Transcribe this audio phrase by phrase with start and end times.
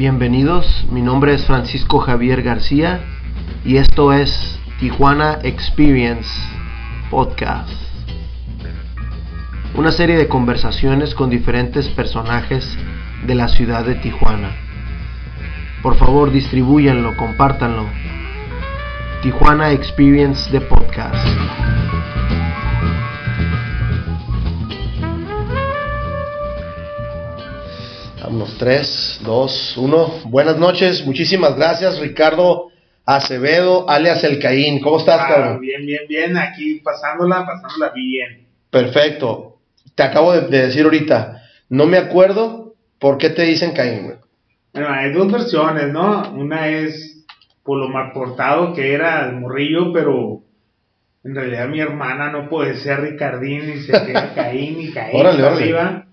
[0.00, 3.00] Bienvenidos, mi nombre es Francisco Javier García
[3.66, 6.26] y esto es Tijuana Experience
[7.10, 7.68] Podcast.
[9.74, 12.78] Una serie de conversaciones con diferentes personajes
[13.26, 14.56] de la ciudad de Tijuana.
[15.82, 17.84] Por favor, distribúyanlo, compártanlo.
[19.20, 21.26] Tijuana Experience de Podcast.
[28.30, 30.12] Vámonos, 3, 2, 1.
[30.26, 32.68] Buenas noches, muchísimas gracias, Ricardo
[33.04, 34.80] Acevedo, alias El Caín.
[34.80, 35.60] ¿Cómo estás, Ah, cabrón?
[35.60, 36.36] bien, bien, bien.
[36.36, 38.46] Aquí pasándola, pasándola bien.
[38.70, 39.56] Perfecto.
[39.96, 44.16] Te acabo de, de decir ahorita, no me acuerdo por qué te dicen Caín, güey.
[44.74, 46.30] Bueno, hay dos versiones, ¿no?
[46.30, 47.24] Una es
[47.64, 50.42] por lo mal portado que era el morrillo, pero
[51.24, 55.44] en realidad mi hermana no puede ser Ricardín y se queda Caín y Caín órale.
[55.44, 56.06] arriba.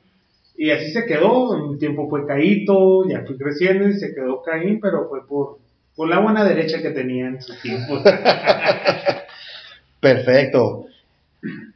[0.58, 1.52] Y así se quedó.
[1.52, 5.59] Un tiempo fue Caíto, ya fui creciendo y se quedó Caín, pero fue por,
[5.95, 8.02] por la buena derecha que tenía en su tiempo.
[9.99, 10.86] Perfecto.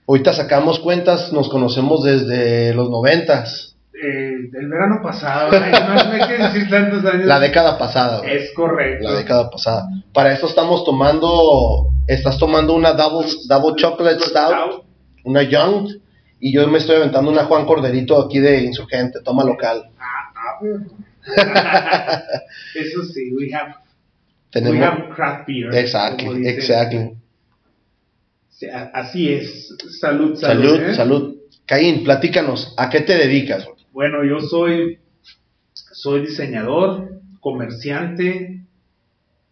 [0.08, 3.72] Ahorita sacamos cuentas, nos conocemos desde los noventas,
[4.04, 7.28] eh, el verano pasado, no, no hay que decir tantos años.
[7.28, 8.36] la década pasada, güey.
[8.36, 9.08] Es correcto.
[9.08, 9.88] La década pasada.
[10.12, 14.86] Para esto estamos tomando, estás tomando una double, double chocolate stout,
[15.24, 15.88] una young,
[16.42, 19.84] y yo me estoy aventando una Juan Corderito aquí de Insurgente, toma local.
[20.00, 20.62] Ah, ah,
[22.76, 23.76] Eso sí, we have,
[24.56, 25.74] we have craft beer.
[25.76, 27.16] exactly, exactly.
[28.94, 29.76] Así es.
[30.00, 30.64] Salud, salud.
[30.66, 30.96] Salud, ¿eh?
[30.96, 31.36] salud.
[31.68, 33.68] Caín, platícanos, ¿a qué te dedicas?
[33.92, 34.98] Bueno, yo soy,
[35.74, 38.66] soy diseñador, comerciante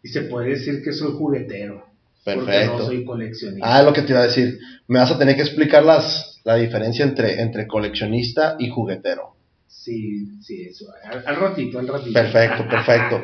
[0.02, 1.88] y se puede decir que soy juguetero.
[2.26, 2.78] Porque Perfecto.
[2.80, 3.78] no soy coleccionista.
[3.78, 4.60] Ah, lo que te iba a decir.
[4.88, 9.36] Me vas a tener que explicar las, la diferencia entre, entre coleccionista y juguetero.
[9.68, 10.86] Sí, sí, eso.
[11.04, 12.12] Al, al ratito, al ratito.
[12.12, 13.22] Perfecto, perfecto.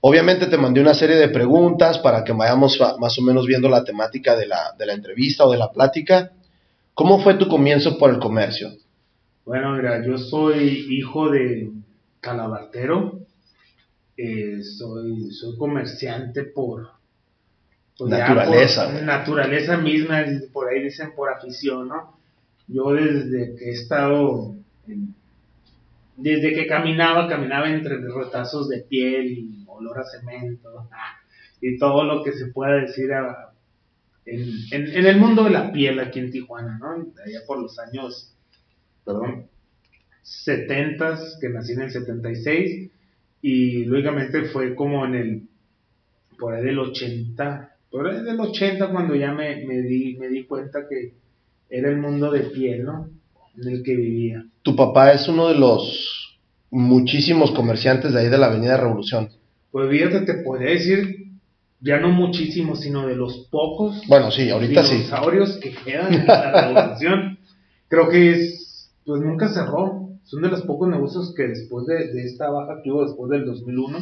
[0.00, 3.82] Obviamente te mandé una serie de preguntas para que vayamos más o menos viendo la
[3.82, 6.30] temática de la, de la entrevista o de la plática.
[6.94, 8.70] ¿Cómo fue tu comienzo por el comercio?
[9.44, 11.68] Bueno, mira, yo soy hijo de
[12.20, 13.18] calabartero.
[14.16, 16.90] Eh, soy, soy comerciante por,
[17.98, 22.21] pues Naturaleza, por naturaleza misma, por ahí dicen por afición, ¿no?
[22.68, 24.54] Yo desde que he estado,
[26.16, 31.18] desde que caminaba, caminaba entre retazos de piel y olor a cemento ah,
[31.60, 33.10] y todo lo que se pueda decir
[34.70, 36.90] en- en el mundo de la piel aquí en Tijuana, ¿no?
[37.24, 38.34] Allá por los años
[39.04, 39.46] perdón,
[40.22, 42.90] 70 que nací en el 76
[43.42, 45.42] y lógicamente fue como en el
[46.38, 50.44] por ahí del 80 por ahí del 80 cuando ya me, me di me di
[50.44, 51.14] cuenta que
[51.72, 53.08] era el mundo de piel no
[53.56, 55.82] en el que vivía Tu papá es uno de los
[56.70, 59.28] muchísimos comerciantes de ahí de la Avenida Revolución.
[59.70, 61.26] pues fíjate te podría decir
[61.80, 64.96] ya no muchísimo sino de los pocos Bueno, sí, ahorita sí.
[64.96, 67.38] dinosaurios que quedan en la revolución
[67.88, 72.24] creo que es pues nunca cerró son de los pocos negocios que después de, de
[72.24, 73.98] esta baja que hubo después del 2001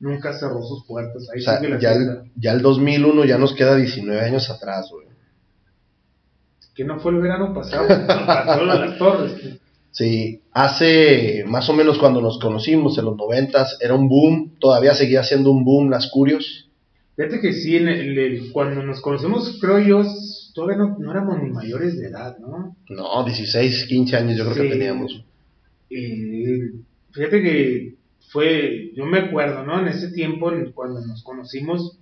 [0.00, 3.74] nunca cerró sus puertas ahí O sea, ya el, ya el 2001 ya nos queda
[3.76, 5.06] 19 años atrás, güey.
[6.76, 9.32] Que no fue el verano pasado pasó lo de las torres
[9.90, 14.92] Sí, hace más o menos cuando nos conocimos, en los 90 era un boom, todavía
[14.94, 16.68] seguía siendo un boom las Curios.
[17.16, 20.04] fíjate que sí en el- el- cuando nos conocimos creo yo
[20.54, 24.64] todavía no, no éramos ni mayores de edad no No, 16, 15 años yo creo
[24.64, 25.24] que teníamos.
[25.90, 26.72] Eh,
[27.12, 27.94] fíjate que
[28.32, 29.80] fue, yo me acuerdo, ¿no?
[29.80, 31.98] En ese tiempo, cuando nos conocimos,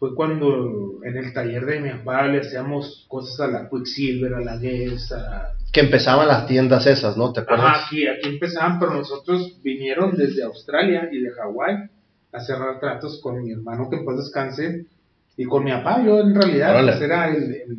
[0.00, 4.40] fue cuando en el taller de mi papá le hacíamos cosas a la Quicksilver, a
[4.40, 5.52] la Guess, a...
[5.70, 7.34] Que empezaban las tiendas esas, ¿no?
[7.34, 7.66] ¿Te acuerdas?
[7.66, 11.90] Ajá, aquí, aquí empezaban, pero nosotros vinieron desde Australia y de Hawái
[12.32, 14.86] a cerrar tratos con mi hermano que en paz descanse
[15.36, 16.02] y con mi papá.
[16.02, 16.92] Yo en realidad Órale.
[16.92, 17.78] pues, era el, el,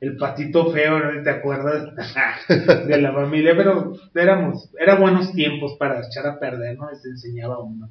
[0.00, 1.22] el patito feo, ¿no?
[1.24, 1.92] ¿Te acuerdas?
[2.86, 6.86] de la familia, pero éramos, era buenos tiempos para echar a perder, ¿no?
[6.94, 7.88] Se enseñaba uno.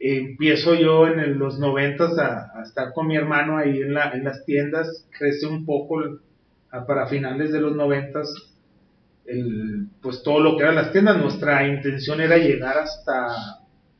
[0.00, 4.10] Empiezo yo en el- los noventas a, a estar con mi hermano ahí en, la,
[4.12, 6.18] en las tiendas, crece un poco el-
[6.70, 8.32] a- para finales de los noventas,
[9.26, 13.28] el, pues todo lo que eran las tiendas, nuestra intención era llegar hasta,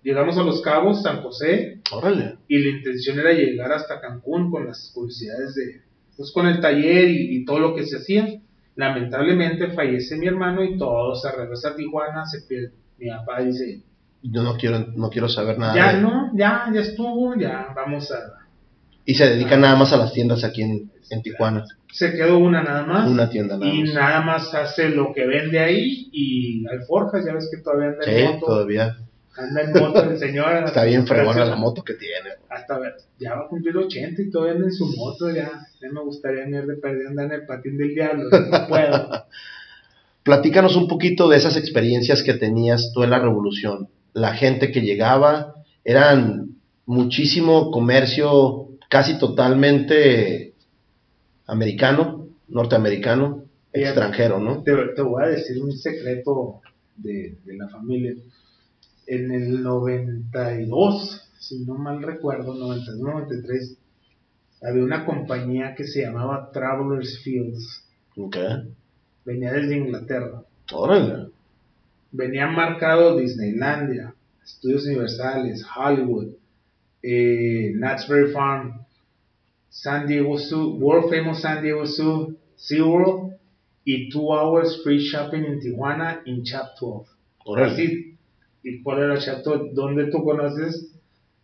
[0.02, 2.36] llegamos a Los Cabos, San José, Órale.
[2.48, 5.82] y la intención era llegar hasta Cancún con las curiosidades de,
[6.16, 8.40] pues con el taller y, y todo lo que se hacía.
[8.76, 12.72] Lamentablemente fallece mi hermano y todo se regresa a Tijuana, se pierde.
[12.98, 13.82] Mi papá dice,
[14.22, 15.74] Yo no quiero, no quiero saber nada.
[15.74, 18.16] ya de- no, ya, ya estuvo, ya vamos a...
[19.04, 21.64] Y se dedica nada más a las tiendas aquí en, en Tijuana.
[21.90, 23.08] Se quedó una nada más.
[23.08, 23.94] Una tienda nada y más.
[23.94, 28.34] nada más hace lo que vende ahí y alforjas, ya ves que todavía anda en
[28.34, 28.96] moto, todavía.
[29.34, 30.52] Anda en moto el señor.
[30.66, 32.30] Está bien fregona la moto que tiene.
[32.50, 35.30] Hasta ver, ya va a cumplir 80 y todavía anda en su moto.
[35.30, 35.50] Ya,
[35.80, 38.24] ya me gustaría ir de perder andar en el patín del diablo.
[38.30, 39.24] No puedo.
[40.22, 43.88] Platícanos un poquito de esas experiencias que tenías tú en la revolución.
[44.18, 45.54] La gente que llegaba,
[45.84, 46.56] eran
[46.86, 50.54] muchísimo comercio casi totalmente
[51.46, 54.62] americano, norteamericano, extranjero, ¿no?
[54.62, 56.60] Te, te, voy a decir un secreto
[56.96, 58.14] de, de la familia
[59.08, 63.78] en el 92, si no mal recuerdo, 92, 93,
[64.62, 67.84] había una compañía que se llamaba Travelers Fields.
[68.16, 68.74] Okay.
[69.24, 70.42] Venía desde Inglaterra.
[70.72, 71.30] Órale.
[72.10, 74.14] Venía marcado Disneylandia,
[74.44, 76.34] Estudios Universales, Hollywood,
[77.02, 78.86] eh, Knott's Farm,
[79.68, 83.34] San Diego Zoo, World Famous San Diego Zoo, SeaWorld
[83.84, 87.10] y Two Hours Free Shopping en Tijuana in Chap 12.
[87.44, 87.72] Órale.
[87.72, 88.18] Así,
[88.62, 89.70] ¿Y cuál era Chateau?
[89.72, 90.94] ¿Dónde tú conoces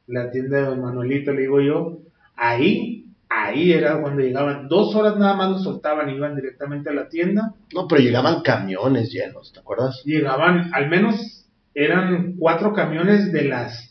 [0.06, 1.32] la tienda de Don Manuelito?
[1.32, 1.98] Le digo yo.
[2.36, 2.93] Ahí,
[3.42, 4.68] ahí era cuando llegaban.
[4.68, 7.54] Dos horas nada más los soltaban iban directamente a la tienda.
[7.74, 10.02] No, pero llegaban camiones llenos, ¿te acuerdas?
[10.04, 13.90] Llegaban, al menos eran cuatro camiones de las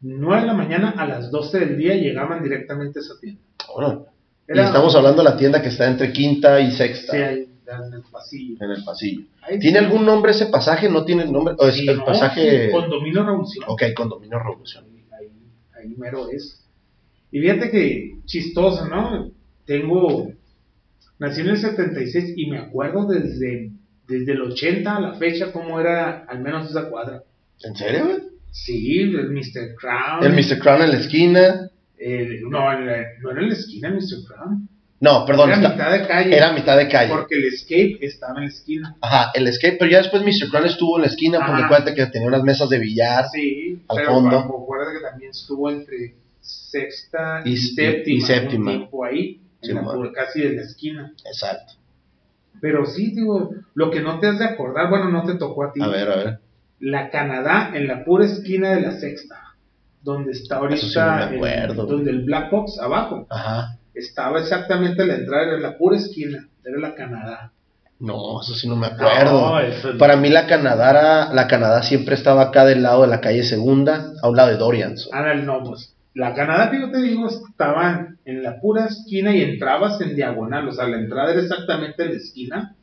[0.00, 3.40] 9 de la mañana a las 12 del día llegaban directamente a esa tienda.
[3.68, 4.00] Órale.
[4.46, 7.12] Y estamos hablando de la tienda que está entre quinta y sexta.
[7.12, 8.56] Sí, ahí, en el pasillo.
[8.60, 9.22] En el pasillo.
[9.40, 9.84] Ahí ¿Tiene sí.
[9.86, 10.90] algún nombre ese pasaje?
[10.90, 11.54] ¿No tiene nombre?
[11.58, 12.70] ¿O es Sí, el no, pasaje?
[12.70, 13.64] Condominio Revolución.
[13.68, 14.84] Ok, Condominio Revolución.
[15.18, 15.30] Ahí,
[15.78, 16.63] ahí mero es.
[17.34, 19.32] Y fíjate que chistoso, ¿no?
[19.66, 20.30] Tengo.
[21.18, 23.70] Nací en el 76 y me acuerdo desde,
[24.06, 27.24] desde el 80 a la fecha cómo era al menos esa cuadra.
[27.64, 28.18] ¿En serio, güey?
[28.52, 29.74] Sí, el Mr.
[29.80, 30.22] Crown.
[30.24, 30.58] El Mr.
[30.60, 31.70] Crown en la esquina.
[31.98, 34.24] el- no, en la- no era en la esquina el Mr.
[34.28, 34.68] Crown.
[35.00, 35.48] No, perdón.
[35.50, 36.36] era está- mitad de calle.
[36.36, 37.10] era mitad de calle.
[37.12, 38.96] Porque el Escape estaba en la esquina.
[39.00, 40.50] Ajá, el escape, pero ya después Mr.
[40.50, 41.64] Crown estuvo en la esquina porque Ajá.
[41.66, 43.24] acuérdate que tenía unas mesas de billar.
[43.32, 44.38] Sí, Al pero fondo.
[44.38, 46.14] acuérdate que también estuvo entre
[46.44, 48.16] sexta Y- y, séptima.
[48.16, 48.70] y séptima.
[48.72, 51.12] Un tiempo ahí, en la pura- casi en la esquina.
[51.26, 51.74] Exacto.
[52.60, 55.72] Pero sí, digo, lo que no te has de acordar, bueno, no te tocó a
[55.72, 55.80] ti.
[55.82, 56.38] A ver, a ver.
[56.80, 59.36] La Canadá en la pura esquina de la sexta,
[60.02, 63.78] donde está ahorita, sí el- donde el Black Box abajo, Ajá.
[63.94, 67.52] estaba exactamente la entrada, era la pura esquina, era la Canadá.
[68.00, 69.60] No, eso sí no me acuerdo.
[69.60, 73.44] No, Para mí la Canadá, la Canadá siempre estaba acá del lado de la calle
[73.44, 75.08] Segunda, a un lado de Dorians.
[75.12, 79.42] Ah, no, pues, la Canadá que yo te digo estaban en la pura esquina y
[79.42, 82.76] entrabas en diagonal, o sea, la entrada era exactamente en la esquina.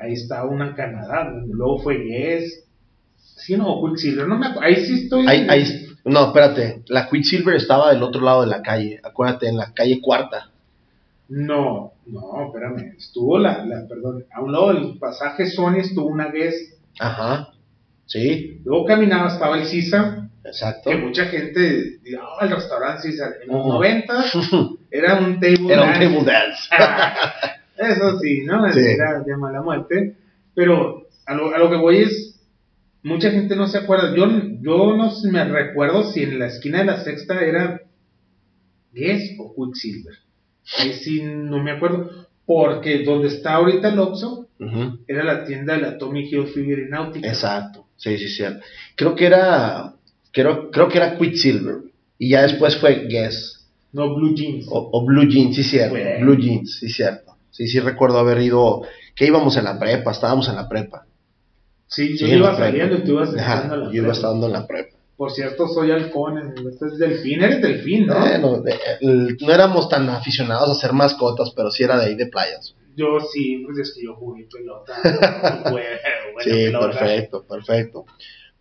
[0.00, 2.64] Ahí estaba una Canadá, luego fue Guess.
[3.16, 4.68] Sí, no, Quicksilver, no me acuerdo.
[4.68, 5.26] Ahí sí estoy.
[5.26, 9.56] Ahí, ahí, no, espérate, la Quicksilver estaba del otro lado de la calle, acuérdate, en
[9.56, 10.50] la calle Cuarta.
[11.28, 12.94] No, no, espérame.
[12.96, 16.78] Estuvo la, la, perdón, a un lado del pasaje Sony estuvo una Guess.
[17.00, 17.48] Ajá,
[18.06, 20.90] sí, Luego caminaba, estaba el Cisa, exacto.
[20.90, 23.08] que mucha gente dice, oh, el restaurante.
[23.08, 23.72] En los Ujú.
[23.74, 24.24] 90
[24.90, 26.06] era un table Era un dance.
[26.06, 26.68] table dance.
[27.78, 28.70] Ah, Eso sí, ¿no?
[28.72, 28.80] Sí.
[28.80, 30.14] Era de mala muerte.
[30.54, 32.40] Pero a lo, a lo que voy es,
[33.02, 34.14] mucha gente no se acuerda.
[34.14, 34.26] Yo,
[34.60, 37.80] yo no me recuerdo si en la esquina de la sexta era
[38.92, 40.14] Guess o Quicksilver.
[40.78, 42.10] Ahí sí no me acuerdo.
[42.44, 44.48] Porque donde está ahorita el Oxxo
[45.08, 47.26] era la tienda de la Tommy Hilfiger y Náutica.
[47.26, 48.64] Exacto, sí, sí, cierto.
[48.96, 49.91] Creo que era,
[50.32, 51.76] creo, creo que era Quicksilver.
[52.18, 53.66] Y ya después fue Guess.
[53.92, 54.66] No Blue Jeans.
[54.70, 55.94] O, o Blue Jeans, sí, cierto.
[55.94, 56.24] Bueno.
[56.26, 57.36] Blue Jeans, sí, cierto.
[57.50, 58.82] Sí, sí, recuerdo haber ido,
[59.14, 61.04] que íbamos en la prepa, estábamos en la prepa.
[61.86, 64.12] sí, yo Sí, en iba saliendo y tú ibas entrando a la yo iba prepa.
[64.14, 64.96] estando en la prepa.
[65.16, 66.54] Por cierto, soy halcón.
[66.68, 67.42] Este es delfín.
[67.42, 68.18] Eres delfín, ¿no?
[68.18, 68.62] Bueno,
[69.00, 72.74] el- no éramos tan aficionados a hacer mascotas, pero sí era de ahí de playas.
[72.96, 74.94] Yo sí, pues es que yo jugué pelota.
[75.70, 75.98] Buena
[76.42, 76.86] sí, pelota.
[76.98, 78.04] perfecto, perfecto.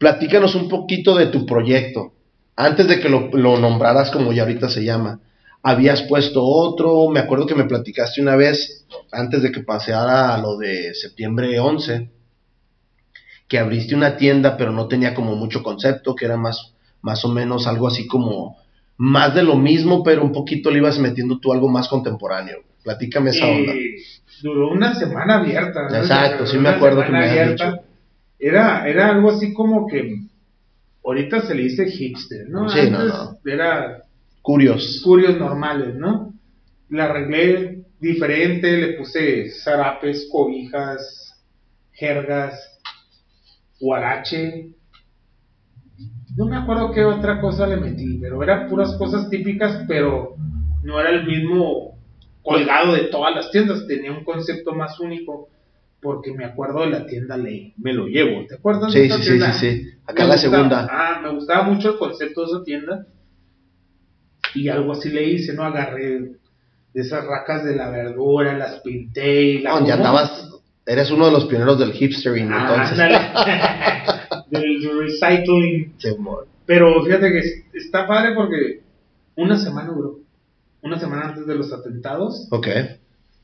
[0.02, 2.14] Platícanos un poquito de tu proyecto.
[2.56, 5.20] Antes de que lo, lo nombraras como ya ahorita se llama,
[5.62, 10.58] habías puesto otro, me acuerdo que me platicaste una vez, antes de que paseara lo
[10.58, 12.10] de septiembre 11,
[13.48, 17.30] que abriste una tienda, pero no tenía como mucho concepto, que era más, más o
[17.30, 18.58] menos algo así como
[18.98, 22.58] más de lo mismo, pero un poquito le ibas metiendo tú algo más contemporáneo.
[22.84, 23.74] Platícame esa onda.
[24.42, 25.90] Duró una semana abierta.
[25.92, 25.96] ¿no?
[25.96, 27.81] Exacto, sí me acuerdo que me habías dicho.
[28.42, 30.16] Era, era algo así como que
[31.06, 32.68] ahorita se le dice hipster, ¿no?
[32.70, 33.38] Sí, no, no.
[33.46, 34.04] era
[34.42, 35.02] Curios.
[35.04, 36.34] curios normales, ¿no?
[36.90, 41.40] La arreglé diferente, le puse zarapes, cobijas,
[41.94, 42.60] jergas,
[43.80, 44.72] guarache.
[46.36, 50.36] No me acuerdo qué otra cosa le metí, pero eran puras cosas típicas, pero
[50.84, 52.00] no era el mismo
[52.42, 55.50] colgado de todas las tiendas, tenía un concepto más único.
[56.02, 58.92] Porque me acuerdo de la tienda Ley, me lo llevo, ¿te acuerdas?
[58.92, 60.88] Sí, sí, sí, sí, sí, Acá la segunda.
[60.90, 63.06] Ah, me gustaba mucho el concepto de esa tienda
[64.56, 65.64] y algo así le hice, ¿no?
[65.64, 66.20] Agarré
[66.94, 69.80] de esas racas de la verdura, las pinté y la...
[69.80, 70.50] No, ya andabas,
[70.86, 74.50] eres uno de los pioneros del hipstering, ah, entonces.
[74.50, 75.94] del recycling.
[76.66, 78.82] Pero fíjate que está padre porque
[79.36, 80.20] una semana duró,
[80.82, 82.48] una semana antes de los atentados.
[82.52, 82.68] Ok.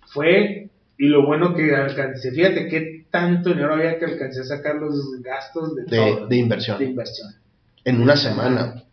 [0.07, 0.66] Fue,
[0.98, 5.22] y lo bueno que alcancé, fíjate qué tanto dinero había que alcancé a sacar los
[5.22, 6.80] gastos de, de, de inversión.
[6.80, 7.30] De inversión.
[7.84, 8.84] En una semana.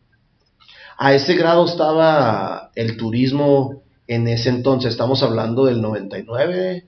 [0.97, 6.85] A ese grado estaba el turismo en ese entonces, estamos hablando del 99.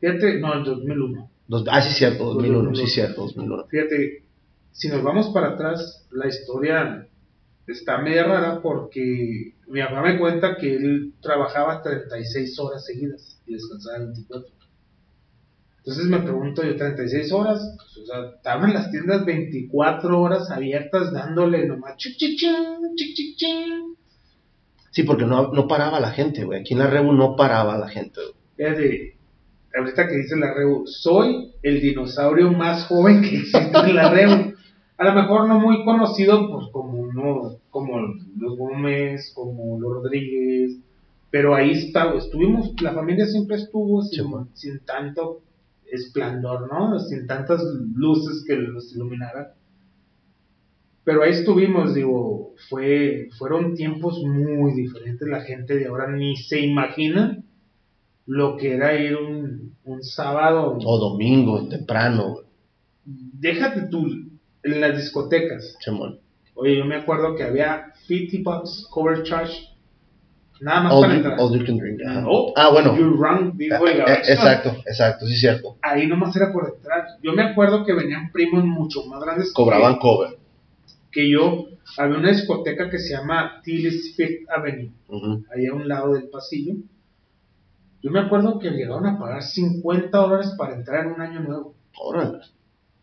[0.00, 1.30] Fíjate, no, el 2001.
[1.70, 3.64] ah, sí, cierto, 2001, sí, cierto, 2001.
[3.66, 4.24] Fíjate,
[4.72, 7.06] si nos vamos para atrás, la historia
[7.66, 13.54] está media rara porque mi papá me cuenta que él trabajaba 36 horas seguidas y
[13.54, 14.60] descansaba 24.
[15.78, 21.12] Entonces me pregunto yo, 36 horas, pues, o sea, estaban las tiendas 24 horas abiertas
[21.12, 22.38] dándole nomás chic, chic,
[24.90, 26.60] Sí, porque no, no paraba la gente, güey.
[26.60, 29.14] Aquí en la Rebu no paraba la gente, güey.
[29.74, 34.52] ahorita que dice la Rebu, soy el dinosaurio más joven que existe en la Rebu.
[34.98, 37.98] A lo mejor no muy conocido, pues como no, como
[38.36, 40.78] los Gómez, como los Rodríguez,
[41.30, 45.42] pero ahí está, estuvimos, la familia siempre estuvo sin, sin tanto
[45.90, 46.98] esplendor, ¿no?
[46.98, 47.62] Sin tantas
[47.94, 49.48] luces que los iluminaran.
[51.04, 55.26] Pero ahí estuvimos, digo, fue, fueron tiempos muy diferentes.
[55.28, 57.42] La gente de ahora ni se imagina
[58.26, 60.78] lo que era ir un, un sábado.
[60.84, 62.38] O domingo, temprano.
[63.04, 64.06] Déjate tú,
[64.62, 65.76] en las discotecas.
[66.60, 69.70] Oye, yo me acuerdo que había 50 bucks cover charge
[70.60, 71.40] Nada más para entrar.
[71.40, 72.00] All you can drink.
[72.54, 72.94] ah, bueno.
[72.94, 75.78] You run, digo, eh, eh, exacto, exacto, sí, cierto.
[75.80, 77.06] Ahí nomás era por entrar.
[77.22, 79.54] Yo me acuerdo que venían primos mucho más grandes.
[79.54, 80.36] Cobraban cover.
[81.10, 81.66] Que yo.
[81.96, 84.92] Había una discoteca que se llama Tillis Fifth Avenue.
[85.52, 86.74] Ahí a un lado del pasillo.
[88.02, 91.74] Yo me acuerdo que llegaron a pagar 50 dólares para entrar en un año nuevo.
[91.98, 92.38] Órale.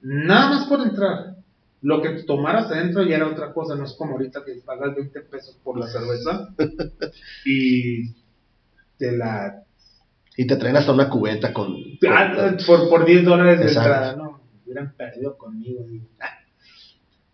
[0.01, 1.36] Nada más por entrar.
[1.81, 5.21] Lo que tomaras adentro ya era otra cosa, no es como ahorita que pagas 20
[5.21, 6.49] pesos por la cerveza
[7.45, 8.13] y
[8.97, 9.63] te la...
[10.35, 11.75] Y te traen hasta una cubeta con...
[12.09, 15.85] Ah, por, por 10 dólares de entrada, no, hubieran perdido conmigo.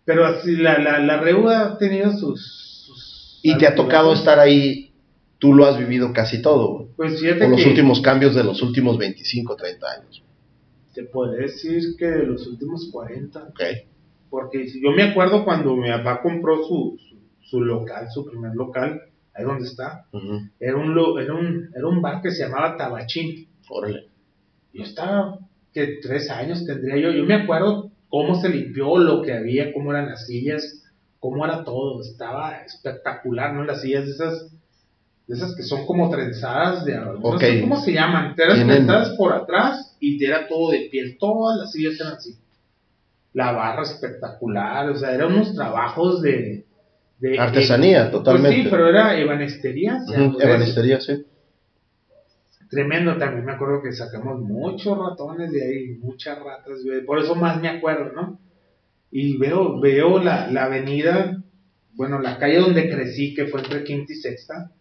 [0.04, 3.40] Pero así, la, la, la ha tenido sus...
[3.42, 4.92] y te ha tocado estar ahí,
[5.38, 8.98] tú lo has vivido casi todo, pues fíjate Con los últimos cambios de los últimos
[8.98, 10.22] 25, 30 años.
[10.94, 13.42] Te puedo decir que de los últimos 40.
[13.48, 13.60] Ok
[14.34, 16.98] porque yo me acuerdo cuando mi papá compró su,
[17.40, 19.00] su, local, su primer local,
[19.32, 20.06] ahí donde está,
[20.58, 23.46] era, un, era, un, era un bar que se llamaba Tabachín.
[23.68, 24.08] Órale.
[24.72, 25.38] Yo estaba,
[25.72, 29.92] que tres años tendría yo, yo me acuerdo cómo se limpió, lo que había, cómo
[29.92, 30.82] eran las sillas,
[31.20, 33.62] cómo era todo, estaba espectacular, ¿no?
[33.62, 34.52] Las sillas de esas,
[35.28, 39.32] de esas que son como trenzadas de, no sé cómo se llaman, eran trenzadas por
[39.32, 42.34] atrás y era todo de piel, todas las sillas eran así
[43.34, 46.64] la barra espectacular, o sea, eran unos trabajos de...
[47.18, 48.56] de Artesanía, totalmente.
[48.56, 50.00] Pues sí, pero era ebanestería.
[50.40, 51.26] ebanestería, sí.
[52.70, 57.60] Tremendo también, me acuerdo que sacamos muchos ratones de ahí, muchas ratas, por eso más
[57.60, 58.38] me acuerdo, ¿no?
[59.10, 61.42] Y veo, veo la, la avenida,
[61.92, 64.72] bueno, la calle donde crecí, que fue entre Quinta y Sexta,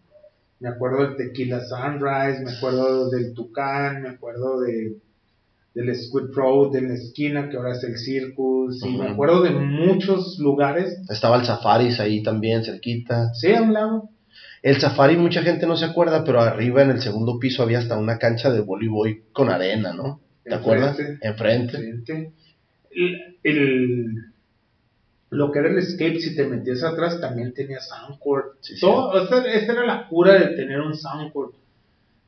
[0.60, 4.96] me acuerdo del Tequila Sunrise, me acuerdo del Tucán, me acuerdo de
[5.74, 9.52] del Squid Road en la esquina, que ahora es el Circus, y me acuerdo de
[9.52, 11.00] muchos lugares.
[11.10, 13.34] Estaba el Safaris ahí también, cerquita.
[13.34, 14.10] Sí, a un lado.
[14.62, 17.98] El Safari mucha gente no se acuerda, pero arriba en el segundo piso había hasta
[17.98, 20.22] una cancha de voleibol con arena, ¿no?
[20.44, 20.98] ¿Te acuerdas?
[21.22, 21.78] Enfrente.
[21.78, 22.32] Enfrente.
[23.44, 24.32] El,
[25.32, 28.58] lo que era el escape, si te metías atrás, también tenía soundcord.
[28.62, 31.52] Sí, Todo, esa, era la cura de tener un soundcord.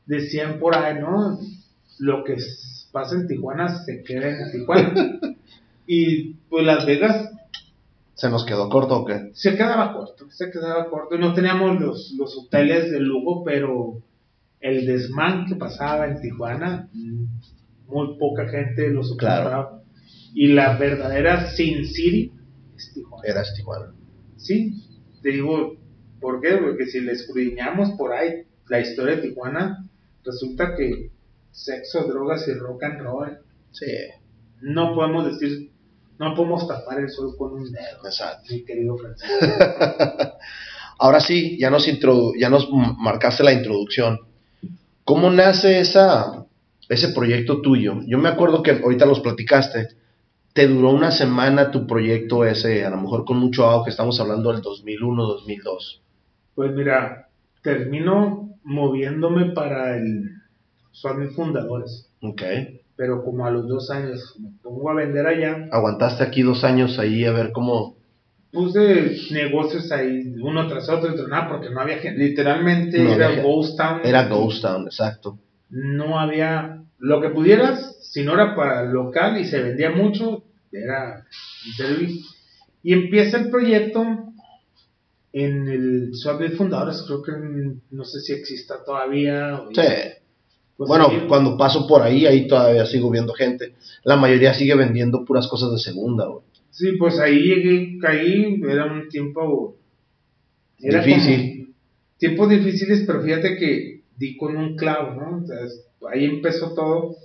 [0.05, 1.39] Decían por ahí, ¿no?
[1.99, 4.93] Lo que es pasa en Tijuana se queda en Tijuana.
[5.85, 7.29] y pues Las Vegas.
[8.13, 9.31] ¿Se nos quedó corto o qué?
[9.33, 11.17] Se quedaba corto, se quedaba corto.
[11.17, 14.01] No teníamos los, los hoteles de lujo, pero
[14.61, 16.89] el desmán que pasaba en Tijuana,
[17.87, 19.81] muy poca gente lo soportaba.
[20.33, 22.31] Y la verdadera Sin City
[22.77, 23.23] es Tijuana.
[23.27, 23.93] Era Tijuana.
[24.37, 24.81] Sí,
[25.21, 25.75] te digo,
[26.21, 26.55] ¿por qué?
[26.55, 29.85] Porque si le escudriñamos por ahí la historia de Tijuana,
[30.23, 31.11] resulta que
[31.55, 33.39] sexo, drogas y rock and roll.
[33.71, 33.87] Sí.
[34.61, 35.71] No podemos decir,
[36.19, 38.05] no podemos tapar el sol con un dedo.
[38.05, 38.53] Exacto.
[38.53, 39.35] Mi querido Francisco.
[40.99, 41.85] Ahora sí, ya nos,
[42.39, 44.19] ya nos marcaste la introducción.
[45.03, 46.45] ¿Cómo nace esa,
[46.89, 49.89] ese proyecto tuyo, yo me acuerdo que ahorita los platicaste,
[50.53, 54.53] te duró una semana tu proyecto ese, a lo mejor con mucho auge, estamos hablando
[54.53, 56.01] del 2001, 2002.
[56.55, 57.27] Pues mira,
[57.61, 60.31] termino moviéndome para el
[60.95, 62.09] Swami Fundadores.
[62.21, 62.41] Ok.
[62.95, 65.67] Pero como a los dos años me pongo a vender allá.
[65.71, 67.97] Aguantaste aquí dos años ahí a ver cómo...
[68.51, 72.17] Puse negocios ahí, uno tras otro, tras nada, porque no había gente.
[72.23, 73.99] Literalmente era Ghost Town.
[74.05, 75.37] Era Ghost Town, exacto.
[75.69, 76.81] No había...
[76.97, 81.25] Lo que pudieras, si no era para local y se vendía mucho, era
[81.75, 82.25] servicio.
[82.81, 84.05] Y empieza el proyecto
[85.33, 87.33] en el Swap Fundadores, creo que
[87.91, 89.61] no sé si exista todavía.
[89.73, 89.81] Sí.
[90.77, 93.75] Pues bueno, cuando paso por ahí, ahí todavía sigo viendo gente.
[94.03, 96.43] La mayoría sigue vendiendo puras cosas de segunda, güey.
[96.71, 99.77] Sí, pues ahí llegué, caí, era un tiempo...
[100.77, 101.73] Difícil.
[102.17, 105.45] tiempos difíciles, pero fíjate que di con un clavo, ¿no?
[106.11, 107.15] ahí empezó todo.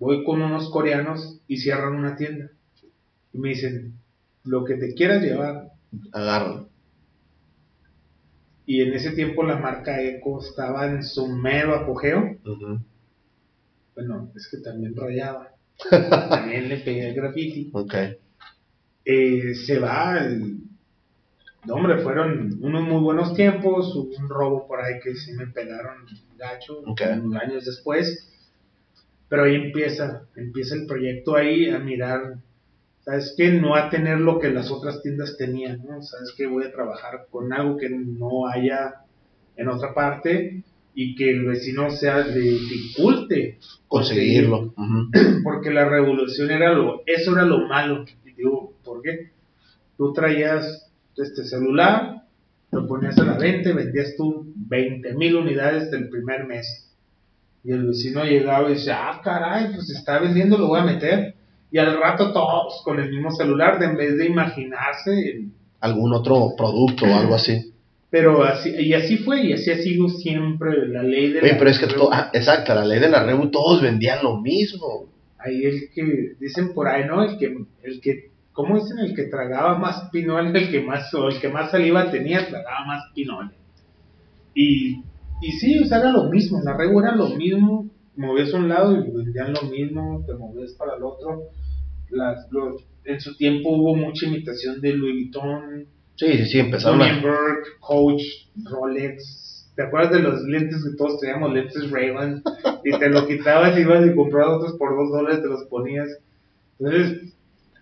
[0.00, 2.50] Voy con unos coreanos y cierran una tienda.
[3.32, 3.94] Y me dicen,
[4.42, 5.68] lo que te quieras llevar.
[6.12, 6.66] Agarra
[8.66, 12.36] y en ese tiempo la marca Eco estaba en su mero apogeo.
[13.94, 15.50] Bueno, es que también rayaba.
[15.90, 17.70] también le pegué el graffiti.
[19.04, 20.18] Eh, se va.
[21.66, 23.94] No, hombre, fueron unos muy buenos tiempos.
[23.94, 26.06] Hubo un robo por ahí que sí me pegaron
[26.38, 27.00] gacho unos
[27.42, 28.30] años después.
[29.28, 32.36] Pero ahí empieza, empieza el proyecto ahí a mirar
[33.04, 33.52] ¿sabes qué?
[33.52, 36.02] No a tener lo que las otras tiendas tenían, ¿no?
[36.02, 36.46] ¿Sabes qué?
[36.46, 38.94] Voy a trabajar con algo que no haya
[39.56, 43.58] en otra parte y que el vecino sea le dificulte
[43.88, 44.74] conseguirlo.
[45.44, 48.04] Porque la revolución era lo, eso era lo malo.
[48.24, 49.32] Y digo, ¿por qué?
[49.96, 52.22] Tú traías este celular,
[52.72, 56.90] lo ponías a la venta, vendías tú 20 mil unidades del primer mes.
[57.62, 61.33] Y el vecino llegaba y decía, ah, caray, pues está vendiendo, lo voy a meter
[61.74, 65.48] y al rato todos con el mismo celular, de en vez de imaginarse
[65.80, 67.72] algún otro producto o algo así.
[68.10, 71.68] Pero así, y así fue, y así ha sido siempre la ley de Oye, pero
[71.68, 75.06] es que, ah, exacto, la ley de la Rebu, todos vendían lo mismo.
[75.36, 77.24] Ahí el que, dicen por ahí, ¿no?
[77.24, 77.46] El que,
[77.82, 79.00] el que, ¿cómo dicen?
[79.00, 82.86] El que tragaba más pinole, el que más, o el que más saliva tenía, tragaba
[82.86, 83.50] más pinole.
[84.54, 85.02] Y,
[85.42, 88.68] y sí, o sea, era lo mismo, la Rebu era lo mismo, movías a un
[88.68, 91.50] lado y vendían lo mismo, te movías para el otro
[92.14, 92.48] las,
[93.04, 95.86] en su tiempo hubo mucha imitación de Louis Vuitton.
[96.16, 97.22] Sí, sí, sí, empezaron a...
[97.80, 98.22] Coach,
[98.64, 99.72] Rolex.
[99.74, 102.12] ¿Te acuerdas de los lentes que todos teníamos, lentes ray
[102.84, 106.08] y te lo quitabas y ibas y comprabas otros por dos dólares, te los ponías.
[106.78, 107.34] Entonces...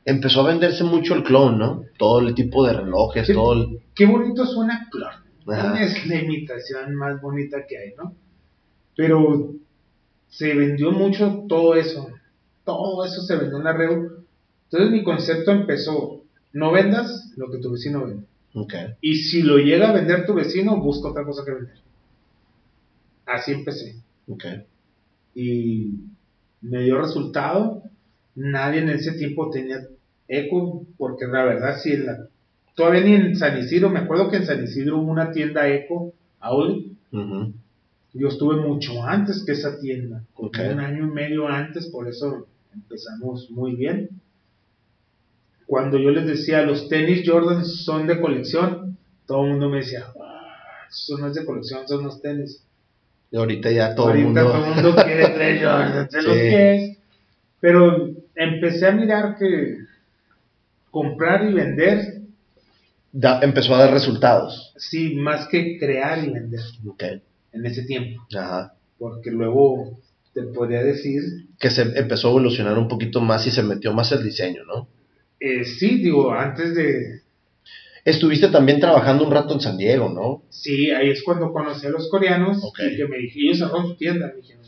[0.05, 1.85] Empezó a venderse mucho el clon, ¿no?
[1.97, 3.81] Todo el tipo de relojes, todo el...
[3.95, 5.77] Qué bonito suena clon.
[5.79, 8.15] Es la imitación más bonita que hay, ¿no?
[8.97, 9.55] Pero
[10.29, 12.09] se vendió mucho todo eso.
[12.65, 13.91] Todo eso se vendió en la red
[14.73, 16.23] entonces mi concepto empezó,
[16.55, 18.25] no vendas lo que tu vecino vende.
[19.03, 21.77] Y si lo llega a vender tu vecino, busca otra cosa que vender.
[23.27, 23.97] Así empecé.
[25.35, 25.91] Y
[26.63, 27.83] me dio resultado.
[28.35, 29.87] Nadie en ese tiempo tenía
[30.27, 32.29] eco, porque la verdad sí, la,
[32.75, 36.15] todavía ni en San Isidro, me acuerdo que en San Isidro hubo una tienda eco,
[36.41, 36.97] Audi.
[38.15, 43.51] Yo estuve mucho antes que esa tienda, un año y medio antes, por eso empezamos
[43.51, 44.22] muy bien
[45.67, 50.07] cuando yo les decía los tenis Jordan son de colección, todo el mundo me decía,
[50.21, 52.63] ah, eso no es de colección, son los tenis.
[53.31, 54.43] Y ahorita ya todo el mundo...
[54.43, 56.99] todo el mundo quiere tres Jordan, sí.
[57.61, 59.79] Pero empecé a mirar que
[60.91, 62.23] comprar y vender
[63.43, 64.73] empezó a dar resultados.
[64.77, 66.61] Sí, más que crear y vender.
[66.87, 67.23] Okay.
[67.53, 68.23] En ese tiempo.
[68.37, 68.75] Ajá.
[68.99, 69.99] Porque luego
[70.33, 71.23] te podría decir...
[71.59, 74.89] Que se empezó a evolucionar un poquito más y se metió más el diseño, ¿no?
[75.45, 77.21] Eh, sí, digo, antes de...
[78.05, 80.45] Estuviste también trabajando un rato en San Diego, ¿no?
[80.51, 83.97] Sí, ahí es cuando conocí a los coreanos y que me dijeron, ellos cerraron su
[83.97, 84.63] tienda, me dijeron,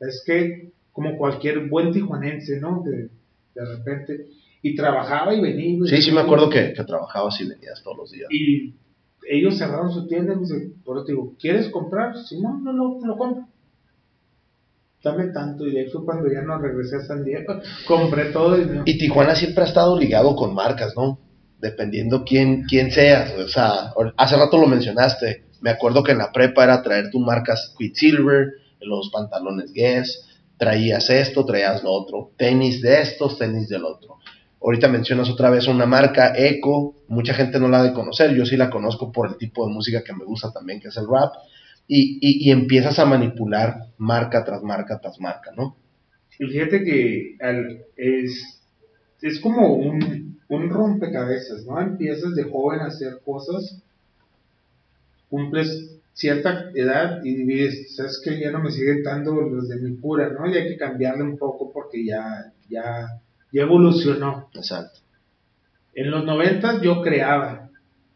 [0.00, 2.82] es que como cualquier buen tijuanense, ¿no?
[2.84, 3.10] De,
[3.54, 4.26] de repente,
[4.60, 5.78] y trabajaba y venía.
[5.86, 8.28] sí, sí me acuerdo que, que, trabajabas y venías todos los días.
[8.30, 8.74] Y
[9.28, 12.16] ellos cerraron su tienda y me dicen, por eso digo, ¿quieres comprar?
[12.24, 13.48] Si no, no lo, no lo compro
[18.84, 21.18] Y Tijuana siempre ha estado ligado con marcas, ¿no?
[21.60, 23.32] Dependiendo quién, quién seas.
[23.38, 25.44] O sea, hace rato lo mencionaste.
[25.60, 30.26] Me acuerdo que en la prepa era traer tu marcas Quicksilver, los pantalones Guess,
[30.58, 32.30] traías esto, traías lo otro.
[32.36, 34.16] Tenis de estos, tenis del otro.
[34.62, 36.94] Ahorita mencionas otra vez una marca, Echo.
[37.08, 38.34] Mucha gente no la ha de conocer.
[38.34, 40.96] Yo sí la conozco por el tipo de música que me gusta también, que es
[40.96, 41.32] el rap
[41.88, 45.76] y, y, y empiezas a manipular marca tras marca tras marca, ¿no?
[46.38, 48.60] Y fíjate que al, es,
[49.22, 51.80] es como un, un rompecabezas, ¿no?
[51.80, 53.82] Empiezas de joven a hacer cosas,
[55.28, 59.96] cumples cierta edad y divides, sabes que ya no me siguen dando los de mi
[59.96, 60.48] cura, ¿no?
[60.48, 63.20] Y hay que cambiarle un poco porque ya, ya,
[63.52, 64.48] ya evolucionó.
[64.54, 65.00] Exacto.
[65.94, 67.65] En los noventas yo creaba,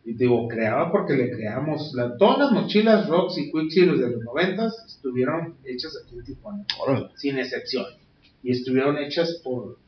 [0.05, 4.25] y digo, creaba porque le creamos, la, todas las mochilas Rocks y Quicksilver de los
[4.25, 6.65] noventas estuvieron hechas aquí en Tijuana,
[7.17, 7.85] sin excepción,
[8.43, 9.79] y estuvieron hechas por,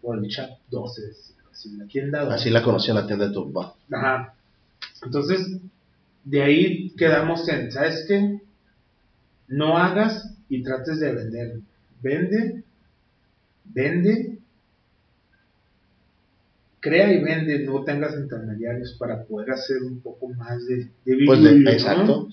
[0.00, 1.02] por el Chat 12,
[1.50, 2.34] así la tienda.
[2.34, 3.74] Así la conocí en la tienda de tu papá.
[3.90, 4.34] Ajá.
[5.02, 5.58] Entonces,
[6.24, 8.40] de ahí quedamos en, ¿sabes qué?
[9.48, 11.60] No hagas y trates de vender.
[12.02, 12.62] Vende,
[13.64, 14.38] vende,
[16.82, 21.42] crea y vende, no tengas intermediarios para poder hacer un poco más de, de Pues
[21.42, 22.28] de- exacto.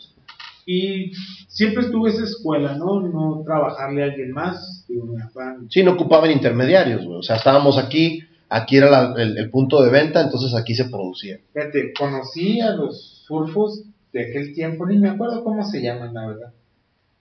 [0.65, 1.11] Y
[1.47, 2.99] siempre estuve esa escuela, ¿no?
[3.01, 4.85] No trabajarle a alguien más.
[4.87, 7.19] Digo, mi papá Sí, no ocupaban intermediarios, güey.
[7.19, 10.89] O sea, estábamos aquí, aquí era la- el, el punto de venta, entonces aquí se
[10.89, 11.39] producía.
[11.53, 16.27] Fíjate, conocí a los surfos de aquel tiempo, ni me acuerdo cómo se llaman, la
[16.27, 16.53] verdad.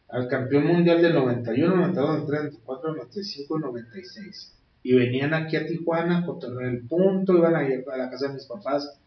[0.08, 4.54] Al campeón mundial del 91, 92, 93, 94, 95 y 96.
[4.82, 8.28] Y venían aquí a Tijuana a cotorrear el punto, iban a, ir a la casa
[8.28, 8.98] de mis papás.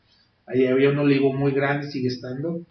[0.46, 2.62] Ahí había un olivo muy grande, sigue estando.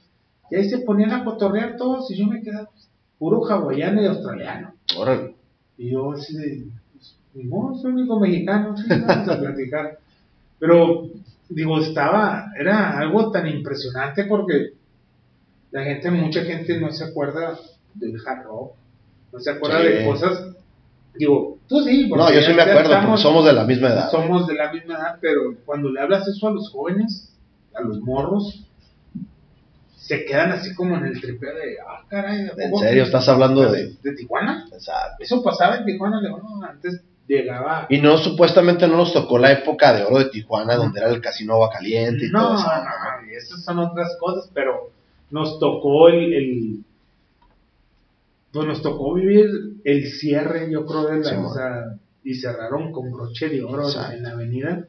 [0.50, 4.06] Y ahí se ponían a cotorrear todos y yo me quedaba pues, puro hawaiano y
[4.06, 4.74] australiano.
[4.96, 5.34] Órale.
[5.78, 9.98] Y yo así de, pues, modo, soy único mexicano, sí, vamos a platicar.
[10.58, 11.08] Pero,
[11.48, 14.74] digo, estaba, era algo tan impresionante porque
[15.70, 17.58] la gente, mucha gente no se acuerda
[17.94, 18.74] del hard rock,
[19.32, 19.88] no se acuerda Sí.
[19.88, 20.56] de cosas,
[21.14, 23.88] digo, tú sí, porque No, yo sí me acuerdo, porque estamos- somos de la misma
[23.88, 24.10] edad.
[24.10, 27.32] somos de la misma edad, pero cuando le hablas eso a los jóvenes,
[27.74, 28.66] a los morros,
[29.96, 33.04] se quedan así como en el tripeo de, ah, caray, ¿a ¿En serio?
[33.04, 33.94] ¿Estás hablando de...?
[34.02, 34.66] de Tijuana?
[34.72, 35.16] Exacto.
[35.22, 36.66] Eso pasaba en Tijuana, León, ¿no?
[36.66, 37.86] antes llegaba...
[37.88, 41.20] Y no, supuestamente no nos tocó la época de oro de Tijuana, donde era el
[41.20, 42.68] casino agua caliente y No, todo no, eso.
[42.68, 44.90] no, esas son otras cosas, pero
[45.30, 46.84] nos tocó el, el-
[48.52, 49.46] pues nos tocó vivir
[49.84, 51.84] el cierre, yo creo, de la, Sí, o sea,
[52.24, 54.16] y cerraron con broche de oro Exacto.
[54.16, 54.86] en la avenida,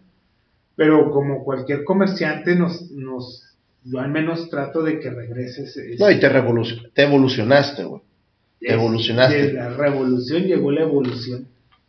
[0.75, 3.43] pero como cualquier comerciante nos, nos,
[3.83, 5.75] yo al menos trato de que regreses.
[5.77, 8.01] ese- No, y te, revolucion- te evolucionaste, güey.
[8.59, 9.47] es- evolucionaste.
[9.47, 11.47] De la revolución llegó la evolución.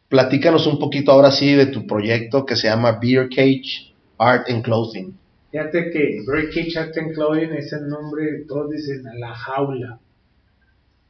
[0.08, 4.62] Platícanos un poquito ahora sí de tu proyecto que se llama Beer Cage Art and
[4.62, 5.14] Clothing.
[5.50, 9.98] Fíjate que Breaking Chat and Clothing es el nombre, todos dicen a la jaula.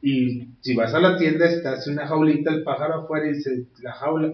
[0.05, 3.67] Y si vas a la tienda, está hace una jaulita, el pájaro afuera y dice
[3.81, 4.33] la jaula.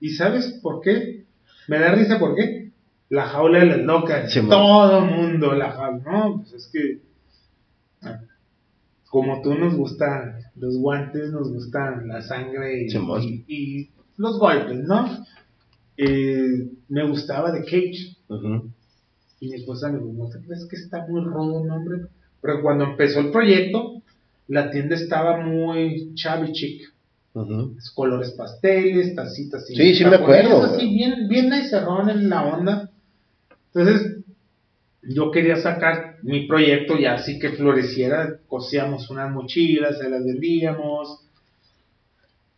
[0.00, 1.26] ¿Y sabes por qué?
[1.68, 2.70] Me da risa, ¿por qué?
[3.10, 4.32] La jaula de las locas.
[4.32, 4.40] Sí.
[4.48, 6.02] Todo mundo la jaula.
[6.10, 7.00] No, pues es que.
[9.10, 13.22] Como tú nos gustan los guantes, nos gustan la sangre y, Sí, man.
[13.22, 15.06] y- y los golpes, ¿no?
[15.98, 18.16] Eh, me gustaba de Cage.
[19.40, 21.98] Y mi esposa me dijo, ¿no te crees que está muy rodo un hombre?
[22.40, 24.01] Pero cuando empezó el proyecto,
[24.48, 26.92] la tienda estaba muy chubby chic.
[27.94, 32.90] Colores pasteles, tacitas y Sí, sí me acuerdo, Así, bien, bien cerrón en la onda.
[33.72, 34.18] Entonces,
[35.02, 38.38] yo quería sacar mi proyecto ya así que floreciera.
[38.46, 41.20] Cosíamos unas mochilas, se las vendíamos.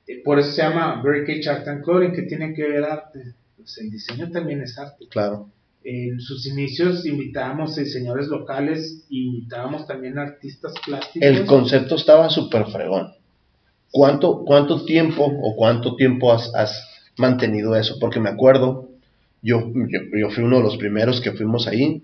[0.06, 3.34] Eh, Por eso se llama Birdcage Art and Clothing, que tiene que ver arte.
[3.56, 5.06] Pues el diseño también es arte.
[5.08, 5.48] Claro.
[5.84, 11.28] En sus inicios invitábamos diseñadores locales, invitábamos también artistas plásticos.
[11.28, 13.12] El concepto estaba súper fregón.
[13.90, 17.98] ¿Cuánto, ¿Cuánto tiempo o cuánto tiempo has, has mantenido eso?
[18.00, 18.88] Porque me acuerdo,
[19.42, 19.70] yo,
[20.18, 22.02] yo, fui uno de los primeros que fuimos ahí.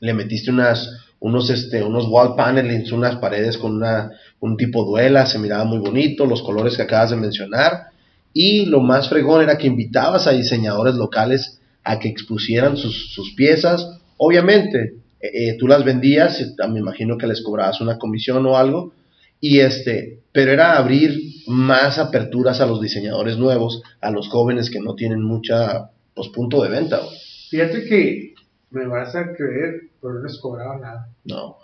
[0.00, 0.86] Le metiste unas,
[1.18, 5.78] unos, este, unos wall panelings, unas paredes con una, un tipo duela, se miraba muy
[5.78, 7.86] bonito, los colores que acabas de mencionar.
[8.34, 11.59] Y lo más fregón era que invitabas a diseñadores locales
[11.90, 13.98] a que expusieran sus, sus piezas.
[14.16, 18.46] Obviamente, eh, eh, tú las vendías, y, ah, me imagino que les cobrabas una comisión
[18.46, 18.92] o algo,
[19.40, 24.78] y este, pero era abrir más aperturas a los diseñadores nuevos, a los jóvenes que
[24.78, 27.16] no tienen mucha, pues, punto de venta, güey.
[27.50, 28.34] Fíjate que
[28.70, 31.08] me vas a creer, pero no les cobraba nada.
[31.24, 31.56] No,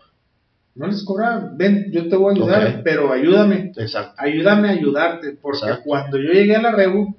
[0.75, 4.15] No les cobraba, ven, yo te voy a ayudar, pero ayúdame, exacto.
[4.19, 5.85] ayúdame a ayudarte, porque Exacto.
[5.87, 7.17] cuando yo llegué a la Rebu,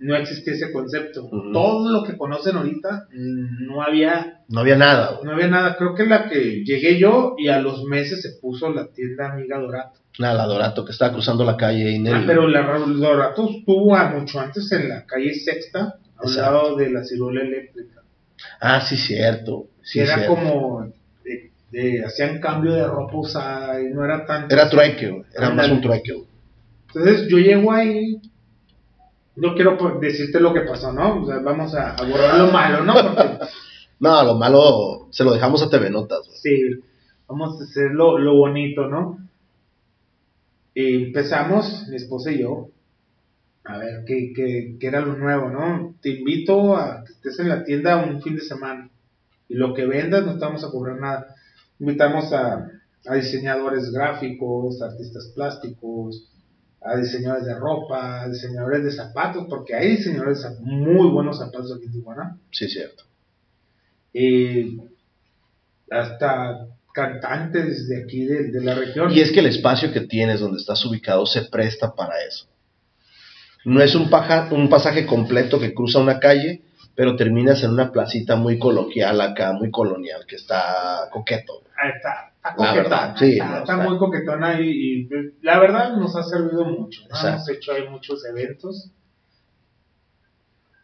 [0.00, 1.28] no existía ese concepto.
[1.52, 5.24] Todo lo que conocen ahorita, no había No había nada, güey.
[5.24, 5.76] no había nada.
[5.76, 9.58] Creo que la que llegué yo y a los meses se puso la tienda Amiga
[9.58, 10.00] Dorato.
[10.18, 14.08] Nada, la Dorato que estaba cruzando la calle Ah, pero la Ra- Dorato estuvo a
[14.10, 15.80] mucho antes en la calle Sexta,
[16.16, 16.52] a un Exacto.
[16.52, 18.02] lado de la ciruela eléctrica.
[18.60, 19.66] Ah, sí, cierto.
[19.82, 20.34] Sí, era cierto.
[20.34, 20.84] como,
[21.24, 24.54] eh, de- hacían cambio de ropa usada y no era tanto.
[24.54, 25.24] Era trueque, güey.
[25.36, 26.26] Era más un trueque, güey.
[26.88, 28.20] Entonces yo llego ahí,
[29.40, 31.22] no quiero pues, decirte lo que pasó, ¿no?
[31.22, 32.94] O sea, vamos a, a borrar lo malo, ¿no?
[32.94, 33.38] Porque
[34.00, 36.80] No, lo malo se lo dejamos a TV Notas, sí,
[37.28, 39.18] vamos a hacer lo, lo bonito, ¿no?
[40.74, 42.70] Y empezamos, mi esposa y yo,
[43.64, 45.94] a ver qué, qué, qué era lo nuevo, ¿no?
[46.00, 48.88] Te invito a que estés en la tienda un fin de semana
[49.50, 51.34] y lo que vendas no te vamos a cobrar nada.
[51.78, 52.70] Invitamos a,
[53.06, 56.26] a diseñadores gráficos, artistas plásticos,
[56.82, 61.72] a diseñadores de ropa, a diseñadores de zapatos, porque hay diseñadores de muy buenos zapatos
[61.76, 62.38] aquí en Tijuana.
[62.50, 63.04] Sí, cierto.
[64.14, 64.76] Eh,
[65.90, 69.12] hasta cantantes de aquí de, de la región.
[69.12, 72.46] Y es que el espacio que tienes donde estás ubicado se presta para eso.
[73.64, 76.62] No es un, paja- un pasaje completo que cruza una calle,
[76.94, 81.62] pero terminas en una placita muy coloquial acá, muy colonial, que está coqueto.
[81.76, 85.08] Ah, está, está La coquetona, verdad, sí, está, muy coquetona y, y,
[85.42, 87.02] la verdad nos ha servido mucho.
[87.04, 88.90] Hemos hecho ahí muchos eventos,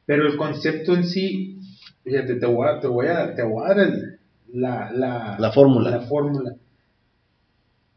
[0.04, 1.58] pero el concepto en sí,
[2.04, 4.18] fíjate, te voy a, te voy a, te voy a dar el-
[4.52, 5.90] la, la, La fórmula.
[5.90, 6.54] la fórmula.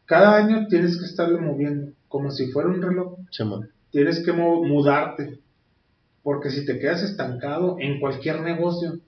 [0.05, 3.19] Cada año tienes que estarle moviendo, como si fuera un reloj.
[3.91, 5.39] Tienes que mudarte.
[6.23, 8.99] Porque si te quedas estancado en cualquier negocio,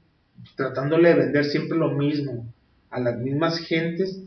[0.56, 2.46] tratándole de vender siempre lo mismo
[2.90, 4.24] a las mismas gentes,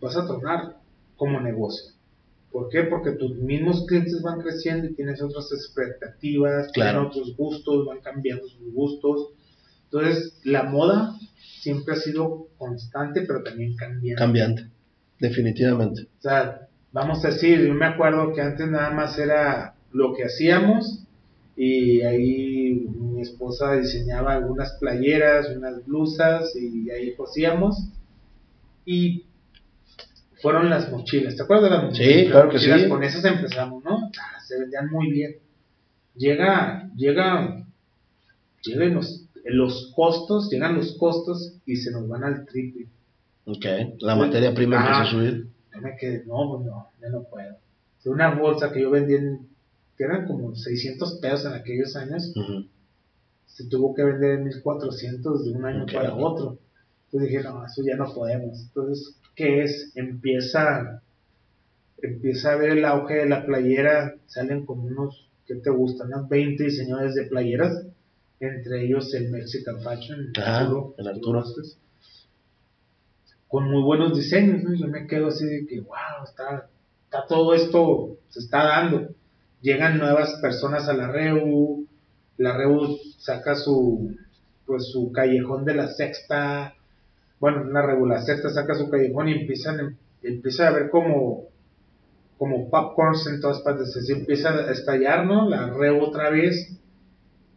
[0.00, 0.76] vas a tornar
[1.16, 1.92] como negocio.
[2.52, 2.84] ¿Por qué?
[2.84, 6.90] Porque tus mismos clientes van creciendo y tienes otras expectativas, Claro.
[7.00, 9.28] tienen otros gustos, van cambiando sus gustos.
[9.84, 11.14] Entonces, la moda
[11.60, 14.18] siempre ha sido constante, pero también cambiante.
[14.18, 14.66] Cambiante.
[15.18, 16.02] Definitivamente.
[16.18, 20.24] O sea, vamos a decir, yo me acuerdo que antes nada más era lo que
[20.24, 21.02] hacíamos
[21.56, 27.88] y ahí mi esposa diseñaba algunas playeras, unas blusas y ahí cosíamos
[28.84, 29.24] y
[30.40, 32.12] fueron las mochilas, ¿te acuerdas de las mochilas?
[32.14, 32.88] Sí, claro que mochilas, sí.
[32.88, 34.10] Con esas empezamos, ¿no?
[34.20, 35.36] Ah, Se vendían muy bien.
[36.14, 37.64] Llega, llega,
[38.62, 42.86] llegan los, los costos, llegan los costos y se nos van al triple.
[43.46, 43.64] Ok.
[44.00, 44.80] La materia prima Ah.
[44.80, 45.46] empieza a subir.
[45.74, 47.56] Yo me quedé, no, pues no, ya no puedo.
[47.98, 49.46] Sea, una bolsa que yo vendía, en-
[49.96, 52.32] que eran como 600 pesos en aquellos años,
[53.46, 56.58] se tuvo que vender en 1400 de un año para otro.
[57.06, 58.60] Entonces dije, no, eso ya no podemos.
[58.60, 59.92] Entonces, ¿qué es?
[59.94, 61.02] Empieza,
[62.02, 66.08] empieza a ver el auge de la playera, salen como unos, ¿qué te gustan?
[66.08, 67.86] Unos 20 diseñadores de playeras,
[68.40, 70.94] entre ellos el Mexican Fashion, el Arturo.
[71.40, 71.78] Vázquez,
[73.48, 74.74] con muy buenos diseños, ¿no?
[74.74, 76.68] Yo me quedo así de que, wow, está,
[77.04, 79.14] está todo esto, se está dando.
[79.60, 81.86] Llegan nuevas personas a la REU,
[82.38, 84.16] la REU saca su,
[84.66, 86.74] pues su callejón de la sexta,
[87.40, 91.44] bueno, la REU, la sexta saca su callejón y empiezan, empieza a ver como,
[92.38, 95.48] como popcorns en todas partes, así empieza a estallar, ¿no?
[95.48, 96.76] La REU otra vez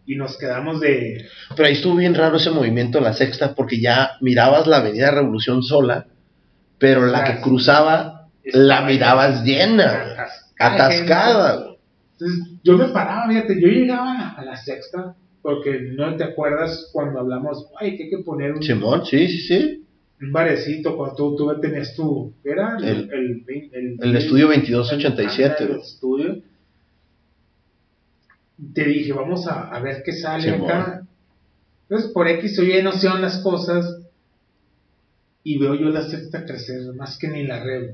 [0.06, 3.80] y nos quedamos de, Pero ahí estuvo bien raro ese movimiento en la sexta porque
[3.80, 6.08] ya mirabas la avenida Revolución sola,
[6.80, 7.42] pero la que Claro.
[7.44, 10.26] cruzaba la mirabas llena,
[10.58, 11.56] atascada.
[11.58, 11.78] güey.
[12.14, 17.20] Entonces, yo me paraba, fíjate, yo llegaba a la sexta, porque no te acuerdas cuando
[17.20, 19.84] hablamos, ay, que hay que poner un, Simón, sí, sí, sí.
[20.22, 22.78] un barecito, cuando tú, tú tenías tu, ¿qué era?
[22.78, 25.64] El- el, el, El estudio 2287.
[25.64, 26.42] el estudio.
[28.74, 30.70] Te dije, vamos a, a ver qué sale Simón.
[30.70, 31.08] acá.
[31.84, 34.00] Entonces, por X o Y no se las cosas,
[35.44, 37.92] y veo yo la sexta crecer, más que ni la red.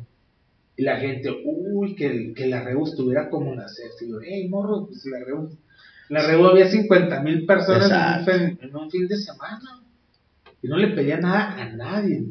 [0.77, 4.03] Y la gente, uy, que, que la Rebu estuviera como la sexta.
[4.03, 5.49] Y yo, hey, morro, pues la Rebu.
[6.09, 9.81] La Rebu había 50 mil personas en un, fin, en un fin de semana.
[10.61, 12.23] Y no le pedía nada a nadie.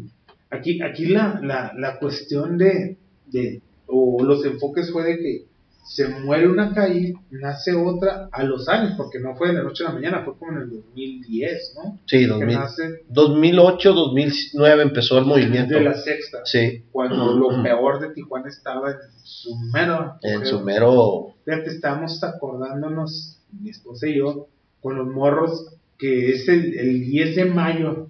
[0.51, 5.45] Aquí, aquí la, la, la cuestión de, de, o los enfoques fue de que
[5.85, 9.85] se muere una calle, nace otra a los años, porque no fue de la noche
[9.85, 11.99] a la mañana, fue como en el 2010, ¿no?
[12.07, 15.75] Sí, Que 2000, nace 2008, 2009 empezó el movimiento.
[15.75, 16.41] de la sexta.
[16.45, 21.35] Sí, Cuando lo peor de Tijuana estaba en su mero en su mero...
[21.45, 24.49] Fíjate, estábamos acordándonos, mi esposa y yo,
[24.81, 28.09] con los morros, que es el, el 10 de mayo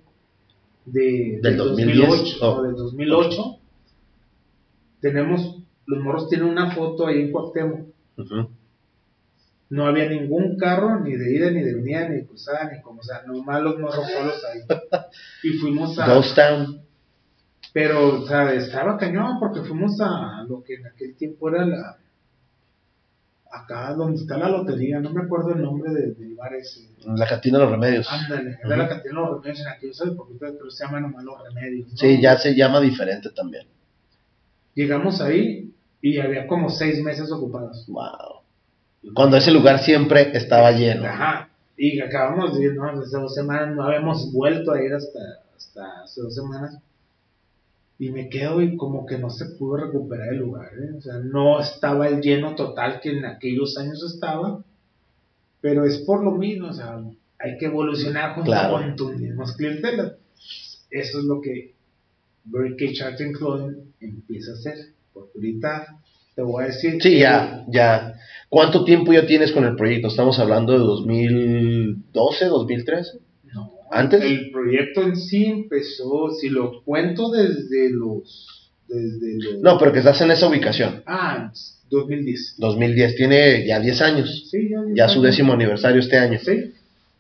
[0.87, 2.63] de, Del 2010, 2008, oh.
[2.63, 3.59] del 2008.
[5.01, 7.89] Tenemos, los morros tienen una foto ahí en Cuauhtémoc.
[9.71, 13.01] No había ningún carro, ni de ida, ni de venida, ni de cruzada, ni como,
[13.01, 14.61] o sea, nomás los morros solos ahí.
[15.43, 16.15] Y fuimos a...
[16.15, 16.81] Ghost Town.
[17.73, 21.99] Pero, o sea, estaba cañón porque fuimos a lo que en aquel tiempo era la.
[23.63, 26.89] Acá donde está la lotería, no me acuerdo el nombre de- del bar ese.
[27.07, 28.07] La cantina de los remedios.
[28.11, 31.35] Ándale, era la cantina de los remedios en aquellos porque que se llama nomás los
[31.43, 31.91] remedios.
[31.91, 31.97] ¿no?
[31.97, 33.67] Sí, ya se llama diferente también.
[34.75, 37.85] Llegamos ahí y había como seis meses ocupados.
[37.89, 38.43] Wow.
[39.15, 41.05] Cuando ese lugar siempre estaba lleno.
[41.07, 41.49] Ajá.
[41.77, 42.85] Y acabamos de ir, ¿no?
[42.89, 45.19] Hace dos semanas, no habíamos vuelto a ir hasta,
[45.57, 46.79] hasta hace dos semanas.
[47.99, 50.95] Y me quedo y como que no se pudo recuperar el lugar, ¿eh?
[50.99, 54.65] O sea, no estaba el lleno total que en aquellos años estaba.
[55.61, 57.01] Pero es por lo mismo, o sea,
[57.39, 58.75] hay que evolucionar junto Claro.
[58.75, 60.15] con tus mismos clientelas.
[60.91, 61.73] Eso es lo que
[62.45, 64.77] Birdcage Art and Clothing empieza a hacer.
[65.13, 65.97] Porque ahorita
[66.35, 67.01] te voy a decir.
[67.01, 68.15] Sí, ya, ya.
[68.49, 70.09] ¿Cuánto tiempo ya tienes con el proyecto?
[70.09, 73.19] Estamos hablando de 2012, 2013.
[73.95, 74.23] ¿Antes?
[74.23, 78.73] El proyecto en sí empezó, si lo cuento desde los...
[78.89, 81.03] Desde los No, pero que estás en esa ubicación.
[81.07, 81.51] Ah,
[81.91, 82.57] 2010.
[82.59, 84.49] 2010, tiene ya 10 años.
[84.51, 86.39] Sí, ya, Ya su décimo aniversario este año.
[86.43, 86.73] Sí,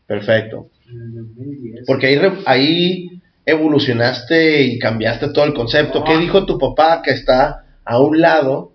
[0.06, 0.68] Perfecto.
[0.90, 1.84] en el 2010.
[1.86, 3.08] Porque ahí, ahí
[3.46, 6.00] evolucionaste y cambiaste todo el concepto.
[6.00, 6.04] No.
[6.04, 8.72] ¿Qué dijo tu papá que está a un lado?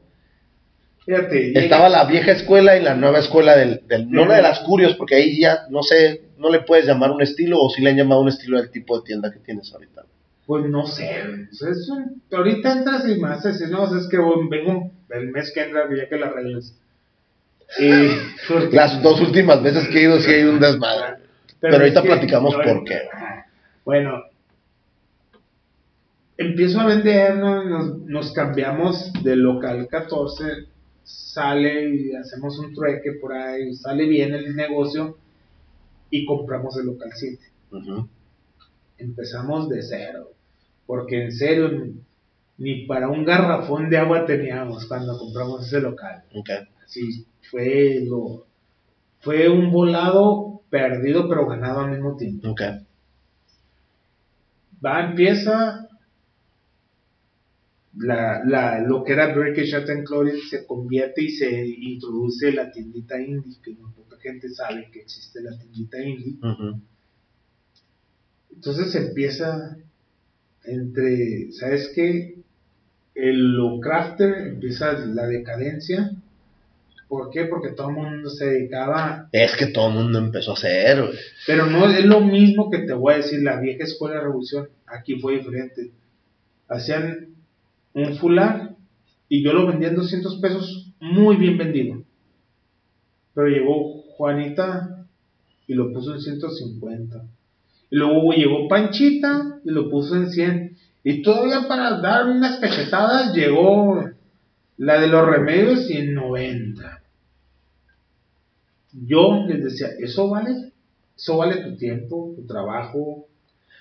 [1.09, 4.41] Fíjate, llega- Estaba la vieja escuela y la nueva escuela del, del- no la de
[4.43, 7.81] las curios, porque ahí ya, no sé, no le puedes llamar un estilo o si
[7.81, 10.03] le han llamado un estilo del tipo de tienda que tienes ahorita.
[10.45, 11.09] Pues no sé,
[11.51, 15.51] o sea, es un- ahorita entras y más así, no, es que vengo el mes
[15.51, 16.75] que entra, ya que la reglas.
[17.79, 17.89] Y,
[18.47, 21.23] porque- Las dos últimas veces que he ido sí hay un desmadre.
[21.59, 22.99] Pero ahorita platicamos por qué.
[23.83, 24.23] Bueno,
[26.37, 27.63] empiezo a vender, ¿no?
[27.63, 30.43] nos, nos cambiamos del local 14,
[31.09, 35.17] sale y hacemos un trueque por ahí, sale bien el negocio
[36.11, 37.43] y compramos el local 7.
[37.71, 38.07] Ujú.
[38.97, 40.31] Empezamos de cero,
[40.85, 41.71] porque en serio
[42.57, 46.23] ni, para un garrafón de agua teníamos cuando compramos ese local.
[46.35, 46.49] Ok.
[46.87, 48.45] Sí, fue lo
[49.21, 52.49] fue un volado perdido pero ganado al mismo tiempo.
[52.49, 52.61] Ok.
[54.83, 55.88] Va, empieza
[57.99, 63.19] la, la, lo que era Art and Clothing se convierte y se introduce la tiendita
[63.19, 66.35] indie, que no poca gente sabe que existe la tiendita indie.
[66.41, 66.81] Ujú.
[68.55, 69.77] Entonces empieza
[70.63, 72.35] entre, ¿sabes qué?
[73.15, 76.11] El lo crafter empieza la decadencia.
[77.09, 77.45] ¿Por qué?
[77.45, 81.17] Porque todo el mundo se dedicaba Es que todo el mundo empezó a hacer, güey.
[81.47, 84.69] Pero no es lo mismo que te voy a decir la vieja escuela de revolución.
[84.85, 85.91] Aquí fue diferente.
[86.67, 87.29] Hacían
[87.93, 88.75] un fular
[89.27, 92.03] y yo lo vendía en 200 pesos, muy bien vendido.
[93.33, 95.05] Pero llegó Juanita
[95.67, 97.23] y lo puso en 150.
[97.91, 100.77] Y luego llegó Panchita y lo puso en 100.
[101.03, 104.03] Y todavía para dar unas cachetadas llegó
[104.77, 107.01] la de los remedios y en 90.
[108.91, 110.71] Yo les decía, ¿eso vale?
[111.15, 113.27] Eso vale tu tiempo, tu trabajo.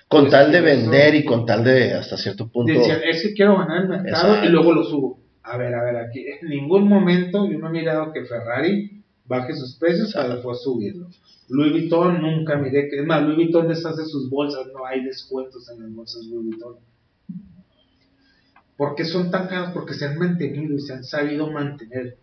[0.09, 2.73] Con Pues, tal de eso- vender y con tal de hasta cierto punto.
[2.73, 4.47] Decían, es que quiero ganar el mercado Exacto.
[4.47, 5.21] y luego lo subo.
[5.43, 9.55] A ver, a ver, aquí en ningún momento yo no he mirado que Ferrari baje
[9.55, 11.09] sus precios para después subirlo.
[11.51, 15.69] Louis Vuitton nunca miré que, es más, Louis Vuitton deshace sus bolsas, no hay descuentos
[15.71, 16.77] en las bolsas Louis Vuitton.
[18.77, 19.71] ¿Por qué son tan caros?
[19.75, 22.17] Porque se han mantenido y se han sabido mantener.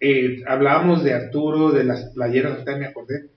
[0.00, 3.30] Eh, hablábamos de Arturo, de las playeras, ahorita me acordé.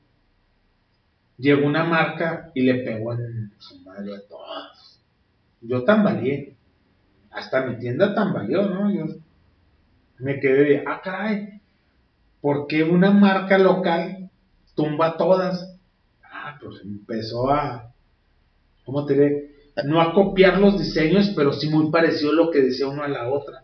[1.37, 4.99] Llegó una marca y le pegó en su madre a todos.
[5.61, 6.55] Yo tambaleé.
[7.31, 8.93] Hasta mi tienda tambaleó, ¿no?
[8.93, 9.05] Yo
[10.19, 11.61] me quedé de, ah, caray,
[12.41, 14.29] ¿por qué una marca local
[14.75, 15.75] tumba todas?
[16.23, 17.91] Ah, pues empezó a,
[18.85, 19.53] ¿cómo te diré?
[19.85, 23.27] No a copiar los diseños, pero sí muy parecido lo que decía uno a la
[23.29, 23.62] otra.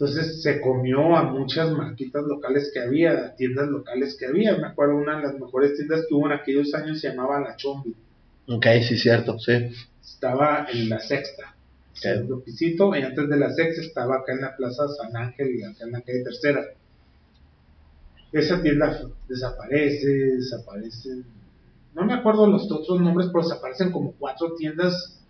[0.00, 4.56] Entonces se comió a muchas marquitas locales que había, tiendas locales que había.
[4.56, 7.54] Me acuerdo una de las mejores tiendas que hubo en aquellos años se llamaba La
[7.56, 7.94] Chombi.
[8.48, 9.52] Ok, sí, cierto, sí.
[10.02, 11.54] Estaba en la sexta,
[11.92, 15.64] segundo pisito, y antes de la sexta estaba acá en la Plaza San Ángel y
[15.64, 16.64] acá en la calle tercera.
[18.32, 21.26] Esa tienda desaparece, desaparecen,
[21.94, 25.20] no me acuerdo los otros nombres, pero desaparecen como cuatro tiendas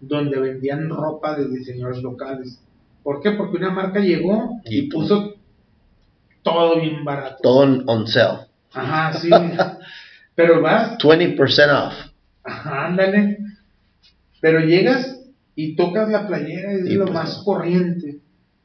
[0.00, 2.58] donde vendían ropa de diseñadores locales.
[3.02, 3.32] ¿Por qué?
[3.32, 5.34] Porque una marca llegó y Y puso
[6.42, 7.36] todo bien barato.
[7.42, 8.46] Todo on, sale.
[8.72, 9.30] Ajá, sí.
[10.34, 11.94] Pero vas 20% off.
[12.44, 13.38] Ajá, ándale.
[14.40, 15.20] Pero llegas
[15.54, 18.20] y tocas la playera y es Y lo pues más corriente.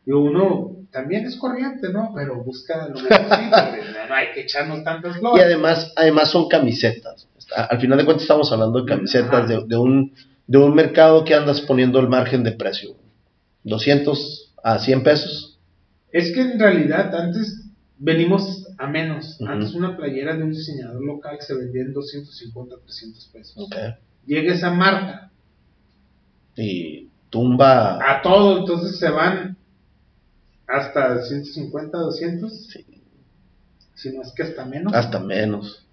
[0.05, 2.13] Y uno también es corriente, ¿no?
[2.15, 3.17] Pero busca lo mejorcito.
[4.09, 5.43] no hay que echarnos tantas Y flores.
[5.43, 7.27] además, además son camisetas.
[7.55, 10.13] Al final de cuentas estamos hablando de camisetas de un,
[10.47, 12.95] de un mercado que andas poniendo el margen de precio.
[13.65, 15.59] 200 a 100 pesos.
[16.11, 17.65] Es que en realidad antes
[17.97, 19.39] venimos a menos.
[19.41, 23.53] Antes una playera de un diseñador local se vendía en 250, 300 pesos.
[23.57, 23.75] Ok.
[24.25, 25.29] Llega esa marca
[26.55, 27.99] Y tumba.
[28.01, 29.57] a todo, entonces se van
[30.67, 32.85] hasta 150, 200, sí,
[33.93, 34.93] si no es que hasta menos.
[34.93, 35.85] hasta menos.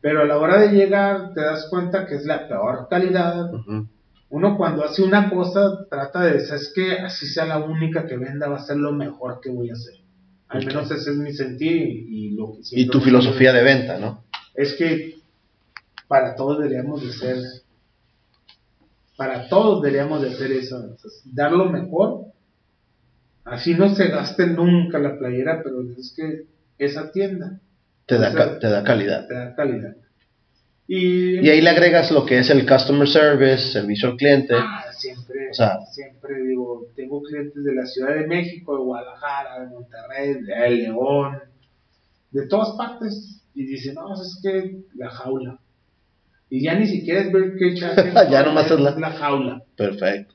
[0.00, 3.50] Pero a la hora de llegar te das cuenta que es la peor calidad.
[4.30, 8.48] Uno cuando hace una cosa trata de es que así sea la única que venda,
[8.48, 9.94] va a ser lo mejor que voy a hacer.
[10.48, 13.98] Al menos ese es mi sentir y, y lo que Y tu filosofía de venta,
[13.98, 14.24] ¿no?
[14.54, 15.14] Es que
[16.08, 17.36] para todos deberíamos de ser,
[19.16, 22.26] para todos deberíamos de hacer eso, sea, dar lo mejor.
[23.44, 26.44] Así no se gaste nunca la playera, pero es que
[26.78, 27.60] esa tienda
[28.06, 29.26] Te da, O sea, ca- te da calidad.
[29.26, 29.96] te da calidad.
[30.90, 34.54] Y, Y ahí le agregas lo que es el customer service, servicio al cliente.
[34.56, 39.60] Ah, siempre, O sea- siempre digo, tengo clientes de la Ciudad de México, de Guadalajara,
[39.60, 41.38] de Monterrey, de León,
[42.30, 43.42] de todas partes.
[43.54, 45.58] Y dicen, no, es que la jaula.
[46.48, 47.74] Y ya ni siquiera es ver que
[48.30, 49.62] Ya nomás es la- la jaula.
[49.76, 50.34] Perfecto.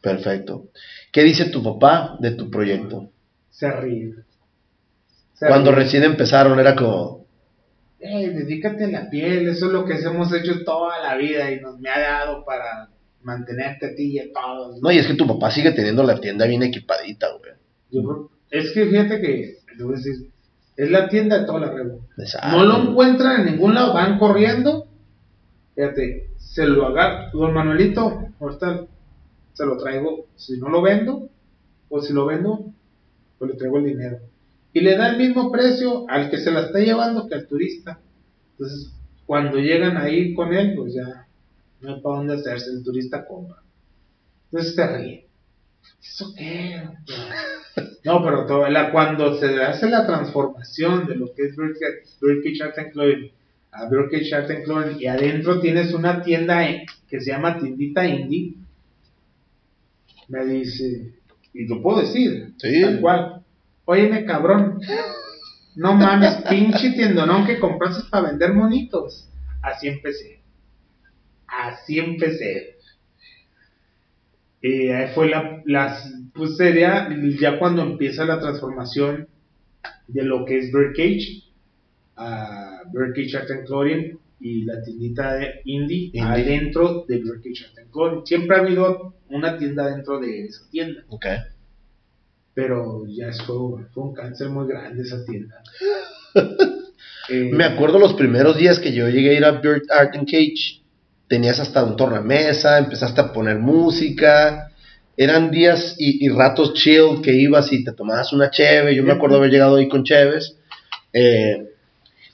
[0.00, 0.68] Perfecto.
[1.12, 3.10] ¿Qué dice tu papá de tu proyecto?
[3.50, 4.14] Se ríe.
[5.34, 5.80] Se Cuando ríe.
[5.84, 7.19] recién empezaron era como,
[8.00, 11.60] Ey, dedícate a la piel, eso es lo que hemos hecho toda la vida y
[11.60, 12.88] nos me ha dado para
[13.22, 14.80] mantenerte a ti y a todos.
[14.80, 17.52] no, y es que tu papá sigue teniendo la tienda bien equipadita, güey.
[17.90, 20.30] Yo es que fíjate que, te voy a decir,
[20.76, 21.92] es la tienda de toda la red.
[22.18, 22.56] Exacto.
[22.56, 24.86] No lo encuentran en ningún lado, van corriendo.
[25.74, 28.86] Fíjate, se lo agarra, don Manuelito, ahorita
[29.52, 31.28] se lo traigo, si no lo vendo,
[31.88, 32.72] o si lo vendo,
[33.38, 34.18] pues le traigo el dinero.
[34.72, 37.98] Y le da el mismo precio al que se la está llevando que al turista.
[38.52, 38.92] Entonces,
[39.26, 41.26] cuando llegan ahí con él, pues ya
[41.80, 43.62] no hay para dónde hacerse, el turista compra.
[44.50, 45.26] Entonces se ríe.
[46.02, 46.82] ¿Eso qué?
[48.04, 51.56] No, pero todo, la, cuando se hace la transformación de lo que es
[52.20, 53.30] Birkish Art and Clothing
[53.72, 56.66] a Birkish Art and Clothing y adentro tienes una tienda
[57.08, 58.54] que se llama Tiendita Indie,
[60.28, 61.12] me dice,
[61.52, 62.82] y lo puedo decir, Sí.
[62.82, 63.39] tal cual,
[63.90, 64.80] óyeme cabrón,
[65.74, 69.28] no mames, pinche tiendonón que compraste para vender monitos.
[69.62, 70.40] Así empecé.
[71.48, 72.76] Así empecé.
[74.62, 77.08] Y ahí fue la, las, pues sería
[77.40, 79.26] ya cuando empieza la transformación
[80.06, 81.50] de lo que es Birdcage
[82.16, 86.22] a Birdcage Art and Clothing y la tiendita de indie, Indie.
[86.22, 88.26] adentro de Birdcage Art and Clothing.
[88.26, 91.26] Siempre ha habido una tienda dentro de esa tienda, Ok.
[92.54, 95.62] Pero ya fue, fue un cáncer muy grande esa tienda.
[97.28, 100.26] Eh, Me acuerdo los primeros días que yo llegué a ir a Bird Art and
[100.28, 100.82] Cage,
[101.28, 104.72] tenías hasta un tornamesa, empezaste a poner música,
[105.16, 109.12] eran días y, y ratos chill que ibas y te tomabas una cheve, yo me
[109.12, 110.56] acuerdo haber llegado ahí con cheves,
[111.12, 111.68] eh,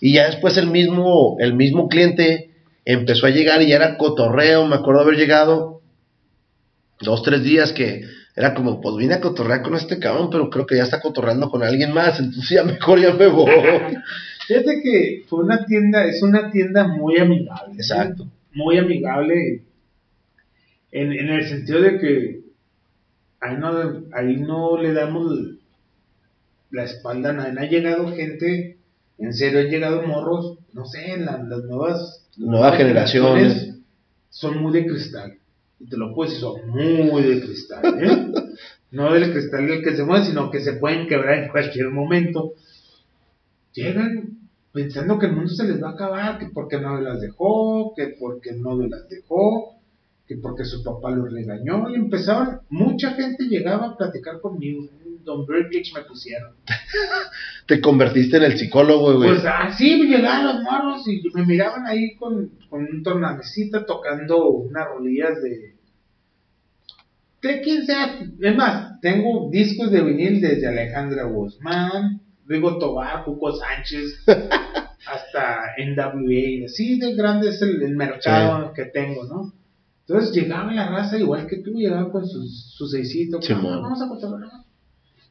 [0.01, 2.51] y ya después el mismo, el mismo cliente
[2.85, 5.83] empezó a llegar y ya era cotorreo, me acuerdo haber llegado
[7.01, 8.03] dos, tres días que
[8.37, 11.51] era como, pues vine a cotorrear con este cabrón, pero creo que ya está cotorreando
[11.51, 13.51] con alguien más, entonces ya mejor ya me voy.
[14.47, 17.75] Fíjate que fue una tienda, es una tienda muy amigable.
[17.75, 18.29] Exacto.
[18.53, 19.63] Muy amigable
[20.93, 22.41] en, en el sentido de que
[23.41, 25.33] ahí no, ahí no le damos
[26.71, 27.59] la espalda a nadie.
[27.59, 28.77] Ha llegado gente,
[29.19, 33.75] en serio, han llegado morros, no sé, la- las nuevas, Nuevas generaciones.
[34.31, 35.39] son muy de cristal.
[35.79, 38.03] Y te lo puedo decir, son muy de cristal.
[38.03, 38.33] ¿eh?
[38.93, 42.55] no del cristal del que se mueve, sino que se pueden quebrar en cualquier momento
[43.77, 44.39] llegan
[44.73, 48.17] pensando que el mundo se les va a acabar, que porque no las dejó, que
[48.19, 49.75] porque novio las dejó,
[50.27, 54.89] que porque su papá los regañó, y empezaban, mucha gente llegaba a platicar conmigo,
[55.27, 56.55] Don Birdcage me pusieron.
[57.67, 59.31] Te convertiste en el psicólogo, güey.
[59.31, 64.87] Pues así llegaban los morros y me miraban ahí con, con un tornamesita tocando unas
[64.87, 65.75] rolillas de...
[67.43, 73.53] De quien sea, es más, tengo discos de vinil desde Alejandra Guzmán, Rigo Tobar, Juco
[73.53, 79.53] Sánchez, hasta NWA, así de grande es el, el mercado que tengo, ¿no?
[80.09, 83.75] Entonces llegaba la raza igual que tú, llegaba con sus, sus seisitos, Simón.
[83.75, 84.51] "Ah, vamos a cotorrear".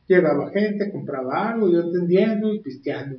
[0.08, 3.18] Llegaba gente, compraba algo, yo entendiendo y pisteando.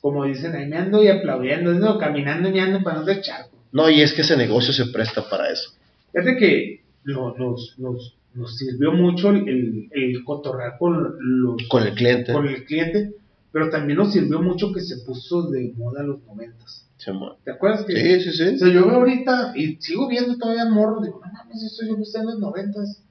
[0.00, 3.20] Como dicen ahí, me ando y aplaudiendo, ando caminando y me ando para no ser
[3.20, 3.56] charco.
[3.72, 5.70] No, y es que ese negocio se presta para eso.
[6.12, 11.94] Fíjate que lo- nos, nos, nos sirvió mucho el, el, cotorrear con los Con el
[11.94, 12.32] cliente.
[12.32, 13.12] con el cliente,
[13.52, 16.86] pero también nos sirvió mucho que se puso de moda los noventas.
[16.96, 17.34] Simón.
[17.44, 17.92] ¿Te acuerdas que?
[17.94, 18.58] Sí, sí, O sí.
[18.58, 22.04] sea, yo veo ahorita y sigo viendo todavía morros, digo, no mames, eso yo lo
[22.04, 23.02] sé en los noventas.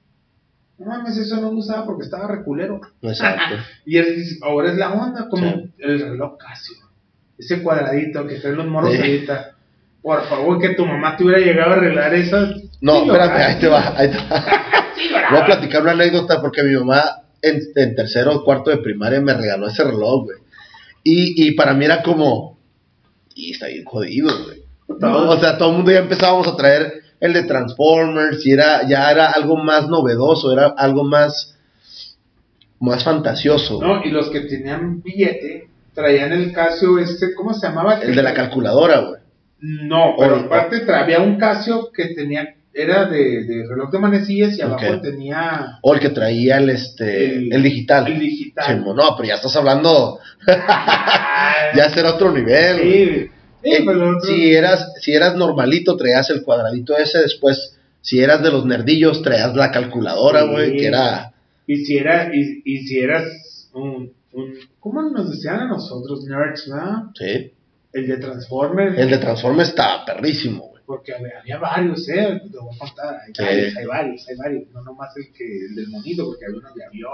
[0.78, 2.80] No mames, eso no lo usaba porque estaba reculero.
[3.02, 3.56] Exacto.
[3.84, 5.70] Y es- ahora es la onda, como Sí.
[5.78, 6.76] el reloj Casio.
[7.38, 8.98] Ese cuadradito que traen los morros Sí.
[8.98, 9.52] ahorita.
[10.02, 12.36] Por favor, que tu mamá te hubiera llegado a arreglar eso.
[12.80, 13.94] No, Sí, espérate, ahí te va.
[13.98, 14.44] Ahí te va.
[15.30, 17.02] Voy a platicar una anécdota porque mi mamá
[17.42, 20.38] en, en tercero o cuarto de primaria me regaló ese reloj, güey.
[21.04, 22.58] Y, y para mí era como,
[23.34, 24.62] y está bien jodido, güey.
[24.88, 29.10] O sea, todo el mundo ya empezábamos a traer el de Transformers y era, ya
[29.10, 31.56] era algo más novedoso, era algo más,
[32.80, 33.80] más fantasioso.
[33.80, 37.94] No, y los que tenían billete traían el Casio este, ¿cómo se llamaba?
[38.00, 39.20] El de la calculadora, güey.
[39.60, 44.56] No, pero O- aparte había un Casio que tenía, era de, de reloj de manecillas
[44.56, 48.06] y abajo tenía O el que traía el, este, el, digital.
[48.06, 48.64] El digital.
[48.84, 50.20] Sí, no, pero ya estás hablando,
[51.74, 52.78] ya será otro nivel.
[52.80, 53.30] Sí,
[53.62, 58.20] sí, Eh, pero otro- si eras si eras normalito traías el cuadradito ese después si
[58.20, 60.48] eras de los nerdillos traías la calculadora Sí.
[60.50, 61.32] güey que era
[61.66, 63.24] Y si, era, y, y si eras
[63.74, 64.54] un, un.
[64.80, 66.70] ¿Cómo nos decían a nosotros, nerds,
[67.18, 67.52] sí
[67.92, 68.98] El de Transformers.
[68.98, 72.40] el de Transformers estaba perrísimo güey Porque había, varios, ¿eh?
[72.50, 73.16] Te voy a contar.
[73.26, 73.42] Hay Sí.
[73.44, 74.70] varios, hay varios, hay varios.
[74.72, 77.12] No nomás el, que, el del monito, porque había uno de avión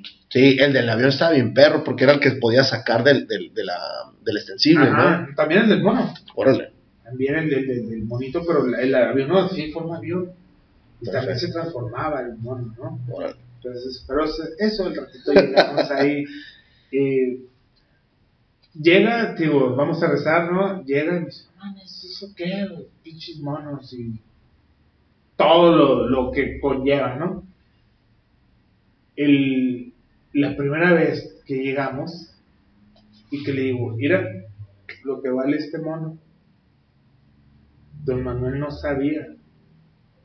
[0.00, 0.08] y.
[0.30, 3.52] sí el del avión estaba bien perro porque era el que podías sacar del, del,
[3.52, 3.78] de la,
[4.24, 6.06] del extensible Ajá, También el del mono.
[6.06, 6.72] no órale
[7.04, 10.32] También el del, del, del monito, pero el, el avión no, sí, forma avión.
[11.02, 12.98] Y también se transformaba el mono, ¿no?
[13.14, 16.24] órale Entonces, pero eso- eso, el ratito llegamos ahí.
[16.92, 17.40] eh,
[18.74, 20.82] llega, digo, vamos a rezar, ¿no?
[20.84, 22.68] Llega y me dice, mames, ¿eso qué?
[23.02, 24.20] Pinches monos y
[25.36, 27.44] todo lo, lo que conlleva, ¿no?
[29.16, 29.92] El,
[30.32, 32.30] la primera vez que llegamos
[33.30, 34.24] y que le digo, mira
[35.04, 36.18] lo que vale este mono.
[38.04, 39.26] Don Manuel no sabía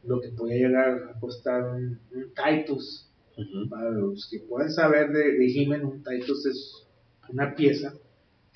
[0.03, 3.09] lo que podía llegar a costar un, un Titus.
[3.37, 3.69] Ujú.
[3.69, 6.87] Para los que puedan saber de, de He-Man, un Titus es
[7.29, 7.93] una pieza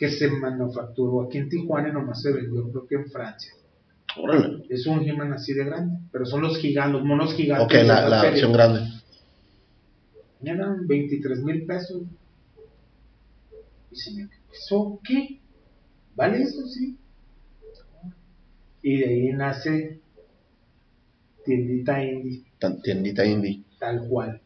[0.01, 3.53] que se manufacturó aquí en Tijuana y nomás se vendió creo que en Francia.
[4.17, 7.65] órale Es un He-Man así de grande, pero son los gigantes, los monos gigantes.
[7.67, 8.79] ok la, la versión grande
[10.43, 12.01] Eran 23 mil pesos.
[13.91, 15.39] Y se me ¿eso qué?
[16.15, 16.65] ¿Vale eso?
[16.67, 16.97] Sí.
[18.81, 19.99] Y de ahí nace
[21.45, 22.43] tiendita indie,
[22.81, 24.41] tiendita indie tal cual.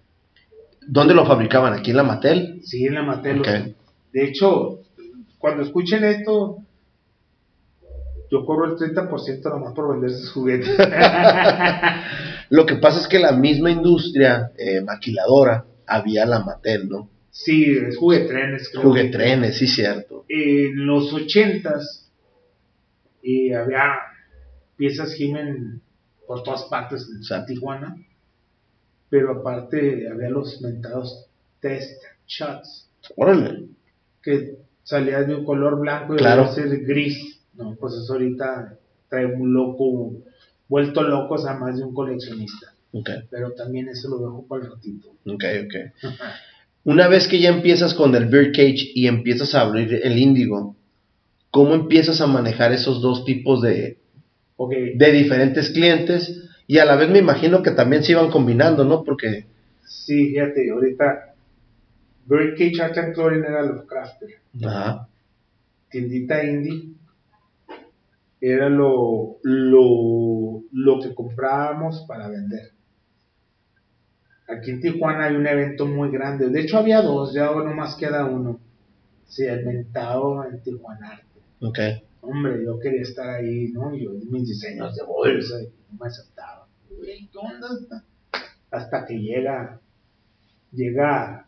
[0.86, 1.74] ¿dónde lo fabricaban?
[1.74, 3.40] aquí en la Mattel Sí, en la Mattel.
[3.40, 3.48] Ok.
[4.12, 4.82] De hecho,
[5.46, 6.58] cuando escuchen esto,
[8.32, 10.76] yo cobro el 30% nomás por vender sus juguetes.
[12.50, 17.78] lo que pasa es que la misma industria eh, maquiladora había la Mattel no sí,
[17.78, 18.70] es juguetrenes.
[18.72, 18.82] creo.
[18.82, 22.08] juguetrenes sí cierto En los 80s
[23.22, 23.98] y había
[24.76, 25.80] piezas He-Man
[26.26, 27.54] por todas partes en Exacto.
[27.54, 27.96] Tijuana,
[29.12, 31.28] pero aparte había los mentados
[31.60, 33.68] test shots órale
[34.24, 36.44] que salían de un color blanco y Claro.
[36.46, 37.42] a veces gris.
[37.56, 38.78] No, pues eso ahorita
[39.10, 40.14] trae un loco,
[40.70, 42.74] vuelto locos a más de un coleccionista.
[42.94, 45.10] ok Pero también eso lo dejo para el ratito.
[45.26, 46.10] Ok, ok.
[46.86, 50.76] Una vez que ya empiezas con el Birdcage y empiezas a abrir el índigo,
[51.50, 53.98] ¿cómo empiezas a manejar esos dos tipos de,
[54.58, 56.42] Ok, de diferentes clientes?
[56.68, 59.04] Y a la vez me imagino que también se iban combinando, ¿no?
[59.04, 59.46] Porque,
[59.86, 61.35] sí, fíjate, ahorita
[62.26, 64.30] Birdcage Art and Clothing era Lovecrafter.
[64.66, 65.08] ajá,
[65.90, 66.94] Tiendita indie
[68.42, 72.72] era lo, lo, lo que comprábamos para vender.
[74.48, 76.50] Aquí en Tijuana hay un evento muy grande.
[76.50, 78.60] De hecho, había dos, ya nomás queda uno.
[79.26, 81.26] Se ha inventado en Tijuana Arte.
[81.62, 81.80] ok,
[82.22, 83.96] Hombre, yo quería estar ahí, ¿no?
[83.96, 86.68] Yo mis diseños de bolsa y no me aceptaban.
[86.90, 88.04] Güey, ¿qué onda?
[88.72, 89.80] Hasta que llega,
[90.72, 91.45] llega,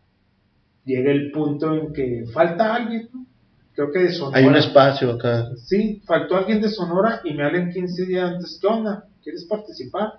[0.88, 3.26] llega el punto en que falta alguien, ¿no?
[3.74, 4.40] Creo que de Sonora.
[4.40, 5.52] hay un espacio acá.
[5.58, 8.58] Sí, faltó alguien de Sonora y me hablan 15 días antes.
[8.60, 9.08] ¿Qué onda?
[9.22, 10.14] ¿Quieres participar?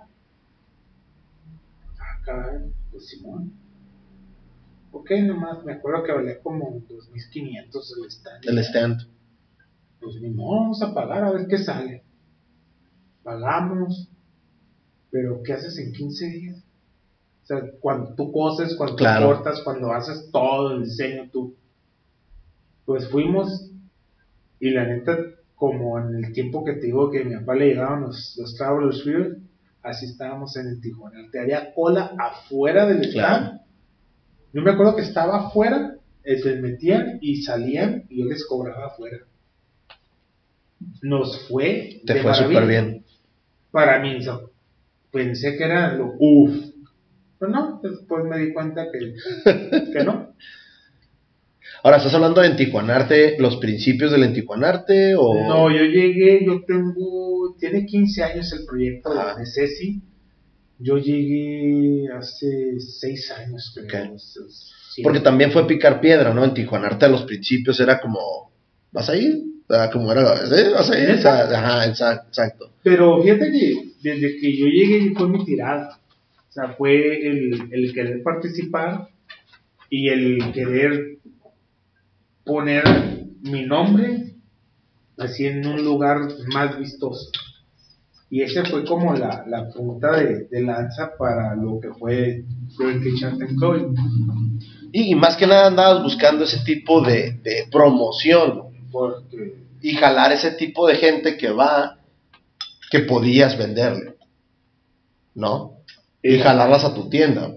[1.99, 3.51] Ah, caray, pues Simón.
[4.91, 8.45] Ok, nomás, me acuerdo que valía como 2.500 el stand.
[8.45, 9.01] El stand.
[9.99, 12.03] Pues ni modo, vamos a pagar a ver qué sale.
[13.23, 14.07] Pagamos.
[15.11, 16.63] Pero ¿qué haces en 15 días?
[17.49, 21.55] Sea, cuando tú coses, cuando tú cortas, cuando haces todo el diseño tú.
[22.85, 23.71] Pues fuimos
[24.59, 25.17] y la neta,
[25.55, 29.03] como en el tiempo que te digo que mi papá le llegaban los, los Travelers
[29.03, 29.49] Field,
[29.81, 31.25] así estábamos en el Tijuana.
[31.31, 33.13] Te había cola afuera del stand.
[33.13, 33.59] Claro.
[34.53, 38.89] Yo me acuerdo que estaba afuera, eh, se metían y salían y yo les cobraba
[38.89, 39.17] afuera.
[41.01, 42.01] Nos fue.
[42.05, 43.05] Te de fue súper bien.
[43.71, 44.19] Para mí,
[45.11, 46.68] pensé que era lo uff.
[47.39, 49.13] Pero no, después me di cuenta que,
[49.93, 50.33] que no.
[51.81, 55.47] Ahora, ¿estás hablando de Entijuanarte, los principios del Entijuanarte o...?
[55.47, 60.01] No, yo llegué, yo tengo, tiene 15 años el proyecto de Ceci.
[60.77, 64.13] Yo llegué hace 6 años, creo.
[64.13, 64.19] Ok.
[64.19, 65.01] Sí.
[65.03, 66.43] Porque también fue picar piedra, ¿no?
[66.43, 68.51] En Tijuanarte a los principios era como,
[68.91, 69.43] ¿vas a ir?
[69.93, 70.63] Como era, ¿sí?
[70.73, 71.11] ¿Vas a ir?
[71.25, 72.71] Ajá, exacto.
[72.83, 75.98] Pero fíjate que desde que yo llegué fue mi tirada.
[76.59, 79.07] Sea, fue el, el querer participar
[79.89, 81.17] y el querer
[82.43, 82.83] poner
[83.41, 84.33] mi nombre
[85.17, 87.31] así en un lugar más vistoso.
[88.31, 92.43] Y ese fue como la, la punta de, de lanza para lo que fue
[92.77, 93.95] Breaking.
[94.91, 100.31] Y, y más que nada andabas buscando ese tipo de, de promoción Porque y jalar
[100.31, 101.99] ese tipo de gente que va,
[102.91, 104.15] que podías venderle,
[105.35, 105.73] ¿no?
[106.21, 107.51] Y Eh, jalarlas a tu tienda.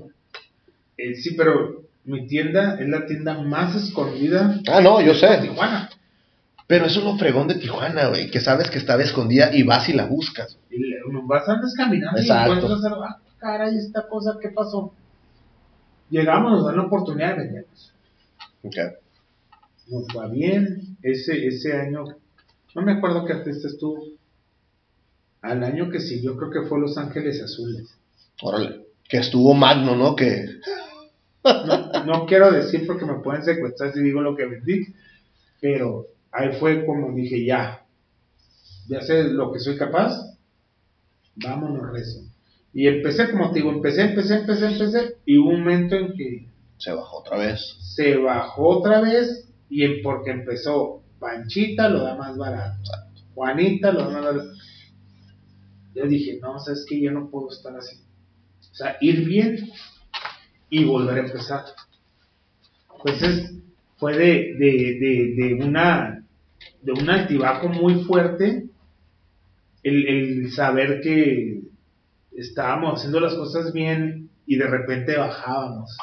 [0.97, 5.39] eh, sí, pero mi tienda es la tienda más escondida Ah, no, yo de sé.
[5.41, 5.91] Tijuana.
[6.67, 9.89] Pero eso es lo fregón de Tijuana, güey, que sabes que estaba escondida y vas
[9.89, 10.57] y la buscas.
[10.71, 12.53] Y le- vas andas caminando Exacto.
[12.55, 14.93] y encuentras algo, ah, caray, esta cosa, ¿qué pasó?
[16.09, 17.93] Llegamos, nos dan la oportunidad de vendernos.
[19.89, 20.97] Nos va bien.
[21.03, 22.05] Ese, ese año,
[22.75, 24.05] no me acuerdo qué artista estuvo.
[25.43, 27.93] Al año que siguió, creo que fue Los Ángeles Azules.
[28.41, 28.87] Órale.
[29.09, 30.17] Que estuvo magno, ¿no?
[30.17, 30.47] Que
[31.45, 34.87] No, no quiero decir porque me pueden secuestrar si digo lo que vendí,
[35.61, 37.85] pero ahí fue como dije, ya,
[38.89, 40.19] ya sé lo que soy capaz,
[41.37, 42.21] vámonos rezo.
[42.73, 46.47] Y empecé, como te digo, empecé, empecé, empecé, empecé, y hubo un momento en que
[46.79, 47.77] se bajó otra vez.
[47.81, 52.79] se bajó otra vez, y en- porque empezó, Panchita lo da más barato,
[53.35, 54.51] Juanita lo da más barato.
[55.95, 57.97] Yo dije, no, sabes que yo no puedo estar así.
[58.73, 59.71] O sea, ir bien
[60.71, 61.65] y volver a empezar.
[62.97, 63.53] Entonces,
[63.99, 66.19] fue de, de, de, de una
[66.81, 68.65] de un altibajo muy fuerte
[69.83, 71.61] el, el saber que
[72.37, 75.97] estábamos haciendo las cosas bien y de repente bajábamos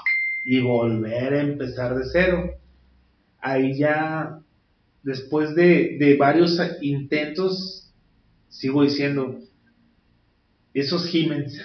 [0.46, 2.52] y volver a empezar de cero.
[3.42, 4.40] Ahí ya,
[5.04, 7.92] después de, de varios intentos,
[8.50, 9.40] sigo diciendo,
[10.74, 11.62] esos Jiménez,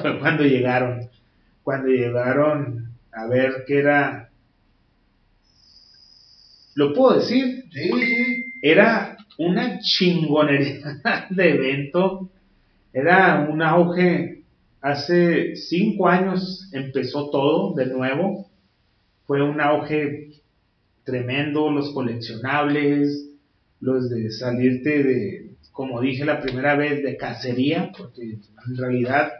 [0.00, 1.08] fue cuando llegaron,
[1.62, 4.30] cuando llegaron a ver que era,
[6.74, 8.44] lo puedo decir, Sí, sí.
[8.62, 12.30] era una chingonería de evento,
[12.92, 14.42] era un auge,
[14.80, 18.46] hace cinco años empezó todo de nuevo,
[19.26, 20.28] fue un auge
[21.04, 23.28] tremendo, los coleccionables,
[23.80, 29.32] los de salirte de, como dije la primera vez, de cacería, porque en realidad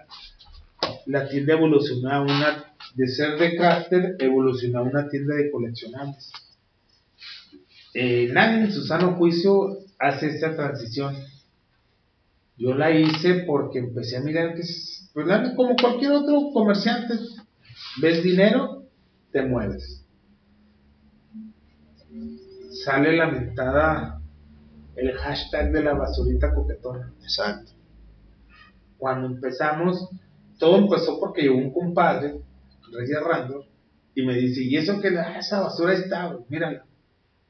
[1.07, 6.33] la tienda evolucionó a una, de ser de crafter, evolucionó a una tienda de coleccionables.
[7.95, 11.15] Eh, nadie en su sano juicio hace esta transición.
[12.57, 17.15] Yo la hice porque empecé a mirar que es, pues, como cualquier otro comerciante,
[18.01, 18.85] ves dinero,
[19.31, 20.05] te mueves.
[22.85, 24.22] Sale la mentada,
[24.97, 27.13] el hashtag de la basurita coquetona.
[27.23, 27.73] Exacto.
[28.99, 30.09] Cuando empezamos,
[30.59, 32.41] todo empezó porque llegó un compadre,
[32.93, 33.65] Reyes Randall,
[34.15, 36.37] y me dice, ¿y eso que ah, esa basura está?
[36.49, 36.85] Mírala.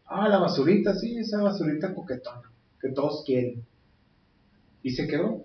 [0.07, 3.65] Ah, la basurita, sí, esa basurita coquetona, que todos quieren.
[4.83, 5.45] Y se quedó.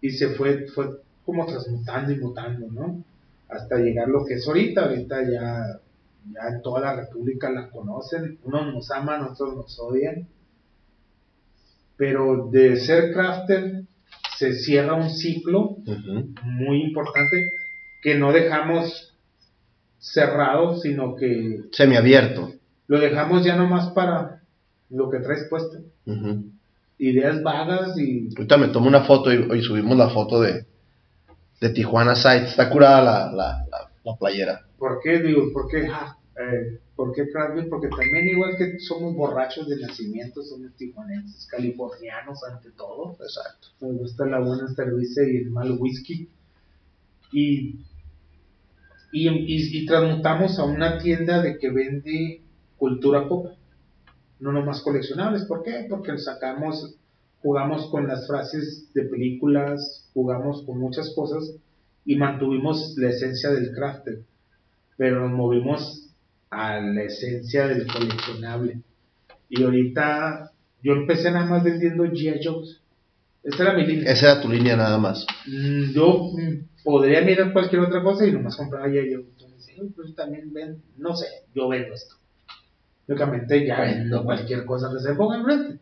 [0.00, 3.04] Y se fue, fue como transmutando y mutando, ¿no?
[3.48, 5.80] Hasta llegar lo que es ahorita, ahorita ya,
[6.32, 10.26] ya en toda la república la conocen, unos nos aman, otros nos odian.
[12.02, 13.84] Pero de ser crafter
[14.36, 15.76] se cierra un ciclo
[16.42, 17.48] muy importante
[18.02, 19.14] que no dejamos
[20.00, 22.50] cerrado, sino que Semiabierto.
[22.88, 24.42] lo dejamos ya nomás para
[24.90, 25.76] lo que traes puesto.
[26.98, 30.66] Ideas vagas y Ahorita me tomo una foto y, y subimos la foto de,
[31.60, 32.46] de Tijuana Site.
[32.46, 34.62] Está curada la, la, la, la playera.
[34.76, 35.20] ¿por qué?
[35.20, 35.86] Digo, ¿por qué?
[35.88, 37.68] Ah, eh, ¿Por qué crafter?
[37.68, 43.16] Porque también igual que somos borrachos de nacimiento, somos tijuanenses, californianos ante todo.
[43.20, 43.68] Exacto.
[43.80, 46.28] Nos gusta la buena cerveza y el mal whisky.
[47.32, 47.80] Y,
[49.12, 52.42] y, y, y transmutamos a una tienda de que vende
[52.76, 53.46] cultura pop.
[54.38, 55.44] No nomás coleccionables.
[55.46, 55.86] ¿Por qué?
[55.88, 56.96] Porque sacamos,
[57.40, 61.56] jugamos con las frases de películas, jugamos con muchas cosas
[62.04, 64.22] y mantuvimos la esencia del crafter.
[64.96, 66.01] Pero nos movimos
[66.52, 68.82] a la esencia del coleccionable.
[69.48, 72.40] Y ahorita yo empecé nada más vendiendo G.I.
[72.44, 72.80] Joe's
[73.42, 74.12] Esa era mi línea.
[74.12, 75.26] Esa era tu línea nada más.
[75.46, 79.20] Mm, Yo mm, podría mirar cualquier otra cosa y nomás compraba ya yo.
[79.20, 82.16] Entonces, pues también ven, no sé, yo vendo esto.
[83.06, 85.80] Lógicamente ya vendo cualquier cosa que se ponga enfrente.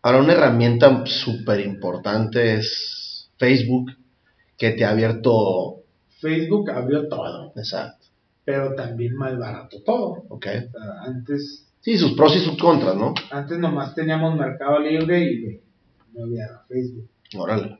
[0.00, 3.92] Ahora, una herramienta súper importante es Facebook,
[4.56, 5.82] que te ha abierto.
[6.20, 8.05] Facebook abrió todo, Exacto.
[8.46, 10.24] Pero también malbarató todo.
[10.30, 10.46] Ok.
[10.46, 13.12] O sea, antes, Sí, sus pros y sus contras, ¿no?
[13.30, 15.60] antes nomás teníamos Mercado Libre y
[16.14, 17.08] no había Facebook.
[17.36, 17.78] Órale.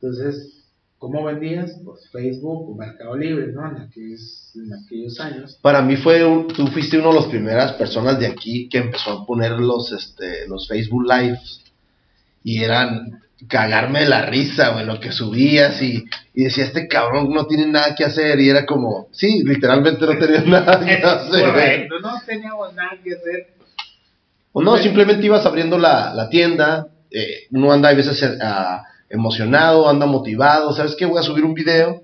[0.00, 0.64] Entonces,
[0.98, 1.78] ¿cómo vendías?
[1.84, 3.68] Pues Facebook o Mercado Libre, ¿no?
[3.70, 5.58] En aquellos, en aquellos años.
[5.60, 9.10] Para mí fue, un- tú fuiste una de las primeras personas de aquí que empezó
[9.10, 11.60] a poner los, este, los Facebook Lives
[12.42, 17.32] y eran cagarme de la risa, güey, lo que subías y, y decía, este cabrón
[17.32, 21.44] no tiene nada que hacer y era como, sí, literalmente no tenía nada que hacer.
[21.44, 23.46] Correcto, no teníamos nada que hacer.
[24.52, 29.88] O no, simplemente ibas abriendo la, la tienda, eh, uno anda a veces ah, emocionado,
[29.88, 31.06] anda motivado, ¿sabes qué?
[31.06, 32.02] Voy a subir un video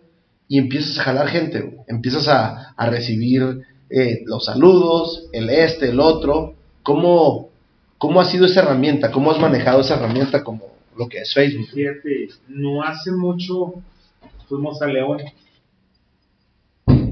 [0.49, 1.79] y empiezas a jalar gente, güey.
[1.87, 6.55] empiezas a, a recibir eh, los saludos, el este, el otro.
[6.83, 7.51] ¿Cómo,
[7.99, 9.11] ¿Cómo ha sido esa herramienta?
[9.11, 10.71] ¿Cómo has manejado esa herramienta como
[11.01, 11.69] lo que es Facebook?
[11.73, 13.83] Fíjate, no hace mucho
[14.49, 15.21] fuimos a León.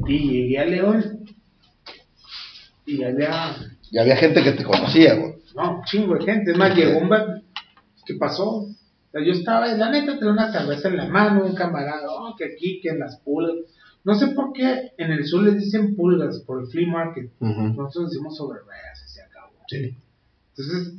[0.06, 1.24] Y llegué a León.
[2.86, 3.54] Y había,
[3.90, 5.34] Ya había gente que te conocía, güey.
[5.54, 6.52] no, chingo de gente.
[6.52, 7.40] Es más, llegó un va-
[8.06, 8.66] ¿Qué pasó?
[9.12, 12.80] Yo estaba, la neta, tenía una cerveza en la mano, un camarada, oh, que aquí,
[12.80, 13.56] que en las pulgas.
[14.04, 17.30] No sé por qué en el sur les dicen pulgas por el flea market.
[17.40, 19.52] Nosotros decimos sobre ruedas y se acabó.
[19.66, 19.94] Sí.
[20.56, 20.94] Entonces,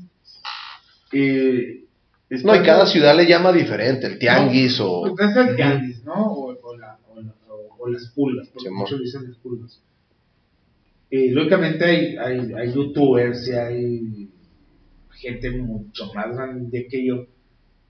[1.13, 1.85] eh,
[2.43, 5.13] No, y cada ciudad le llama diferente, el tianguis o...
[5.17, 6.13] Pues es el tianguis, ¿no?
[6.31, 9.81] O, o la- o la- o- o las pulgas, porque muchos dicen las pulgas.
[11.09, 14.29] Eh, lógicamente hay, hay, hay youtubers y hay
[15.11, 17.25] gente mucho más grande que yo,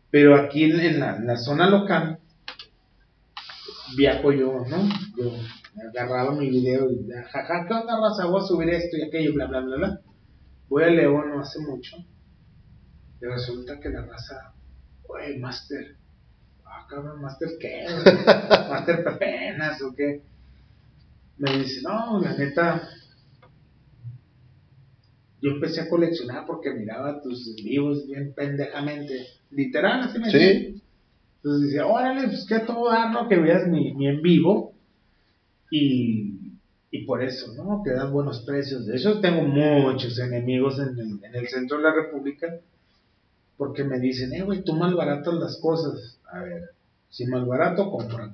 [0.09, 2.19] pero aquí en, en la, en la zona local
[3.97, 4.87] viajo yo, ¿no?
[5.17, 5.31] Yo
[5.89, 8.25] agarraba mi video y jaja, ¿qué onda raza?
[8.25, 10.01] Voy a subir esto y aquello, bla, bla, bla, bla.
[10.69, 11.97] Voy a León no hace mucho
[13.21, 14.53] y resulta que la raza,
[15.07, 15.95] oye, Master,
[16.65, 18.25] ah, cabrón, Master qué, güey?
[18.69, 20.21] Master Pepenas o qué.
[21.37, 22.87] Me dice, no, la neta,
[25.41, 30.37] yo empecé a coleccionar porque miraba tus vivos bien pendejamente, literal, así me Sí.
[30.37, 30.69] decía.
[31.37, 33.29] Entonces dice, órale, pues que todo dar, ¿no?
[33.29, 34.73] Que veas mi, mi en vivo.
[35.71, 36.33] Y,
[36.91, 37.81] y por eso, ¿no?
[37.81, 38.85] Que dan buenos precios.
[38.85, 42.59] De hecho, tengo muchos enemigos en el, en el centro de la República.
[43.59, 46.17] Porque me dicen, eh, güey, tú malbaratas las cosas.
[46.31, 46.71] A ver,
[47.09, 48.33] si malbarato, compra.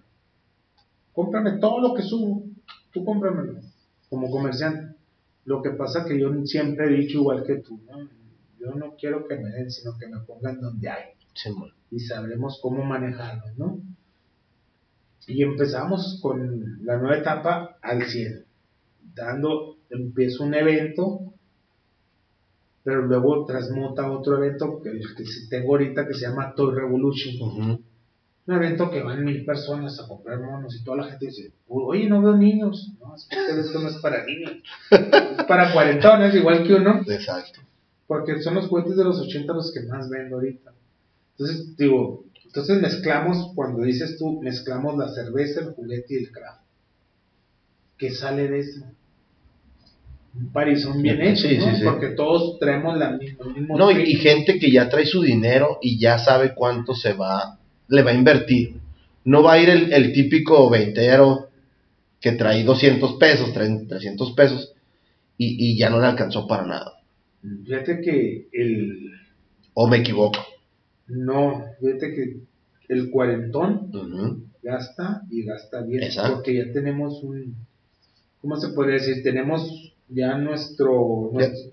[1.13, 2.43] Cómprame todo lo que subo.
[2.93, 3.59] Tú cómpramelo.
[4.07, 4.95] Como comerciante.
[5.45, 8.07] Lo que pasa que yo siempre he dicho igual que tú, ¿no?
[8.59, 11.71] Yo no quiero que me den, sino que me pongan donde hay Simón.
[11.89, 13.81] y sabremos cómo manejarlo, ¿no?
[15.25, 18.45] Y empezamos con la nueva etapa al 100,
[19.15, 21.24] dando, empiezo un evento,
[22.85, 27.35] pero luego transmuta otro evento que, el que tengo ahorita que se llama Toy Revolution,
[27.41, 27.81] Ujú.
[28.47, 32.07] un evento que van mil personas a comprar monos y toda la gente dice, oye,
[32.07, 34.51] no veo niños, no, es que esto no es para niños,
[34.91, 37.61] es para cuarentones igual que uno, Exacto.
[38.05, 40.71] porque son los juguetes de los 80 los que más vendo ahorita.
[41.31, 46.61] Entonces, digo, entonces mezclamos, cuando dices tú, mezclamos la cerveza, el juguete y el craft.
[47.97, 48.85] ¿Qué sale de eso?
[50.37, 51.69] Un parizón bien hecho, Sí, ¿no?
[51.69, 51.83] sí, sí.
[51.83, 55.79] Porque todos traemos la misma, el mismo No, y, gente que ya trae su dinero
[55.81, 57.57] y ya sabe cuánto se va,
[57.87, 58.75] le va a invertir.
[59.23, 61.49] No va a ir el, el típico veintero
[62.19, 64.73] que trae 200 pesos, trae 300 pesos
[65.37, 66.93] y, y ya no le alcanzó para nada.
[67.65, 69.11] Fíjate que el...
[69.73, 70.39] O me equivoco.
[71.07, 72.37] No, fíjate que
[72.89, 73.89] el cuarentón
[74.63, 76.03] gasta y gasta bien.
[76.03, 76.33] Exacto.
[76.35, 77.55] Porque ya tenemos un...
[78.41, 79.23] ¿Cómo se podría decir?
[79.23, 81.29] Tenemos ya nuestro...
[81.33, 81.71] nuestro-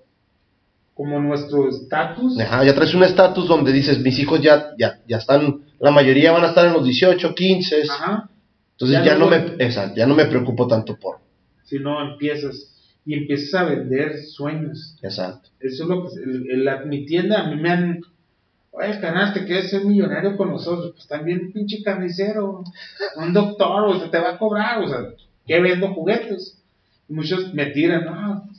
[0.95, 2.39] como nuestro estatus.
[2.39, 6.31] Ajá, ya traes un estatus donde dices, mis hijos ya, ya, ya están, la mayoría
[6.31, 8.29] van a estar en los 18, 15, Ajá.
[8.73, 11.17] entonces Ya ya, no no me, exacto, ya no me preocupo tanto por,
[11.63, 12.75] si no empiezas
[13.07, 14.95] y empiezas a vender sueños.
[15.01, 15.49] exacto.
[15.59, 17.99] Eso es lo que el, el- mi tienda a mí me han
[18.75, 22.63] Oye, canal, te quieres ser millonario con nosotros, pues también pinche carnicero,
[23.17, 24.97] un doctor, o sea, te va a cobrar, o sea,
[25.47, 26.59] ¿qué vendo juguetes?
[27.09, 28.49] Muchos me tiran, no,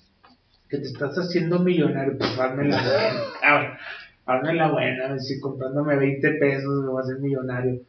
[0.69, 3.79] que te estás haciendo millonario, pues hazme la buena,
[4.27, 7.81] hazme la buena, si comprándome 20 pesos me voy a hacer millonario.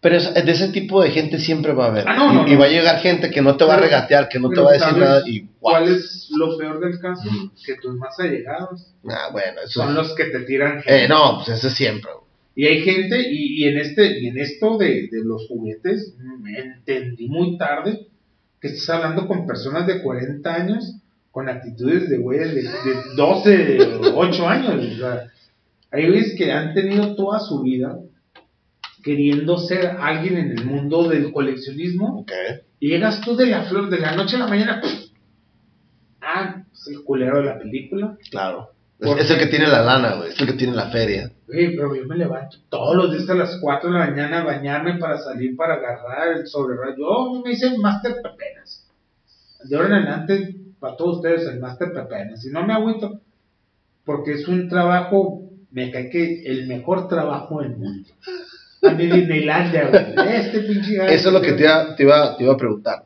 [0.00, 2.04] Pero es- de ese tipo de gente siempre va a haber.
[2.08, 2.58] Ah, no, y, no, y no.
[2.60, 4.72] va a llegar gente que no te va a regatear, que no te va a
[4.72, 5.46] decir ¿sabes nada y.
[5.58, 7.28] ¿Cuál es lo peor del caso?
[7.66, 11.04] Que tus más allegados Ah, bueno, eso son los que te tiran hate.
[11.04, 12.10] Eh, no, pues ese siempre.
[12.54, 16.58] Y hay gente, y, y en este, y en esto de, de los juguetes, me
[16.58, 18.06] entendí muy tarde
[18.60, 20.94] que estás hablando con personas de 40 años
[21.30, 23.78] con actitudes de güeyes de, de 12,
[24.14, 24.84] 8 años.
[24.94, 25.26] O sea,
[25.92, 27.98] hay güeyes que han tenido toda su vida
[29.02, 32.32] queriendo ser alguien en el mundo del coleccionismo Ok.
[32.80, 34.82] y llegas tú de la flor de la noche a la mañana.
[36.20, 38.16] Ah, es el culero de la película.
[38.30, 38.70] Claro.
[39.00, 40.30] Es, ¿Por es el que tiene la lana, güey.
[40.30, 41.30] Es el que tiene la feria.
[41.46, 44.44] Güey, pero yo me levanto todos los días a las 4 de la mañana a
[44.44, 46.76] bañarme para salir para agarrar el sobre.
[46.98, 48.86] Yo me hice Master Pepenas.
[49.64, 52.44] De ahora en adelante, para todos ustedes, el Master Pepenas.
[52.44, 53.20] Y no me agüito,
[54.04, 58.10] porque es un trabajo, me cae que el mejor trabajo del mundo.
[58.82, 60.28] A mi Disneylandia, güey.
[60.36, 63.04] Este pinche gato, Eso es lo que te iba, te iba, te iba a preguntar.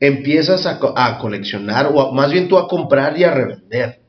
[0.00, 4.00] Empiezas a, co- a coleccionar, o a- más bien tú a comprar y a revender.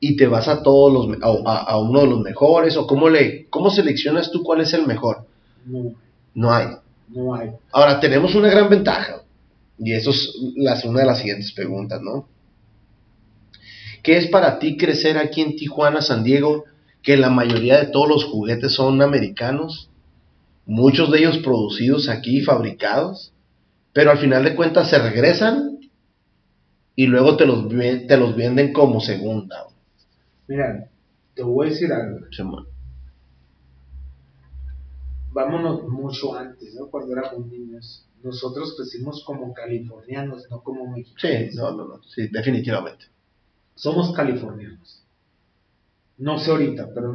[0.00, 3.08] Y te vas a todos los, a, a- a uno de los mejores, o cómo
[3.08, 5.26] le, cómo seleccionas tú cuál es el mejor.
[5.66, 5.92] No,
[6.34, 6.66] No hay.
[7.08, 7.50] no hay.
[7.72, 9.22] Ahora, tenemos una gran ventaja.
[9.78, 12.28] Y eso es las- una de las siguientes preguntas, ¿no?
[14.02, 16.64] ¿Qué es para ti crecer aquí en Tijuana, San Diego,
[17.02, 19.90] que la mayoría de todos los juguetes son americanos?
[20.66, 23.32] Muchos de ellos producidos aquí, fabricados,
[23.92, 25.78] pero al final de cuentas se regresan
[26.94, 29.66] y luego te los, te los venden como segunda.
[30.48, 30.88] Mira,
[31.34, 32.26] te voy a decir algo.
[35.30, 36.86] Vámonos mucho antes, ¿no?
[36.86, 38.06] Cuando éramos niños.
[38.22, 41.52] Nosotros crecimos como californianos, no como mexicanos.
[41.52, 43.04] Sí, no, no, no, sí, definitivamente.
[43.76, 45.04] Somos californianos.
[46.16, 47.14] No sé ahorita, pero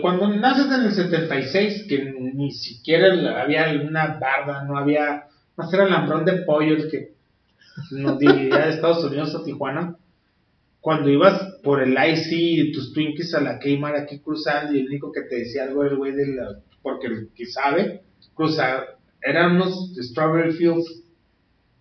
[0.00, 5.84] cuando naces en el 76, que ni siquiera había una barda, no había, más era
[5.84, 7.12] el lambrón de pollo el que
[7.90, 9.96] nos dividía de Estados Unidos a Tijuana.
[10.80, 14.86] Cuando ibas por el IC y tus Twinkies a la Kmart aquí cruzando y el
[14.86, 18.02] único que te decía algo era el güey de la, porque el que sabe,
[18.34, 21.02] cruzar, eran unos Strawberry Fields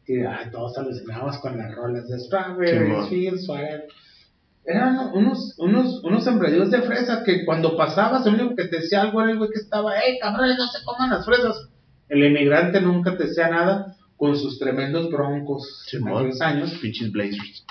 [0.06, 3.10] que ay, todos alucinábamos con las rolas de Strawberry.
[3.10, 3.46] Fields.
[4.66, 9.02] Eran unos, unos, unos sembradíos de fresa que cuando pasabas, el único que te decía
[9.02, 11.70] algo era el güey que estaba, hey cabrones, no se coman las fresas.
[12.10, 16.74] El emigrante nunca te decía nada con sus tremendos broncos en aquellos años.
[16.82, 17.66] Pinches Blazers.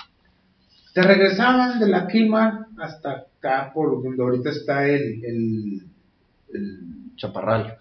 [0.97, 5.81] Te regresaban de la Kmart hasta acá, por donde ahorita está el, el,
[6.55, 6.79] el
[7.15, 7.77] Chaparral.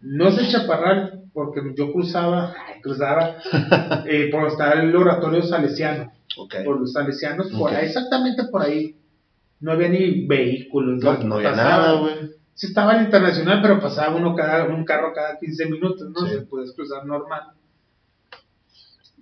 [0.00, 3.36] no es el Chaparral, porque yo cruzaba, cruzaba,
[4.06, 6.54] eh, por está el oratorio salesiano, Ok.
[6.64, 8.96] por los salesianos, por ahí, exactamente por ahí.
[9.60, 11.04] No había ni vehículos.
[11.04, 12.14] No, no había Pasaba- nada, güey.
[12.54, 16.26] Sí estaba el internacional, pero pasaba uno cada, un carro cada 15 minutos, ¿no?
[16.26, 16.36] Sí.
[16.36, 17.42] Se puedes cruzar normal.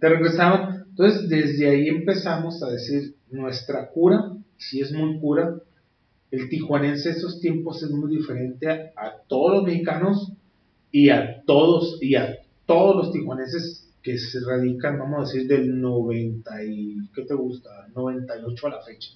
[0.04, 0.84] Te regresaban.
[0.90, 5.56] Entonces, desde ahí empezamos a decir, nuestra cura, si es muy cura,
[6.30, 10.30] el tijuanense de esos tiempos es muy diferente a, a todos los mexicanos
[10.92, 12.36] y a todos, y a
[12.66, 17.70] todos los tijuanenses que se radican, vamos a decir, del 90 y, ¿qué te gusta?
[17.94, 19.08] 98 a la fecha.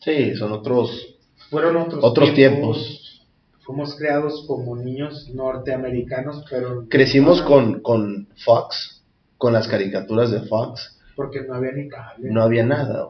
[0.00, 1.18] Sí, son otros,
[1.50, 3.26] Fueron otros, Otros tiempos.
[3.60, 9.03] Fuimos creados como niños norteamericanos, pero Crecimos con, con Fox,
[9.38, 10.98] con las caricaturas de Fox.
[11.16, 12.30] porque no había ni cable.
[12.30, 13.08] No había nada.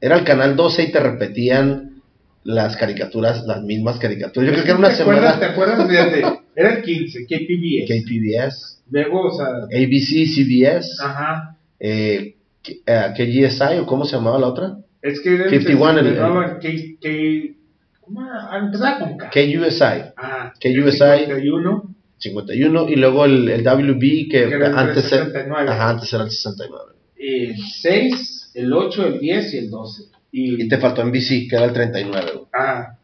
[0.00, 2.02] Era el canal 12 y te repetían
[2.44, 4.46] las caricaturas, las mismas caricaturas.
[4.48, 5.38] Yo creo que era una ¿Te acuerdas?
[5.38, 5.52] ¿Te semana.
[5.52, 7.86] acuerdas de, era el 15, KPBS.
[7.88, 11.56] KPBS, Luego, o sea, ABC, CBS, ajá.
[11.78, 14.76] eh, K- eh, KGSI, o cómo se llamaba la otra?
[15.00, 16.68] Es que era el 51 el- 69, K,
[17.00, 18.20] K, ¿cómo?
[18.22, 19.30] Ah, Empezaba con K.
[19.30, 20.52] KUSI, Ajá.
[20.60, 20.98] KUSI.
[20.98, 21.91] 51,
[22.22, 25.70] 51, y luego el, el WB, que, el antes, era, 69.
[25.70, 26.92] ajá, antes era el 69.
[27.16, 30.02] El 6, el 8, el 10 y el 12.
[30.32, 32.46] Y, Y te faltó NBC, que era el 39, güey.
[32.52, 32.96] Ah,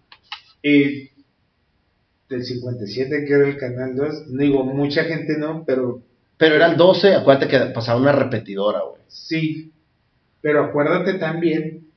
[0.62, 1.10] y
[2.28, 6.02] del 57 que era el canal 2, digo, mucha gente no, pero
[6.36, 9.02] Pero era el 12, acuérdate que pasaba una repetidora, güey.
[9.08, 9.72] sí.
[10.40, 11.87] Pero acuérdate también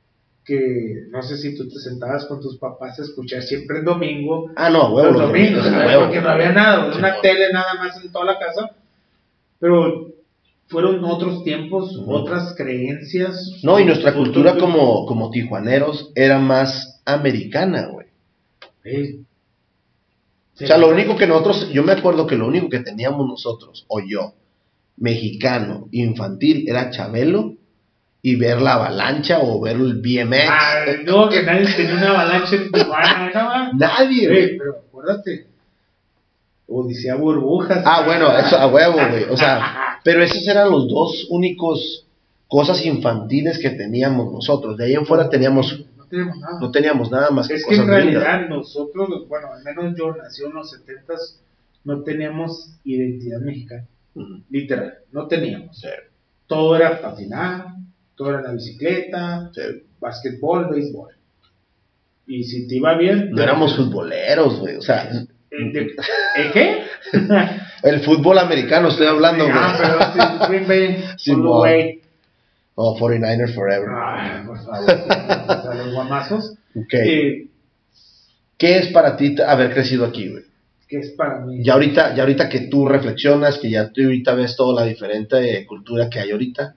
[0.43, 4.49] que no sé si tú te sentabas con tus papás a escuchar siempre el domingo,
[4.55, 8.11] Ah, no, huevo, los domingos, porque no había nada, Sí, una tele nada más en
[8.11, 8.71] toda la casa,
[9.59, 10.07] pero
[10.67, 13.59] fueron otros tiempos, otras creencias.
[13.61, 18.07] No, y nuestra cultura como, como tijuaneros era más americana, güey.
[18.85, 19.19] Eh,
[20.55, 23.85] O sea, lo único que nosotros, yo me acuerdo que lo único que teníamos nosotros,
[23.89, 24.33] o yo,
[24.97, 27.55] mexicano, infantil, era Chabelo
[28.23, 30.49] y ver la avalancha o ver el BMX.
[30.49, 35.47] Ah, no, que nadie tenía una avalancha en Tijuana, no, Nadie, Güey, pero acuérdate.
[36.67, 37.83] Odisea Burbujas.
[37.85, 39.23] Ah, bueno, eso a huevo, güey.
[39.25, 42.05] O sea, pero esos eran los dos únicos
[42.47, 44.77] cosas infantiles que teníamos nosotros.
[44.77, 46.59] De ahí en fuera teníamos tenemos nada.
[46.59, 48.23] No teníamos nada más que es que en cosas lindas.
[48.23, 51.13] realidad nosotros, bueno, al menos yo nací en los 70
[51.85, 54.41] no teníamos identidad mexicana, Ujú.
[54.49, 55.77] literal, no teníamos.
[55.79, 55.87] Sí,
[56.47, 57.67] Todo era patinar,
[58.29, 59.61] era la bicicleta, sí.
[59.99, 61.13] básquetbol, béisbol.
[62.27, 63.31] Y si te iba bien...
[63.31, 64.75] No éramos futboleros, güey.
[64.77, 65.09] O sea,
[65.51, 65.95] ¿Eh, de-
[66.37, 66.83] ¿eh, qué?
[67.83, 69.57] el fútbol americano estoy hablando, güey.
[69.57, 71.97] ah, pero sí, Green Bay, Sí, way.
[72.75, 73.89] Oh, 49ers forever.
[73.93, 76.53] Ay, por favor, o sea, los guamazos.
[76.73, 76.93] Ok.
[76.93, 77.47] Eh,
[78.57, 80.43] ¿Qué es para ti haber crecido aquí, güey?
[80.87, 81.63] que es para mí.
[81.63, 85.57] Ya ahorita, ya ahorita que tú reflexionas, que ya tú ahorita ves toda la diferente
[85.59, 86.75] eh, cultura que hay ahorita,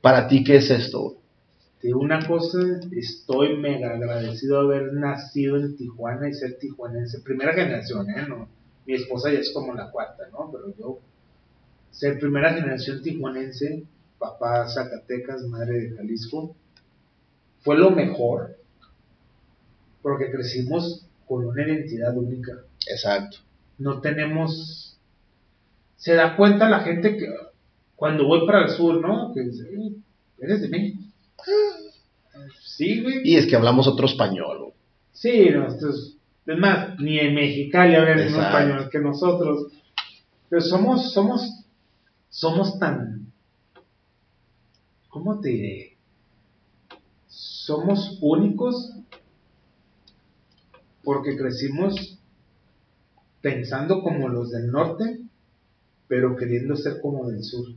[0.00, 1.16] ¿para ti qué es esto?
[1.82, 2.58] De una cosa,
[2.92, 7.20] estoy mega agradecido de haber nacido en Tijuana y ser tijuanense.
[7.20, 8.26] Primera generación, ¿eh?
[8.28, 8.48] No,
[8.86, 10.50] mi esposa ya es como la cuarta, ¿no?
[10.52, 10.98] Pero yo,
[11.90, 13.84] ser primera generación tijuanense,
[14.18, 16.54] papá Zacatecas, madre de Jalisco,
[17.60, 18.56] fue lo mejor,
[20.02, 22.52] porque crecimos con una identidad única.
[22.86, 23.38] Exacto.
[23.78, 24.90] no tenemos
[26.00, 27.28] se da cuenta la gente que
[28.00, 29.30] cuando voy para el sur, ¿no?
[29.34, 29.92] Que dice, "Eh,
[30.38, 31.02] eres de México.
[32.64, 33.20] Sí, güey.
[33.24, 34.72] Y es que hablamos otro español, güey.
[35.12, 39.66] Sí, nosotros, es más, ni en Mexicali hablan el mismo español que nosotros.
[40.48, 41.46] Pero somos, somos,
[42.30, 43.30] somos tan,
[45.10, 45.96] ¿cómo te diré?
[47.28, 48.94] Somos únicos
[51.04, 52.18] porque crecimos
[53.42, 55.20] pensando como los del norte,
[56.10, 57.68] pero queriendo ser como del sur.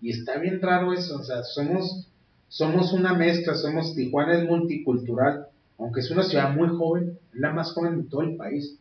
[0.00, 2.06] Y está bien raro eso, o sea, somos,
[2.46, 7.72] somos una mezcla, somos, Tijuana es multicultural, aunque es una ciudad muy joven, la más
[7.72, 8.78] joven de todo el país,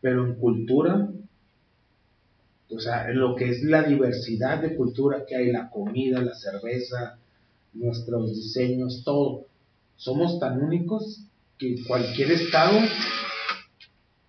[0.00, 1.08] pero en cultura,
[2.70, 6.36] o sea, en lo que es la diversidad de cultura que hay, la comida, la
[6.36, 7.18] cerveza,
[7.72, 9.46] nuestros diseños, todo,
[9.96, 11.24] somos tan únicos
[11.58, 12.78] que cualquier estado,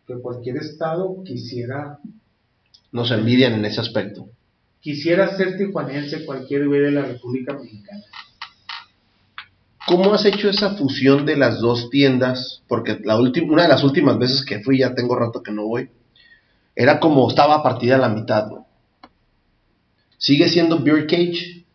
[0.08, 2.00] que cualquier estado quisiera
[2.92, 4.28] Nos envidian en ese aspecto.
[4.80, 8.04] quisiera ser tijuanense cualquier güey de la República Mexicana.
[9.88, 12.64] ¿Cómo has hecho esa fusión de las dos tiendas?
[12.68, 15.90] Porque la una de las últimas veces que fui, ya tengo rato que no voy,
[16.76, 18.64] era como estaba partida a la mitad, güey.
[20.18, 21.66] Sigue siendo Beer Cage,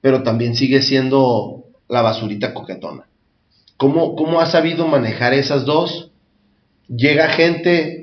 [0.00, 3.06] pero también sigue siendo la basurita coquetona.
[3.76, 6.10] ¿Cómo, cómo has sabido manejar esas dos?
[6.88, 8.01] Llega gente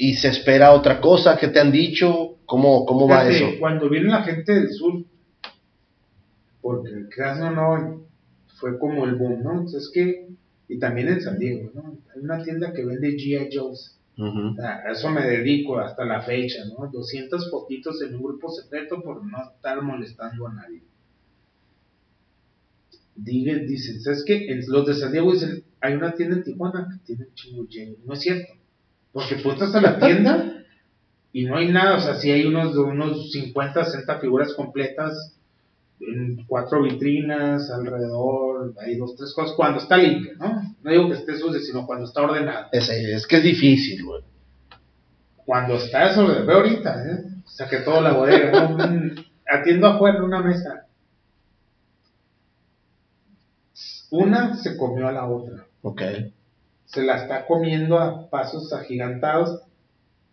[0.00, 2.38] y se espera otra cosa, ¿qué te han dicho?
[2.46, 3.60] ¿Cómo, cómo va Fíjate, eso?
[3.60, 5.04] Cuando viene la gente del sur,
[6.62, 8.06] porque creas o no,
[8.58, 9.52] fue como el boom, ¿no?
[9.52, 10.30] Entonces que,
[10.68, 11.98] y también en San Diego, ¿no?
[12.14, 13.50] Hay una tienda que vende G.I.
[13.54, 13.98] Joe's.
[14.16, 14.52] Ujú.
[14.52, 16.90] O sea, a eso me dedico hasta la fecha, ¿no?
[16.90, 20.82] 200 fotitos en un grupo secreto por no estar molestando a nadie.
[23.16, 24.50] Dicen, ¿sabes qué?
[24.50, 27.64] En los de San Diego dicen, hay una tienda en Tijuana que tiene un chingo
[27.64, 28.59] de No es cierto.
[29.12, 30.64] Porque tú entras a la tienda
[31.32, 31.96] y no hay nada.
[31.96, 35.36] O sea, sí hay unos, unos 50, 60 figuras completas
[36.00, 40.62] en cuatro vitrinas alrededor, hay dos, tres cosas, cuando está limpio, ¿no?
[40.82, 42.68] No digo que esté sucio, sino cuando está ordenado.
[42.72, 44.22] Es, es que es difícil, güey.
[45.44, 47.24] Cuando está eso, lo veo ahorita, ¿eh?
[47.44, 48.78] Saqué toda la bodega, ¿no?
[49.46, 50.86] Atiendo afuera en una mesa.
[54.10, 55.66] Una se comió a la otra.
[55.82, 56.02] Ok.
[56.92, 59.62] Se la está comiendo a pasos agigantados.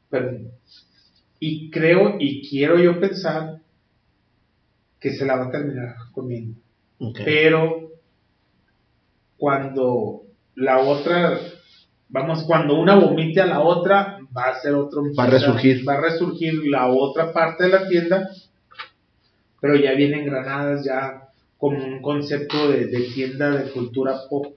[0.09, 0.39] Pero,
[1.39, 3.59] y creo y quiero yo pensar
[4.99, 6.59] que se la va a terminar comiendo.
[6.99, 7.19] ok.
[7.23, 7.91] Pero
[9.37, 10.23] cuando
[10.55, 11.39] la otra,
[12.09, 15.03] vamos, cuando una vomite a la otra, va a ser otro.
[15.17, 15.87] Va a resurgir.
[15.87, 18.29] Va a resurgir la otra parte de la tienda,
[19.61, 24.56] pero ya vienen granadas, ya como un concepto de, de tienda de cultura pop.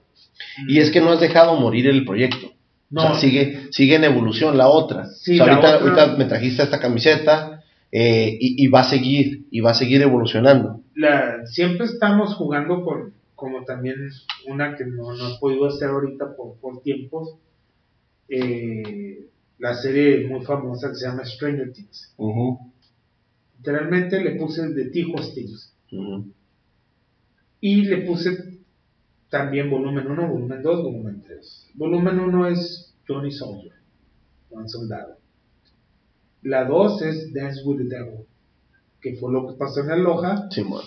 [0.67, 2.51] Y es que no has dejado morir el proyecto.
[2.89, 3.01] No.
[3.01, 5.05] O sea, sigue, sigue en evolución la otra.
[5.07, 8.81] Sí, O sea, la ahorita, otra- ahorita me trajiste esta camiseta eh, y, y va
[8.81, 10.81] a seguir, y va a seguir evolucionando.
[10.95, 13.95] la, siempre estamos jugando con, como también
[14.47, 17.35] una que no, no he podido hacer ahorita por, por tiempos,
[18.29, 19.27] eh,
[19.59, 22.13] la serie muy famosa que se llama Stranger Things.
[23.57, 25.73] Literalmente le puse de Tijo Things.
[25.91, 26.31] Ujú.
[27.59, 28.50] Y le puse
[29.31, 31.69] también volumen 1, volumen 2, volumen 3.
[31.75, 33.73] Volumen 1 es Johnny Soldier,
[34.49, 35.17] Juan Soldado.
[36.43, 38.25] La 2 es Dance with the Devil,
[39.01, 40.47] que fue lo que pasó en el Loja.
[40.51, 40.83] Simón.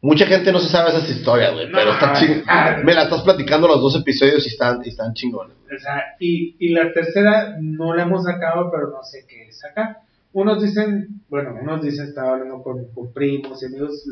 [0.00, 2.80] Mucha gente no se sabe esas historias, güey, pero No, está ching- ah.
[2.84, 5.56] Me la estás platicando los dos episodios y están, y están chingones.
[5.64, 9.64] O sea, y, y la tercera no la hemos sacado, pero no sé qué es
[9.64, 10.00] acá.
[10.32, 14.02] Unos dicen, bueno, unos dicen, estaba hablando con, con primos y amigos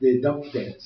[0.00, 0.80] de Duck Dance.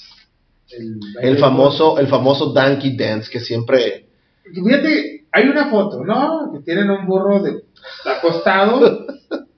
[1.20, 4.06] El, famoso, el famoso Donkey Dance que siempre.
[4.44, 6.50] Fíjate, hay una foto, ¿no?
[6.52, 7.64] Que tienen un burro de
[8.04, 9.06] acostado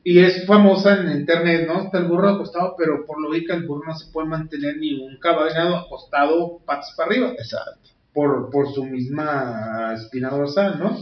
[0.04, 1.82] y es famosa en internet, ¿no?
[1.82, 5.18] Está el burro acostado, pero por lógica el burro no se puede mantener ni un
[5.18, 7.32] caballo acostado patas para arriba.
[7.32, 7.90] Exacto.
[8.12, 10.96] por, por su misma espina dorsal, ¿no?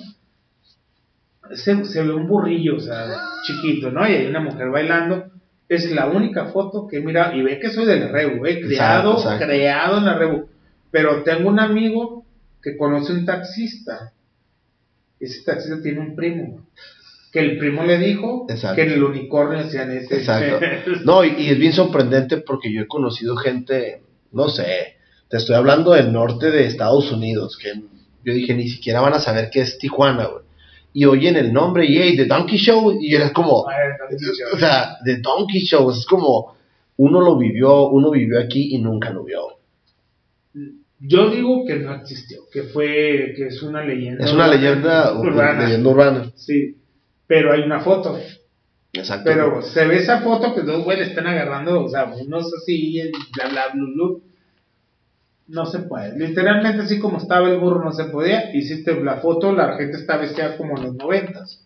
[1.55, 3.07] Se, se ve un burrillo, o sea,
[3.45, 4.09] chiquito, ¿no?
[4.09, 5.31] Y hay una mujer bailando.
[5.69, 8.61] Es la única foto que mira, y ve que soy del Rebu, ¿eh?
[8.61, 9.47] Creado, Exacto, exacto.
[9.47, 10.47] creado en la Rebu.
[10.91, 12.25] Pero tengo un amigo
[12.62, 14.12] que conoce un taxista.
[15.19, 16.67] Ese taxista tiene un primo.
[17.33, 18.77] Que el primo le dijo Exacto.
[18.77, 20.17] que en el unicornio hacían ese.
[20.19, 20.64] Exacto.
[21.05, 24.03] No, y, y es bien sorprendente porque yo he conocido gente,
[24.33, 24.97] no sé,
[25.29, 27.73] te estoy hablando del norte de Estados Unidos, que
[28.25, 30.45] yo dije, ni siquiera van a saber qué es Tijuana, güey.
[30.99, 35.18] Y oyen el nombre, y hey, The Donkey Show, y era como, o sea, The
[35.18, 36.57] Donkey Show, es como,
[36.97, 39.59] uno lo vivió, uno vivió aquí y nunca lo vio.
[40.99, 44.24] Yo digo que no existió, que fue, que es una leyenda.
[44.24, 45.64] Es una leyenda urbana.
[45.64, 46.32] leyenda urbana.
[46.34, 46.78] Sí,
[47.26, 48.18] pero hay una foto.
[48.94, 49.30] Exacto.
[49.30, 53.03] Pero se ve esa foto que dos güeyes están agarrando, o sea, unos así,
[53.34, 54.18] bla, bla, bla, bla.
[55.49, 56.18] No se puede.
[56.18, 58.55] Literalmente, así como estaba el burro, no se podía.
[58.55, 61.64] Hiciste la foto, la gente está vestida como en los noventas.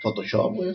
[0.00, 0.74] Photoshop, güey.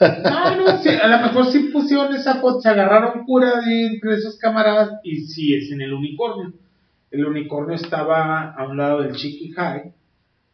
[0.00, 4.14] Ah, no, sí, a lo mejor sí pusieron esa foto, se agarraron cura de entre
[4.14, 6.52] esos camaradas y sí es en el unicornio.
[7.10, 9.92] El unicornio estaba a un lado del Chiqui High,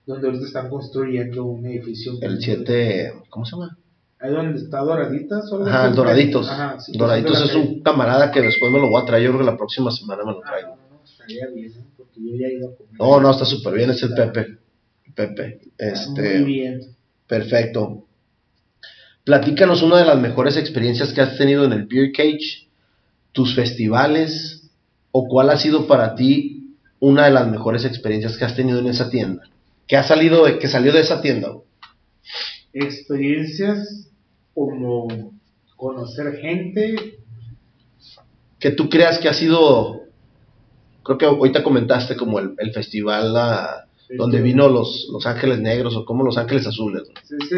[0.07, 2.15] donde ahorita están construyendo un edificio.
[2.21, 3.77] El 7, ¿cómo se llama?
[4.23, 5.51] Ahí donde está Doraditas.
[5.67, 6.49] Ajá, el Doraditos.
[6.49, 9.41] Ajá, sí, Doraditos es un camarada que después me lo voy a traer, yo creo
[9.41, 10.69] que la próxima semana me lo Ah, traigo.
[10.77, 11.85] no, no, estaría bien, ¿eh?
[11.97, 12.93] porque yo ya he ido a comer.
[12.99, 14.59] No, no, está súper bien, es el Pepe.
[15.15, 15.61] Pepe.
[15.63, 16.81] Muy Este, bien.
[17.27, 18.05] perfecto.
[19.25, 22.69] Platícanos una de las mejores experiencias que has tenido en el Beer Cage,
[23.33, 24.71] tus festivales,
[25.11, 28.87] o cuál ha sido para ti una de las mejores experiencias que has tenido en
[28.87, 29.43] esa tienda.
[29.87, 31.49] Que ha salido de, que salió de esa tienda.
[32.73, 34.09] Experiencias
[34.55, 35.09] como
[35.77, 37.19] conocer gente,
[38.59, 40.03] Que tú creas que ha sido,
[41.03, 43.87] creo que ahorita comentaste como el, el festival ah,
[44.17, 47.03] donde vino los, los Ángeles Negros o como los Ángeles Azules.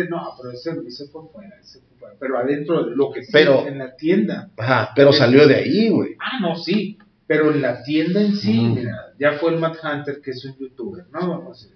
[0.09, 2.15] no, pero ese, ese fue fuera, ese fue fuera.
[2.19, 4.51] Pero adentro, lo que Pero- en la tienda.
[4.57, 6.15] Ajá, pero salió de ahí, güey.
[6.21, 6.97] Ah, no, sí.
[7.27, 8.75] Pero en la tienda en sí, Mm.
[8.75, 11.29] mira, ya fue el Matt Hunter, que es un youtuber, ¿no?
[11.29, 11.69] Vamos.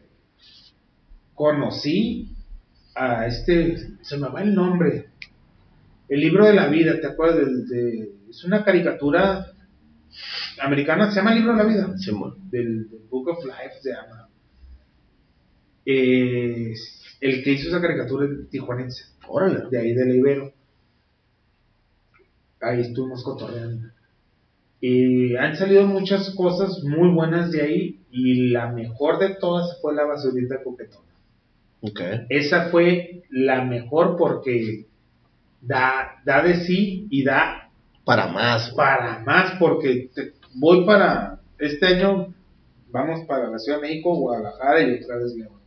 [1.35, 2.31] Conocí
[2.95, 5.07] a este, se me va el nombre,
[6.09, 7.36] el libro de la vida, ¿te acuerdas?
[7.38, 9.52] Del- de, es una caricatura
[10.61, 12.36] americana, se llama Libro de la Vida, Simón.
[12.50, 14.28] del, del Book of Life se llama.
[15.86, 16.74] Eh,
[17.20, 19.68] el que hizo esa caricatura es tijuanense Órale.
[19.70, 20.52] de ahí de la Ibero.
[22.61, 23.88] Ahí estuvimos cotorreando.
[24.80, 29.94] Y han salido muchas cosas muy buenas de ahí y la mejor de todas fue
[29.94, 31.06] la basurita coquetona.
[31.80, 32.00] Ok.
[32.28, 34.86] Esa fue la mejor porque
[35.61, 37.68] da, da de sí y da
[38.04, 38.76] Para más, güey.
[38.76, 42.32] para más porque te- voy para este año,
[42.90, 45.59] vamos para la Ciudad de México, Guadalajara y otra vez León.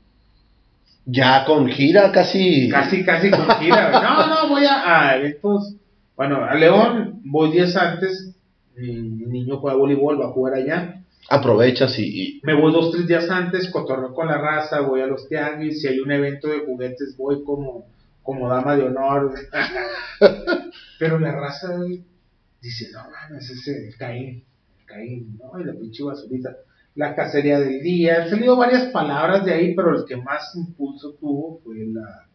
[1.06, 2.70] Ya con gira casi.
[2.70, 3.92] Casi, casi con gira.
[4.02, 5.76] No, no, voy a, a eventos.
[6.16, 8.36] Bueno, a León voy días antes.
[8.76, 11.02] Mi, mi niño juega voleibol, va a jugar allá.
[11.30, 12.04] Aprovechas y,
[12.38, 15.82] y- Me voy dos, tres días antes, cotorreo con la raza, voy a los tianguis.
[15.82, 17.86] Si hay un evento de juguetes, voy como,
[18.34, 19.34] como dama de honor.
[21.00, 21.70] Pero la raza
[22.62, 24.44] dice: No mames, ese el Caín,
[24.80, 25.60] el Caín, ¿no?
[25.60, 26.56] Y la pinche basurita.
[26.96, 28.24] La cacería del día.
[28.24, 32.28] Han salido varias palabras de ahí, pero el que más impulso tuvo fue la,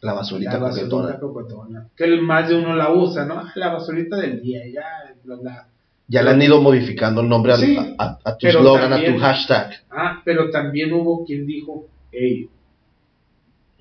[0.00, 1.88] la basurita la basurita coquetona.
[1.96, 3.38] Que el más de uno la usa, ¿no?
[3.38, 4.84] Ah, La basurita del día, ya,
[5.24, 5.68] bla, bla.
[6.08, 9.18] Ya le han ido modificando el nombre al- a, a tu pero slogan, a tu
[9.18, 9.70] hashtag.
[9.90, 12.48] Ah, pero también hubo quien dijo, hey,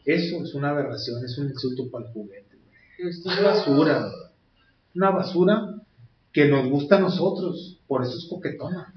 [0.06, 2.58] eso es una aberración, es un insulto para el juguete.
[3.00, 4.10] Esto es basura,
[4.96, 5.76] una basura
[6.32, 8.94] que nos gusta a nosotros, por eso es coquetona.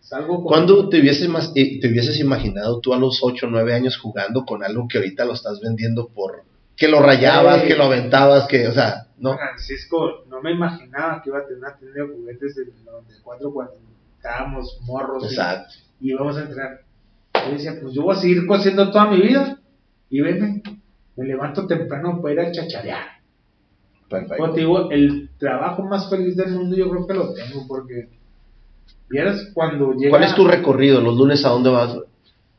[0.00, 3.46] Es algo como- ¿Cuándo te hubieses, mas- eh, te hubieses imaginado tú a los 8
[3.46, 6.42] o 9 años jugando con algo que ahorita lo estás vendiendo por...
[6.76, 9.36] Que lo rayabas, que lo aventabas, que, o sea, ¿no?
[9.36, 13.52] Francisco, no me imaginaba que iba a tener una tienda de juguetes en el 94
[13.52, 13.74] cuando
[14.16, 15.22] estábamos morros.
[15.24, 15.74] y- Exacto.
[16.00, 16.80] y vamos a entrar.
[17.34, 19.60] Yo decía, pues yo voy a seguir cosiendo toda mi vida.
[20.10, 20.62] Y venme,
[21.16, 23.06] me levanto temprano para ir a chacharear.
[24.08, 24.36] Perfecto.
[24.36, 28.08] Como te digo, el trabajo más feliz del mundo yo creo que lo tengo porque
[29.08, 31.00] vieras cuando llega ¿Cuál es tu recorrido?
[31.00, 31.96] ¿Los lunes a dónde vas?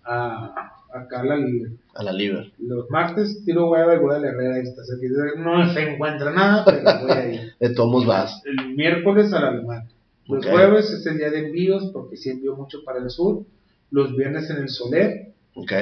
[0.04, 1.72] a, acá a la libre.
[1.94, 2.52] A la Liber.
[2.60, 5.38] Los martes tiro hueva y voy a la Herrera cerquita.
[5.38, 7.54] No se encuentra nada, pero voy a ir.
[7.60, 8.42] De tomos vas.
[8.46, 9.88] El miércoles al alemán.
[10.28, 13.44] Los jueves es el día de envíos porque sí envío mucho para el sur.
[13.90, 15.34] Los viernes en el Soler.
[15.56, 15.74] Ok.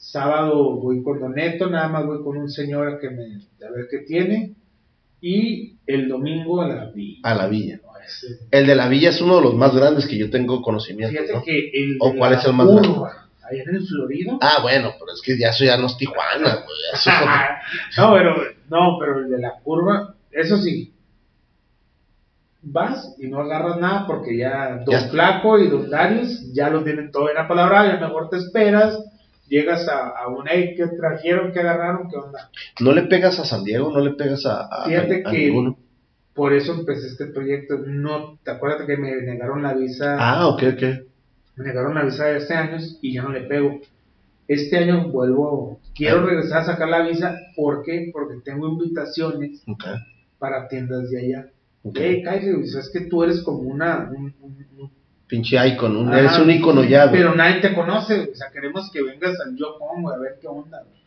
[0.00, 3.86] Sábado voy con Doneto, nada más voy con un señor a que me a ver
[3.90, 4.54] qué tiene.
[5.20, 7.20] Y el domingo a la villa.
[7.22, 7.78] A la villa.
[7.84, 10.62] No, ese- El de la villa es uno de los más grandes que yo tengo
[10.62, 11.42] conocimiento, Fíjate ¿no?
[11.42, 12.88] que el ¿O cuál es el más grande?
[12.88, 14.38] allá en el Florido.
[14.40, 16.60] Ah, bueno, pero es que ya eso ya no es Tijuana.
[16.94, 17.10] Eso
[17.98, 18.34] no, pero
[18.70, 20.94] no, pero el de la curva, eso sí.
[22.62, 25.08] Vas y no agarras nada porque ya Don Ya.
[25.08, 28.98] Flaco y Don Darius ya lo tienen todo en la palabra, ya mejor te esperas,
[29.50, 31.52] llegas a, a un hey, ¿qué trajeron?
[31.52, 32.08] ¿Qué agarraron?
[32.08, 32.50] ¿Qué onda?
[32.80, 33.90] ¿No le pegas a San Diego?
[33.92, 35.76] ¿No le pegas a, a- Fíjate a- a que- ninguno?
[36.32, 37.76] Por eso empecé este proyecto.
[37.86, 40.16] No, ¿te acuerdas que me negaron la visa?
[40.18, 40.82] Ah, ok, ok.
[41.56, 43.80] Me negaron la visa de hace años y ya no le pego.
[44.48, 46.26] Este año vuelvo, quiero Ah.
[46.26, 47.36] regresar a sacar la visa.
[47.56, 48.08] ¿Por qué?
[48.12, 49.62] Porque tengo invitaciones
[50.38, 51.46] para tiendas de allá.
[51.82, 51.96] ok.
[52.00, 54.08] Hey, Kyle, es que tú eres como una...
[54.10, 54.90] un- un- un-
[55.30, 57.20] Pinche icon, un- eres un icono ya, güey.
[57.20, 60.48] Pero nadie te conoce, o sea, queremos que vengas al Yo Pongo a ver qué
[60.48, 60.82] onda.
[60.82, 61.00] güey.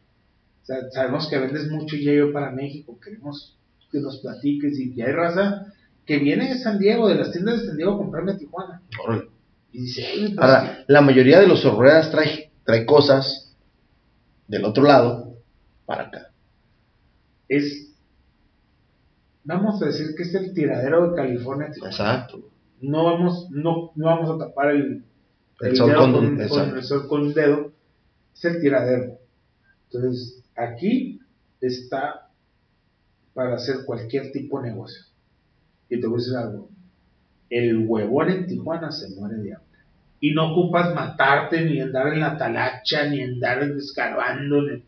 [0.63, 3.57] O sea, sabemos que vendes mucho yo para México, queremos
[3.91, 5.65] que nos platiques y ya hay raza
[6.05, 8.81] que viene de San Diego, de las tiendas de San Diego a comprarme a Tijuana.
[9.05, 9.27] Órale.
[9.73, 13.53] Y dice, "Ey, pues, Ahora, la mayoría de los horreras trae, trae cosas
[14.47, 15.33] del otro lado
[15.85, 16.29] para acá.
[17.49, 17.89] es,
[19.43, 21.69] vamos a decir que es el tiradero de California.
[21.71, 21.91] Tijuana.
[21.93, 22.39] Exacto.
[22.83, 25.03] No vamos, no, no vamos a tapar el,
[25.61, 27.71] El sol dedo con el sol con un dedo.
[28.35, 29.19] Es el tiradero.
[29.85, 31.19] Entonces, aquí
[31.61, 32.29] está
[33.33, 35.01] para hacer cualquier tipo de negocio.
[35.89, 36.69] Y te voy a decir algo.
[37.49, 39.79] El huevón en Tijuana se muere de hambre.
[40.19, 44.83] Y no ocupas matarte, ni andar en la talacha, ni andar escarbando, ni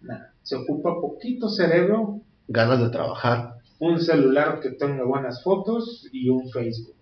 [0.00, 0.32] nada.
[0.42, 3.58] Se ocupa poquito cerebro, Ganas de trabajar.
[3.78, 6.96] un celular que tenga buenas fotos y un Facebook.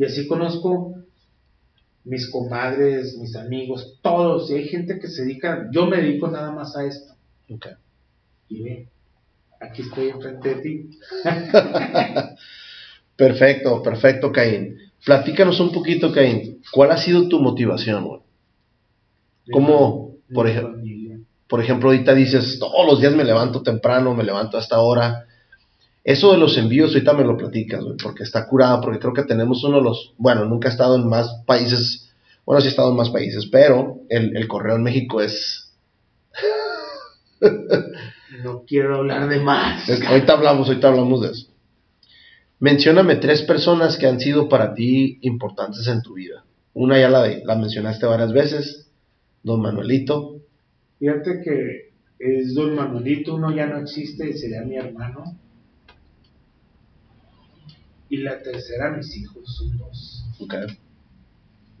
[0.00, 0.94] Y así conozco
[2.04, 4.50] mis comadres, mis amigos, todos.
[4.50, 7.12] Y hay gente que se dedica, yo me dedico nada más a esto.
[7.50, 7.66] Ok.
[8.48, 8.88] Y ve,
[9.60, 10.90] aquí estoy enfrente de ti.
[13.16, 14.78] Perfecto, perfecto, Caín.
[15.04, 16.62] Platícanos un poquito, Caín.
[16.72, 18.20] ¿Cuál ha sido tu motivación, güey?
[19.52, 20.48] ¿Cómo, por.
[21.46, 25.26] Por ejemplo, ahorita dices, todos los días me levanto temprano, me levanto a esta hora.
[26.04, 29.22] Eso de los envíos, ahorita me lo platicas, güey, porque está curado, porque creo que
[29.24, 32.10] tenemos uno de los, bueno, nunca he estado en más países,
[32.46, 35.72] bueno, sí he estado en más países, pero el, el correo en México es,
[38.44, 39.88] No quiero hablar de más.
[39.88, 41.46] es- ahorita hablamos, ahorita hablamos de eso.
[42.58, 46.44] Mencióname tres personas que han sido para ti importantes en tu vida.
[46.74, 48.90] Una ya la, de- la mencionaste varias veces,
[49.42, 50.36] don Manuelito,
[50.98, 55.24] Fíjate que es Don Manuelito, uno ya no existe, sería mi hermano.
[58.10, 60.24] Y la tercera, mis hijos, son dos.
[60.40, 60.54] ok,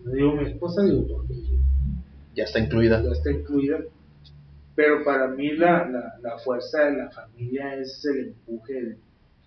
[0.04, 1.34] No digo mi esposa, digo porque
[2.34, 3.02] ya está incluida.
[3.02, 3.78] ya está incluida.
[4.74, 8.96] Pero para mí la, la, la fuerza de la familia es el empuje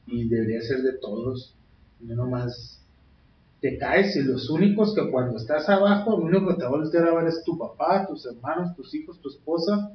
[0.06, 1.56] y debería ser de todos.
[2.02, 2.80] No nomás
[3.62, 6.72] te caes y los únicos que cuando estás abajo, lo único que te va a
[6.72, 9.94] voltear a ver es tu papá, tus hermanos, tus hijos, tu esposa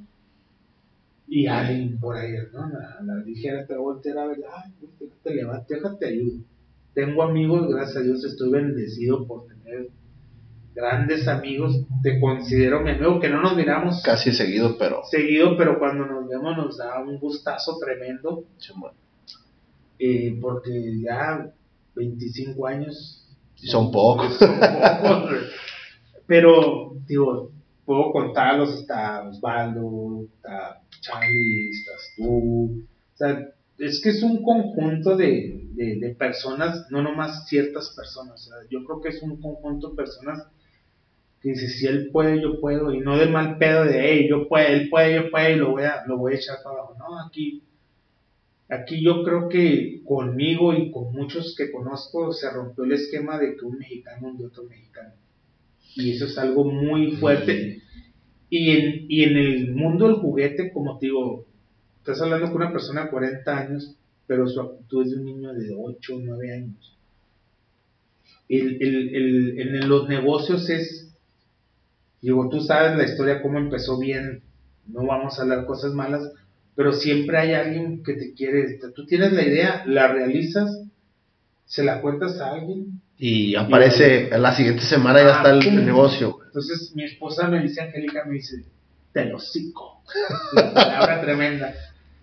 [1.28, 2.66] y alguien por ahí, ¿no?
[2.70, 6.38] La, la ligera te va a voltear a ver, ay, déjate levantar, déjate ayudo.
[6.98, 9.88] Tengo amigos, gracias a Dios estoy bendecido por tener
[10.74, 15.04] grandes amigos, te considero mi amigo, que no nos miramos Casi seguido, pero...
[15.04, 18.90] seguido, pero cuando nos vemos nos da un gustazo tremendo, Simón.
[20.00, 21.48] eh, porque ya
[21.94, 23.24] 25 años.
[23.54, 24.36] Son pocos.
[24.36, 25.30] son pocos,
[26.26, 27.52] pero digo,
[27.84, 32.82] puedo contarlos, está Osvaldo, está Charlie, estás tú,
[33.14, 38.46] o sea, es que es un conjunto de, de, de personas, no nomás ciertas personas,
[38.46, 40.46] o sea, yo creo que es un conjunto de personas
[41.40, 44.48] que dice, si él puede, yo puedo, y no de mal pedo de, hey, yo
[44.48, 46.96] puedo, él puede, yo puedo, y lo voy a, lo voy a echar para abajo,
[46.98, 47.62] no, aquí,
[48.68, 53.56] aquí yo creo que conmigo y con muchos que conozco se rompió el esquema de
[53.56, 55.14] que un mexicano hunde a otro mexicano,
[55.94, 57.82] y eso es algo muy fuerte,
[58.50, 61.47] y en, y en el mundo del juguete, como te digo,
[62.10, 63.94] estás hablando con una persona de 40 años,
[64.26, 66.96] pero su actitud es de un niño de 8 o 9 años.
[68.48, 71.14] El, el, el, en los negocios es,
[72.22, 74.42] digo, tú sabes la historia, cómo empezó bien,
[74.86, 76.32] no vamos a hablar cosas malas,
[76.74, 80.82] pero siempre hay alguien que te quiere, tú tienes la idea, la realizas,
[81.66, 83.02] se la cuentas a alguien.
[83.18, 86.38] Y aparece la siguiente semana ya está el, negocio.
[86.46, 88.64] Entonces mi esposa me dice, Angélica, me dice,
[89.12, 90.02] te lo hocico.
[90.54, 91.74] La palabra tremenda.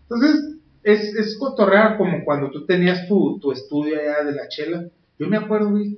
[0.09, 4.85] Entonces, es, es cotorrear como cuando tú tenías tu, tu estudio allá de la chela.
[5.17, 5.97] Yo me acuerdo, güey,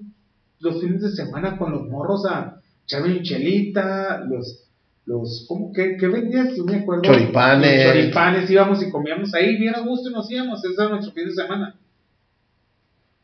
[0.59, 4.65] los fines de semana con los morros a echarme chelita, los,
[5.05, 6.55] los, ¿cómo que, qué vendías?
[6.55, 7.03] Yo me acuerdo.
[7.03, 7.85] Choripanes.
[7.85, 11.13] Los choripanes, íbamos y comíamos ahí bien a gusto y nos íbamos, ese era nuestro
[11.13, 11.75] fin de semana.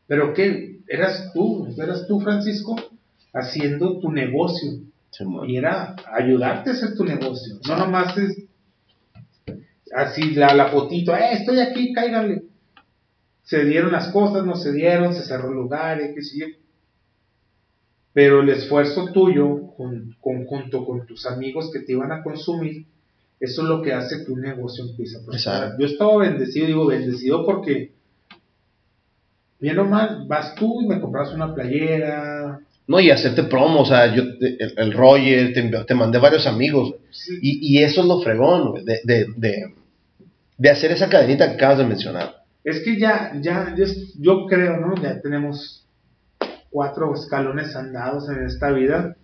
[0.06, 2.76] Pero qué, eras tú, eras tú, Francisco,
[3.32, 4.70] haciendo tu negocio.
[5.46, 7.54] Y era ayudarte a hacer tu negocio.
[7.68, 8.36] No nomás es
[9.94, 12.42] así la, la fotito, eh, estoy aquí, cáiganle.
[13.42, 16.46] Se dieron las cosas, no se dieron, se cerró el lugar, qué sé yo.
[18.12, 22.86] Pero el esfuerzo tuyo, con, conjunto con tus amigos que te iban a consumir,
[23.40, 25.76] eso es lo que hace que un negocio empiece a prosperar.
[25.78, 27.92] Yo estaba bendecido, digo bendecido porque,
[29.60, 32.60] bien o mal, vas tú y me compras una playera.
[32.86, 36.94] No, y hacerte promo, o sea, yo, el, el Roger, te, te mandé varios amigos.
[37.10, 39.74] Sí, Y, y eso es lo fregón, de, de, de,
[40.58, 42.44] de hacer esa cadenita que acabas de mencionar.
[42.62, 44.94] Es que ya, ya, es- yo creo, ¿no?
[45.02, 45.86] Ya tenemos
[46.70, 49.16] cuatro escalones andados en esta vida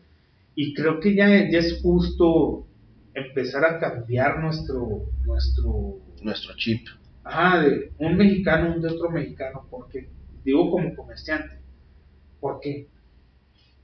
[0.55, 2.66] y creo que ya, ya es justo
[3.15, 6.86] empezar a cambiar nuestro, nuestro, Nuestro chip.
[7.24, 10.11] ajá, de un mexicano, un de otro mexicano, porque,
[10.44, 11.61] digo como comerciante,
[12.40, 12.89] ¿por qué?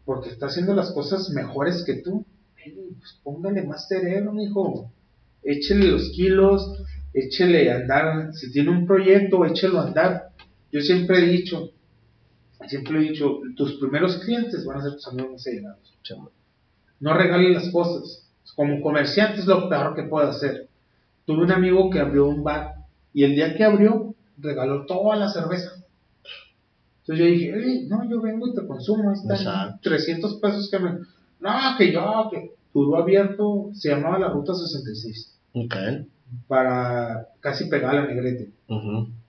[0.05, 2.25] Porque está haciendo las cosas mejores que tú.
[2.99, 4.93] Pues póngale más cerebro, mijo.
[5.43, 6.83] Échele los kilos,
[7.17, 8.35] échele a andar.
[8.35, 10.31] Si tiene un proyecto, échelo a andar.
[10.71, 11.71] Yo siempre he dicho,
[12.69, 15.79] siempre he dicho, tus primeros clientes van a ser tus amigos más allegados.
[17.01, 18.29] No regales las cosas.
[18.55, 20.69] Como comerciante es lo peor que puedo hacer.
[21.25, 22.75] Tuve un amigo que abrió un bar
[23.13, 25.73] y el día que abrió regaló toda la cerveza.
[27.01, 29.79] Entonces yo dije, "Ey, no, yo vengo y te consumo, ahí están Exacto.
[29.83, 30.91] 300 pesos que me...
[31.41, 35.75] No, que yo, que duró abierto, se llamaba la Ruta 66, Ok.
[36.49, 38.51] Para casi pegar a negrete.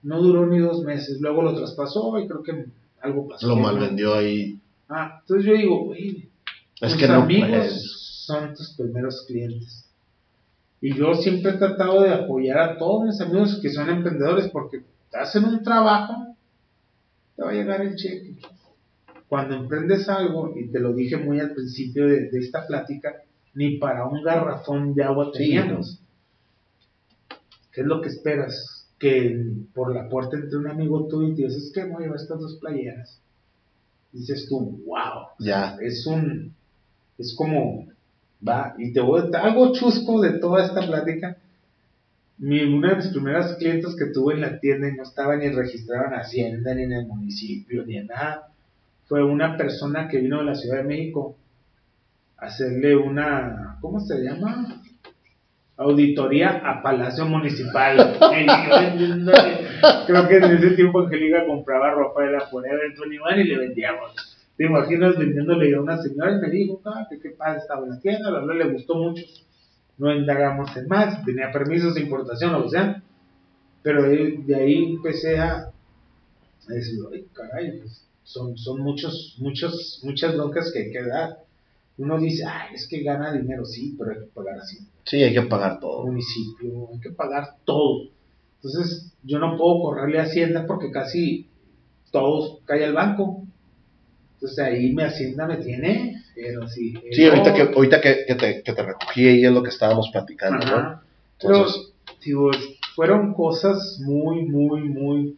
[0.02, 2.66] No duró ni dos meses, luego lo traspasó y creo que
[3.00, 3.48] algo pasó.
[3.48, 3.62] Lo ¿no?
[3.62, 4.58] mal vendió ahí.
[4.88, 6.28] Ah, entonces yo digo, güey,
[6.80, 9.84] Es tus que amigos son tus primeros clientes.
[10.80, 14.82] Y yo siempre he tratado de apoyar a todos mis amigos que son emprendedores porque
[15.10, 16.36] te hacen un trabajo,
[17.36, 18.36] te va a llegar el cheque.
[19.28, 23.14] Cuando emprendes algo, y te lo dije muy al principio de, de esta plática,
[23.54, 26.00] ni para un garrafón de agua Sí, teníamos.
[27.78, 28.88] ¿Qué es lo que esperas?
[28.98, 29.40] Que
[29.72, 32.16] por la puerta entre un amigo tuyo y te dices, es que voy a llevar
[32.16, 33.20] estas dos playeras.
[34.10, 35.76] Dices tú, wow, Ya.
[35.80, 36.56] es un
[37.18, 37.86] es como
[38.46, 41.36] va y te voy a algo chusco de toda esta plática
[42.38, 45.48] mi, una de mis primeras clientes que tuve en la tienda y no estaba ni
[45.48, 48.48] registrada en Hacienda ni en el municipio ni en nada
[49.06, 51.36] fue una persona que vino de la Ciudad de México
[52.38, 54.82] a hacerle una ¿cómo se llama?
[55.78, 58.18] Auditoría a Palacio Municipal
[60.06, 64.38] creo que en ese tiempo Angélica compraba ropa de la Forever 21 y le vendíamos
[64.58, 68.00] te imaginas vendiéndole a una señora y me dijo, ah, que qué padre estaba la
[68.00, 69.22] tienda, la verdad le gustó mucho.
[69.98, 73.00] No indagamos en más, tenía permisos de importación o sea.
[73.82, 75.70] Pero de, ahí empecé a,
[76.68, 81.38] a decir, ay, caray, pues, son, son muchos, muchos, muchas broncas que hay que dar.
[81.98, 85.32] Uno dice, ay, es que gana dinero, sí, pero hay que pagar así Sí, hay
[85.34, 86.04] que pagar todo.
[86.06, 88.08] municipio, hay que pagar todo.
[88.56, 91.48] Entonces, yo no puedo correrle a Hacienda porque casi
[92.12, 93.44] todos cae al banco.
[94.34, 96.94] Entonces ahí mi Hacienda me tiene, pero sí.
[97.12, 100.10] Sí, ahorita que, ahorita que, que te, que te recogí ahí es lo que estábamos
[100.12, 100.76] platicando, ¿no?
[100.76, 101.02] Ajá.
[101.40, 101.92] Pero, Entonces-
[102.24, 102.50] digo,
[102.94, 105.36] fueron cosas muy, muy, muy,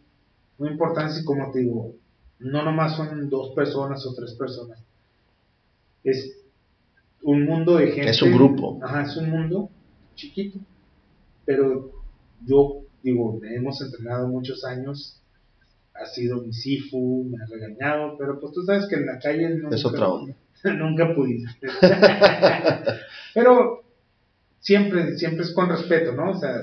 [0.57, 1.93] muy importantes y como te digo,
[2.39, 4.79] no nomás son dos personas o tres personas.
[6.03, 6.37] Es
[7.23, 8.09] un mundo de gente.
[8.09, 8.79] Es un grupo.
[8.83, 9.69] Ajá, es un mundo
[10.15, 10.59] chiquito.
[11.45, 11.91] Pero
[12.45, 15.17] yo, digo, hemos entrenado muchos años.
[15.93, 19.49] Ha sido mi Sifu, me ha regañado, pero pues tú sabes que en la calle
[19.49, 20.33] nunca, Es otra onda.
[20.63, 21.67] nunca pudiste.
[23.33, 23.83] pero
[24.59, 26.31] siempre, siempre es con respeto, ¿no?
[26.31, 26.55] O sea,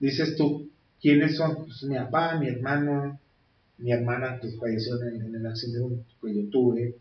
[0.00, 0.68] dices tú,
[1.00, 1.64] ¿quiénes son?
[1.64, 3.18] Pues mi papá, mi hermano,
[3.78, 6.96] mi hermana que falleció en el, en el accidente que yo tuve.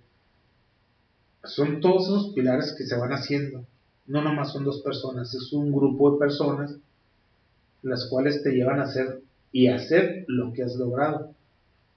[1.47, 3.65] Son todos esos pilares que se van haciendo.
[4.05, 6.75] No nomás son dos personas, es un grupo de personas
[7.83, 9.21] las cuales te llevan a hacer
[9.51, 11.31] y hacer lo que has logrado.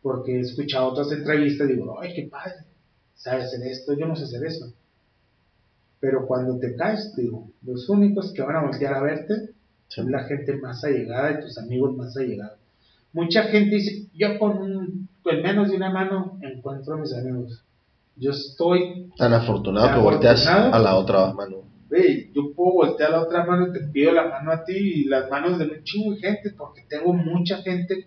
[0.03, 2.55] Porque he escuchado otras entrevistas y digo, ay, qué padre,
[3.15, 4.73] sabes hacer esto, yo no sé hacer eso.
[6.01, 9.51] Pero cuando te caes, digo, los únicos que van a voltear a verte
[9.89, 12.59] es la gente más allegada y tus amigos más allegados.
[13.13, 17.63] Mucha gente dice, yo con, un, con menos de una mano encuentro a mis amigos.
[18.21, 20.75] Yo estoy, Tan afortunado Tan que volteas afortunado.
[20.75, 21.57] a la otra mano.
[21.89, 25.05] ve, yo puedo voltear la otra mano y te pido la mano a ti y
[25.05, 28.07] las manos de un chingo de gente porque tengo mucha gente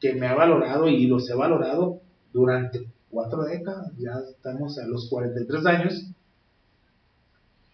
[0.00, 2.00] que me ha valorado y los he valorado
[2.32, 6.04] durante cuatro décadas, ya estamos a los 43 años.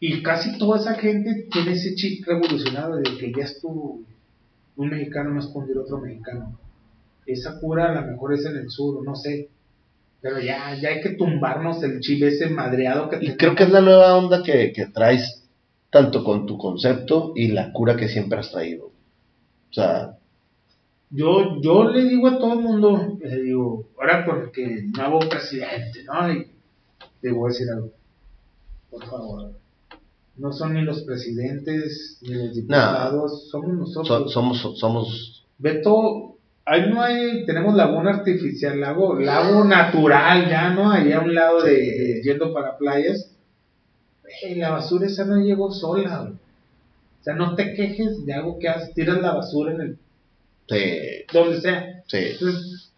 [0.01, 4.01] Y casi toda esa gente tiene ese chip revolucionado de que ya estuvo
[4.77, 6.59] un mexicano no escondió otro mexicano.
[7.27, 9.49] Esa cura a lo mejor es en el sur, no sé.
[10.25, 13.71] Pero ya, ya hay que tumbarnos el chip ese madreado que Y creo que es
[13.71, 15.45] la nueva onda que, que traes
[15.91, 18.87] tanto con tu concepto y la cura que siempre has traído.
[18.87, 20.17] O sea,
[21.11, 26.03] yo, yo le digo a todo el mundo, le digo, ahora porque el nuevo presidente,
[26.05, 26.33] ¿no?
[26.33, 26.47] Y
[27.21, 27.91] le voy a decir algo,
[28.91, 29.53] por favor,
[30.39, 34.33] no son ni los presidentes ni los diputados, somos so- nosotros.
[34.33, 36.34] somos, somos, Beto,
[36.67, 40.91] ahí no hay, tenemos laguna artificial, lago, lago natural ya, ¿no?
[40.91, 43.31] Allá a un lado de, de- yendo para playas.
[44.57, 46.33] La basura esa no llegó sola, güey.
[46.33, 49.99] O sea, no te quejes de algo que haces, tiras la basura en el,
[50.69, 52.03] sí, donde sea.
[52.07, 52.19] sí.
[52.19, 52.91] Entonces,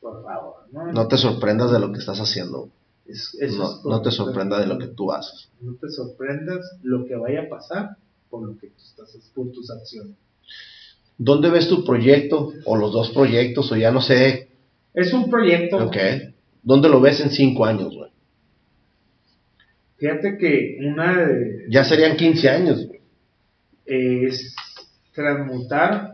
[0.00, 0.92] por favor, ¿no?
[0.92, 2.68] No te sorprendas de lo que estás haciendo.
[3.06, 4.10] Es- No, no te correcto.
[4.10, 5.48] sorprenda de lo que tú haces.
[5.60, 7.96] No te sorprendas lo que vaya a pasar
[8.30, 10.14] por lo que tú estás, por tus acciones.
[11.18, 12.52] ¿Dónde ves tu proyecto?
[12.64, 14.48] O los dos proyectos, o ya no sé.
[14.92, 15.76] Es un proyecto.
[15.86, 15.96] Ok.
[16.62, 18.10] ¿Dónde lo ves en cinco años, güey?
[19.96, 23.00] Fíjate que una de, Ya serían 15 años, güey.
[23.86, 24.54] es
[25.14, 26.12] transmutar.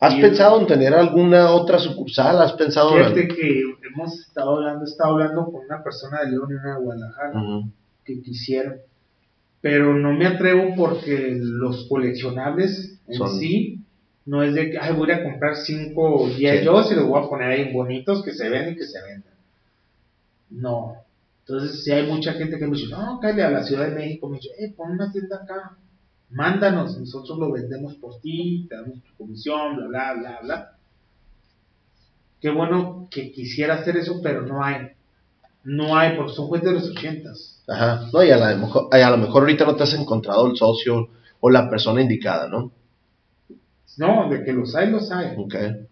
[0.00, 2.40] ¿Has pensado en tener alguna otra sucursal?
[2.42, 3.04] ¿Has pensado en...?
[3.14, 6.74] Fíjate que hemos estado hablando, he estado hablando con una persona de León y una
[6.76, 7.42] de Guadalajara
[8.04, 8.76] que quisieran,
[9.60, 13.75] pero no me atrevo porque los coleccionables en Son- sí
[14.26, 16.58] no es de que ay, voy a comprar cinco G.I.
[16.58, 16.66] Sí.
[16.66, 19.34] Joes y los voy a poner ahí bonitos que se ven y que se vendan.
[20.50, 20.96] No.
[21.40, 24.28] Entonces, si hay mucha gente que me dice, no, cállate a la Ciudad de México,
[24.28, 25.76] me dice, eh, pon una tienda acá,
[26.30, 30.72] mándanos, nosotros lo vendemos por ti, te damos tu comisión, bla, bla, bla, bla.
[32.40, 34.88] Qué bueno que quisiera hacer eso, pero no hay.
[35.62, 37.62] No hay, porque son juegos de los ochentas.
[37.68, 38.08] Ajá.
[38.12, 41.10] No, y a, la mejor, a lo mejor ahorita no te has encontrado el socio
[41.40, 42.72] o la persona indicada, ¿no?
[43.98, 45.34] No, de que los hay, los hay.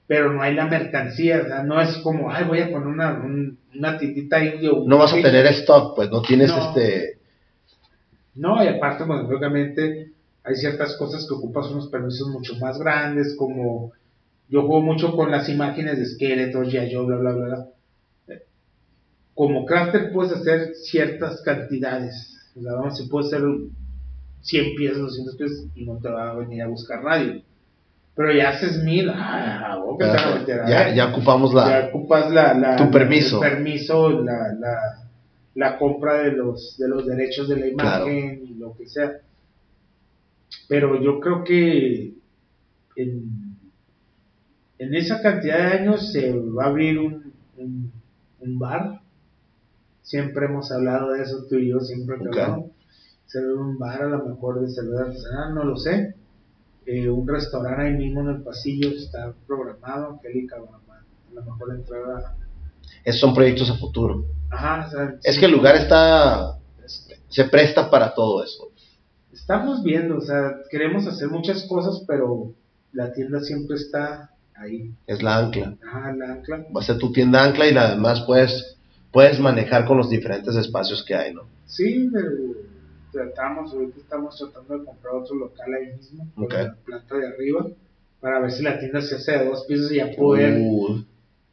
[0.06, 3.12] Pero no hay la mercancía, o sea, no es como, ay, voy a poner una,
[3.14, 4.82] un- una tiendita indio.
[4.86, 6.58] No vas a tener stock, pues no tienes No.
[6.58, 7.18] este...
[8.34, 10.10] No, y aparte, bueno, obviamente
[10.42, 13.92] hay ciertas cosas que ocupas unos permisos mucho más grandes, como
[14.48, 17.46] yo juego mucho con las imágenes de Skeletor, ya yo, bla, bla, bla,
[18.26, 18.36] bla.
[19.34, 22.36] Como crafter puedes hacer ciertas cantidades.
[22.56, 23.42] O sea, vamos, si puedes hacer
[24.42, 27.42] 100 piezas, 200 piezas y no te va a venir a buscar nadie.
[28.16, 30.94] Pero ya haces mil, ah, vos a Ya, ver.
[30.94, 31.68] ya ocupamos la...
[31.68, 33.42] ya ocupas la, la- tu permiso.
[33.42, 34.78] el permiso, la, la,
[35.54, 39.12] la compra de los, de los derechos de la imagen y lo que sea.
[40.68, 42.14] Pero yo creo que
[42.96, 43.56] en,
[44.78, 47.92] en esa cantidad de años se va a abrir un, un,
[48.40, 49.00] un bar.
[50.02, 52.70] Siempre hemos hablado de eso tú y yo, siempre que hablamos.
[53.26, 56.14] Se ve un bar a lo mejor de cerveza artesanal, no lo sé.
[56.86, 61.74] Eh, un restaurante ahí mismo en el pasillo está programado, Angélica va a lo mejor
[61.74, 62.36] entrar a...
[63.04, 64.24] Esos son proyectos a futuro.
[64.50, 66.58] Ajá, o sea, Es sí, que el lugar está...
[67.28, 68.70] Se presta para todo eso.
[69.32, 72.52] Estamos viendo, o sea, queremos hacer muchas cosas, pero
[72.92, 74.92] la tienda siempre está ahí.
[75.06, 75.76] Es la ancla.
[75.84, 76.66] Ajá, la ancla.
[76.74, 78.76] Va a ser tu tienda ancla y además puedes,
[79.10, 81.42] puedes manejar con los diferentes espacios que hay, ¿no?
[81.66, 82.28] Sí, pero
[83.14, 87.66] tratamos, ahorita estamos tratando de comprar otro local ahí mismo, por la planta de arriba,
[88.20, 91.04] para ver si la tienda se hace de dos pisos y ya poder, Uh,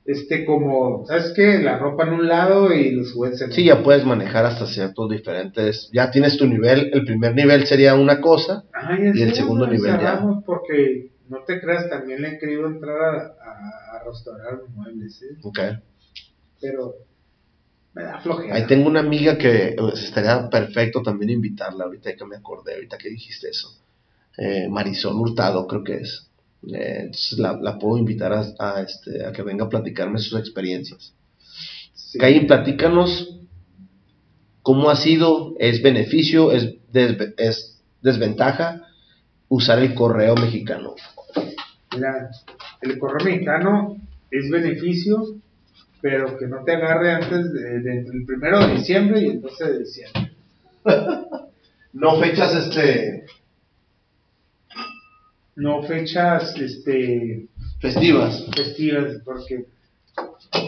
[0.03, 1.59] este, como, ¿sabes qué?
[1.59, 3.77] La ropa en un lado y los juguetes en sí, otro.
[3.79, 5.89] ya puedes manejar hasta ciertos diferentes...
[5.93, 6.89] Ya tienes tu nivel.
[6.91, 8.63] El primer nivel sería una cosa.
[9.13, 10.25] Y el segundo nivel ya.
[10.43, 15.37] Porque, no te creas, también le he querido entrar a, a, a restaurar muebles, ¿eh?
[15.43, 15.59] Ok.
[16.59, 16.95] Pero
[17.93, 18.55] me da flojera.
[18.55, 22.97] Ahí tengo una amiga que pues, estaría perfecto también invitarla, ahorita que me acordé, ahorita
[22.97, 23.69] que dijiste eso.
[24.37, 26.29] Eh, Marisol Hurtado, creo que es.
[26.71, 30.39] Eh, entonces la, la puedo invitar a, a, este, a que venga a platicarme sus
[30.39, 31.13] experiencias.
[31.93, 32.17] Sí.
[32.19, 33.39] Caín, platícanos
[34.61, 38.81] cómo ha sido, es beneficio, es, desve- es desventaja
[39.49, 40.95] usar el correo mexicano.
[41.95, 42.29] Mira,
[42.81, 43.97] el correo mexicano
[44.29, 45.35] es beneficio,
[46.01, 49.41] pero que no te agarre antes de, de entre el primero de diciembre y el
[49.41, 50.31] 12 de diciembre.
[51.93, 53.25] No fechas este
[55.55, 57.47] No fechas este,
[57.79, 58.45] festivas.
[58.55, 59.65] festivas, porque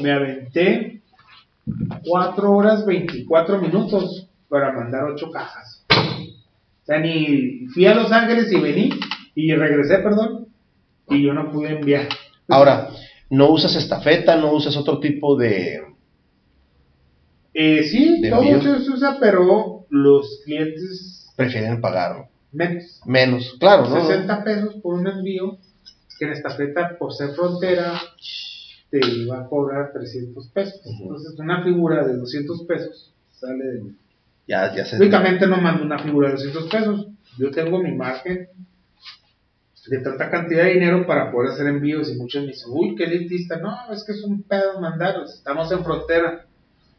[0.01, 1.01] me aventé
[2.05, 5.85] 4 horas 24 minutos para mandar 8 cajas.
[5.89, 8.89] O sea, ni fui a Los Ángeles y vení,
[9.35, 10.47] y regresé, perdón,
[11.10, 12.10] y yo no pude enviar.
[12.49, 12.89] Ahora,
[13.34, 15.81] no usas estafeta, no usas otro tipo de
[17.53, 18.80] Eh, sí, ¿De todo envío?
[18.80, 22.27] se usa, pero los clientes Prefieren pagarlo.
[22.51, 23.01] menos.
[23.05, 24.01] Menos, claro, ¿no?
[24.07, 25.57] 60 pesos por un envío,
[26.19, 27.99] que en esta feta, por ser frontera,
[28.91, 30.80] te iba a cobrar 300 pesos.
[30.85, 33.84] Entonces, una figura de 200 pesos sale de...
[34.47, 34.97] Ya, ya se.
[34.97, 37.07] Únicamente no mando una figura de 200 pesos.
[37.39, 38.47] Yo tengo mi margen
[39.88, 43.03] de tanta cantidad de dinero para poder hacer envíos y muchos me dicen, uy, qué
[43.05, 43.57] elitista.
[43.57, 45.34] No, es que es un pedo mandarlos.
[45.34, 46.45] Estamos en frontera.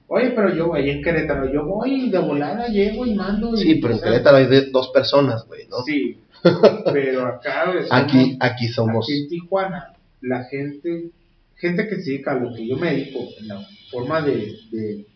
[0.07, 3.55] Oye, pero yo ahí en Querétaro, yo voy de volada, llego y mando.
[3.55, 5.79] y- Sí, pero en Querétaro hay de dos personas, güey, ¿no?
[5.87, 6.19] Sí,
[6.93, 9.07] pero acá somos- Aquí, aquí somos.
[9.07, 11.11] aquí en Tijuana, la gente,
[11.57, 15.07] gente que se dedica a lo que yo me dedico, en la forma de, de,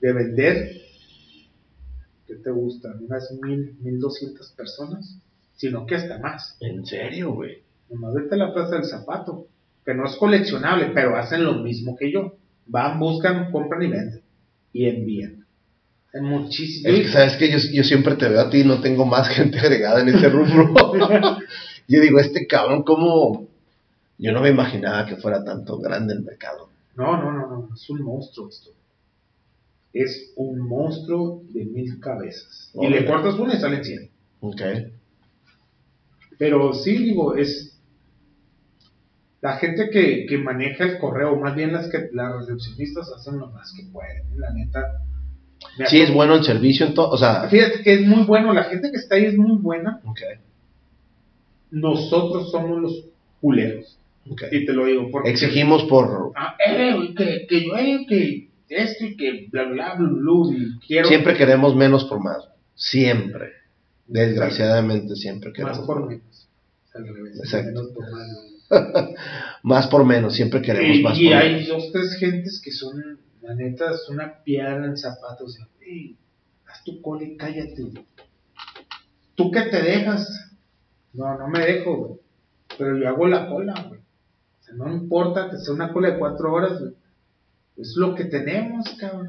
[0.00, 0.72] de vender,
[2.26, 2.92] ¿qué te gusta?
[3.00, 5.18] Unas mil, mil doscientas personas,
[5.58, 6.56] sino que hasta más.
[6.60, 7.58] ¿En serio, güey?
[7.90, 9.48] Nomás vete a la Plaza del Zapato,
[9.84, 12.36] que no es coleccionable, pero hacen lo mismo que yo.
[12.66, 14.22] Van, buscan, compran y venden.
[14.72, 15.44] Y envían.
[16.14, 16.88] Hay muchísimo.
[16.88, 19.28] Es que sabes que yo, yo siempre te veo a ti y no tengo más
[19.34, 20.72] gente agregada en ese rubro.
[21.88, 23.48] yo digo, este cabrón, ¿cómo?
[24.16, 26.70] Yo no me imaginaba que fuera tanto grande el mercado.
[26.94, 28.70] No, no, no, no, es un monstruo esto.
[29.92, 32.70] Es un monstruo de mil cabezas.
[32.74, 34.10] Y le cortas una y salen 100.
[34.40, 34.62] Ok.
[36.38, 37.74] Pero sí, digo, es.
[39.40, 43.48] La gente que, que maneja el correo, más bien las que las recepcionistas hacen lo
[43.48, 44.80] más que pueden, la neta.
[45.86, 47.48] Sí, es bueno el servicio, o sea.
[47.48, 50.00] Fíjate que es muy bueno, la gente que está ahí es muy buena.
[50.04, 50.20] Ok,
[51.70, 53.04] Nosotros somos los
[53.40, 53.98] culeros.
[54.28, 54.42] ok.
[54.50, 55.30] Y te lo digo porque.
[55.30, 56.32] Exigimos por.
[56.34, 60.56] Ah, eh, que, que yo, eh, que esto y que bla, bla, bla, bla, bla,
[60.56, 61.08] y quiero.
[61.08, 62.48] Siempre queremos menos por más.
[62.74, 63.57] Siempre.
[64.08, 65.86] Desgraciadamente, siempre Más queremos.
[65.86, 66.48] por menos.
[67.38, 67.88] Exacto.
[68.10, 68.28] Más.
[69.62, 71.68] Más por menos, siempre queremos Y, más y por hay menos.
[71.68, 75.54] dos, tres gentes que son, la neta, es una piedra en zapatos.
[75.56, 76.16] de, "Ey,
[76.66, 77.84] haz tu cola y cállate.
[79.34, 80.28] ¿Tú qué te dejas?
[81.14, 82.20] No, no me dejo, güey.
[82.76, 84.00] Pero yo hago la cola, güey.
[84.00, 86.92] O sea, no importa que sea una cola de cuatro horas, güey.
[87.76, 89.28] Es lo que tenemos, cabrón.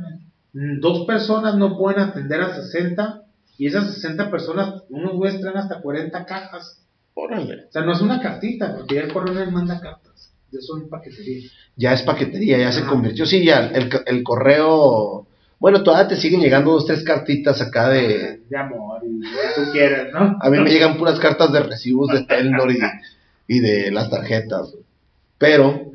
[0.81, 3.23] Dos personas no pueden atender a 60
[3.59, 6.81] y esas 60 personas, unos güeyes traen hasta 40 cajas.
[7.13, 7.65] Órale.
[7.67, 10.31] O sea, no es una cartita, porque ya el correo no les manda cartas.
[10.49, 11.49] Ya son paquetería.
[11.75, 13.25] Ya es paquetería, ya se convirtió.
[13.25, 15.27] Sí, ya el, el correo.
[15.59, 18.43] Bueno, todavía te siguen llegando dos, tres cartitas acá de.
[18.49, 20.37] De amor y lo que tú quieras, ¿no?
[20.39, 22.79] A mí me llegan puras cartas de recibos de Telnor y,
[23.55, 24.73] y de las tarjetas.
[25.37, 25.91] Pero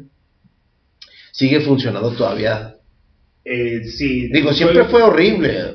[1.32, 2.77] sigue funcionando todavía.
[3.43, 4.28] Eh, sí.
[4.31, 5.74] Digo, siempre fue horrible.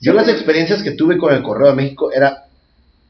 [0.00, 2.44] Yo las experiencias que tuve con el Correo de México era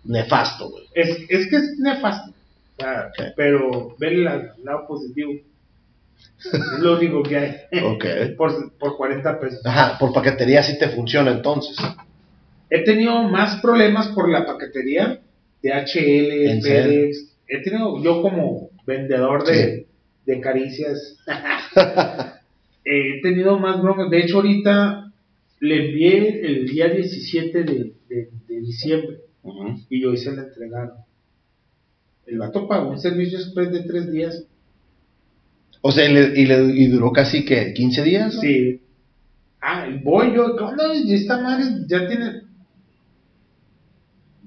[0.05, 0.85] nefasto, güey.
[0.95, 2.31] Es, es que es nefasto.
[2.79, 3.11] O sea.
[3.37, 5.33] Pero ve el la- lado positivo.
[6.43, 7.57] Es lo único que hay.
[7.85, 8.05] Ok.
[8.37, 9.61] Por, por 40 pesos.
[9.67, 11.77] Ajá, por paquetería sí te funciona entonces.
[12.71, 15.21] He tenido más problemas por la paquetería
[15.63, 16.83] de HL, ¿En serio?
[16.91, 17.25] FedEx.
[17.49, 19.87] He tenido, yo como vendedor de,
[20.27, 21.17] de caricias,
[22.85, 24.11] he tenido más broncas.
[24.11, 25.08] De hecho, ahorita
[25.61, 29.19] le envié el día 17 de, de, de diciembre
[29.89, 30.99] y hoy se la entregaron.
[32.27, 34.45] El vato pagó un servicio express de tres días.
[35.81, 38.35] O sea, y, le- y, le- y duró casi que 15 días.
[38.35, 38.41] ¿no?
[38.41, 38.83] Sí.
[39.61, 40.95] Ah, voy yo, ¿qué onda?
[40.95, 42.43] Y esta madre ya tiene.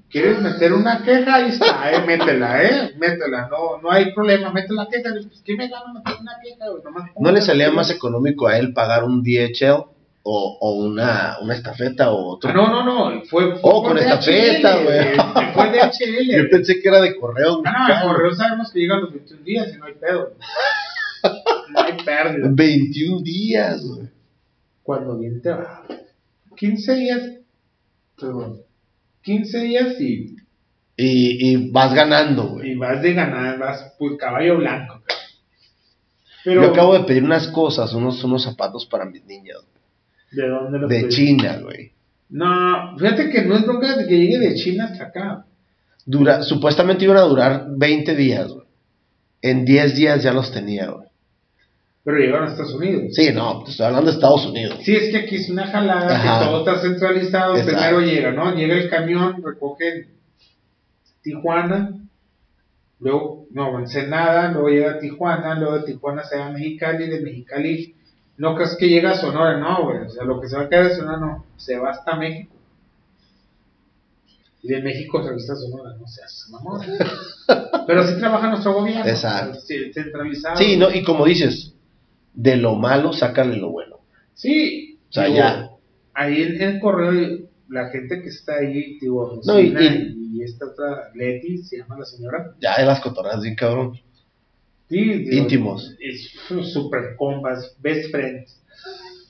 [0.09, 1.35] ¿Quieres meter una queja?
[1.35, 5.09] Ahí está, eh, métela, eh, métela, no, no hay problema, mete la queja.
[5.13, 6.65] Pues, ¿Qué me gana meter una queja?
[6.83, 9.85] Nomás ¿No le salía más económico a él pagar un DHL
[10.23, 12.49] o, o una, una estafeta o otro?
[12.49, 13.51] Ah, no, no, no, fue.
[13.53, 15.15] fue Oh, con estafeta, güey.
[15.53, 15.77] Fue de
[16.37, 16.49] Yo HL.
[16.49, 17.61] pensé que era de correo.
[17.65, 20.33] Ah, no, el correo sabemos que llega a los 21 días y no hay pedo.
[21.69, 22.49] No hay pérdida.
[22.51, 24.09] 21 días, güey.
[24.83, 25.83] Cuando bien te va.
[26.57, 27.21] 15 días.
[28.19, 28.61] Perdón.
[29.21, 30.35] 15 días y,
[30.97, 32.71] Y, y vas ganando, güey.
[32.71, 35.01] y vas de ganar, vas pues caballo blanco.
[36.43, 39.57] Pero, Yo acabo de pedir unas cosas, unos, unos zapatos para mis niñas,
[40.31, 41.07] ¿de dónde lo de?
[41.09, 41.91] China, güey.
[42.29, 45.45] No, fíjate que no es bronca de que llegue de China hasta acá.
[46.05, 48.65] Dura, supuestamente iban a durar 20 días, güey.
[49.41, 51.07] En 10 días ya los tenía, güey.
[52.03, 53.13] Pero llegaron a Estados Unidos.
[53.13, 54.79] Sí, no, te estoy hablando de Estados Unidos.
[54.83, 56.39] Sí, es que aquí es una jalada, Ajá.
[56.39, 57.55] que todo está centralizado.
[57.57, 57.77] Exacto.
[57.79, 58.55] Primero llega, ¿no?
[58.55, 60.07] Llega el camión, recoge
[61.21, 61.91] Tijuana,
[62.99, 67.21] luego, no, Ensenada, luego llega a Tijuana, luego de Tijuana se va a Mexicali, de
[67.21, 67.95] Mexicali,
[68.41, 70.69] no crees que llega a Sonora, no, güey, o sea, lo que se va a
[70.69, 72.55] quedar de Sonora no, se va hasta México.
[74.63, 76.81] Y de México se a Sonora, no seas mamón.
[77.87, 79.05] Pero sí trabaja nuestro gobierno.
[79.05, 79.59] Exacto.
[79.59, 80.57] sí, Centralizado.
[80.57, 81.75] Sí, no, y como dices,
[82.33, 83.97] de lo malo sácale lo bueno.
[84.33, 85.69] Sí, O sea, Digo, ya.
[86.15, 90.43] Ahí en el correo, la gente que está ahí, digo, No, y- Rosina y- y,
[90.43, 92.55] esta otra, Leti, se llama la señora.
[92.59, 93.99] Ya de las cotorras, bien cabrón.
[94.91, 95.95] Sí, digo, Íntimos.
[96.01, 96.33] Es
[96.73, 98.57] super compas, best friends.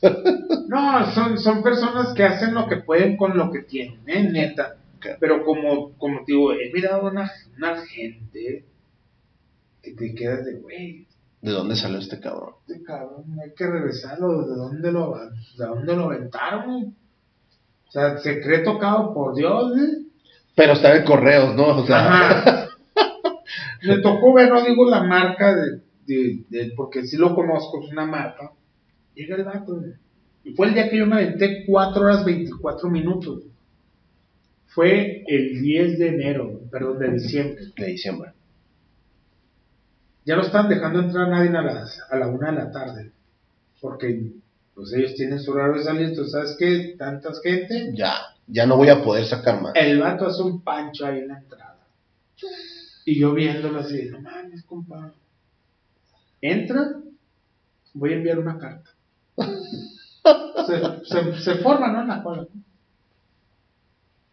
[0.67, 4.23] No, son, son personas que hacen lo que pueden con lo que tienen, ¿eh?
[4.23, 4.77] neta.
[5.19, 8.65] Pero como, como te digo, he mirado una, una gente
[9.83, 11.05] que te quedas de, güey,
[11.41, 12.53] ¿De dónde salió este cabrón?
[12.67, 16.95] este cabrón, hay que regresarlo, ¿de dónde lo, de dónde lo aventaron?
[17.87, 20.05] O sea, se cree tocado por Dios, ¿eh?
[20.55, 21.77] Pero está en correos, ¿no?
[21.77, 22.69] O sea, Ajá.
[23.83, 27.91] Me tocó ver, no digo la marca, de, de- de- porque sí lo conozco, es
[27.91, 28.51] una marca.
[29.15, 29.75] Llega el vato.
[29.77, 29.93] güey.
[30.43, 33.43] Y fue el día que yo me aventé 4 horas 24 minutos.
[34.67, 37.61] Fue el 10 de enero, perdón, de diciembre.
[37.75, 38.31] de diciembre.
[40.25, 43.11] Ya no están dejando entrar a nadie a, las, a la una de la tarde.
[43.81, 44.31] Porque
[44.75, 46.95] pues ellos tienen su horario de salir, ¿tú sabes qué?
[46.97, 47.91] Tantas gente.
[47.93, 48.13] Ya,
[48.47, 49.73] ya no voy a poder sacar más.
[49.75, 51.77] El vato hace un pancho ahí en la entrada.
[53.05, 55.13] Y yo viéndolo así, no mames, compa.
[56.41, 57.01] Entra,
[57.93, 58.89] voy a enviar una carta.
[60.67, 62.01] Se, se, se forma, ¿no?
[62.01, 62.47] En la cola.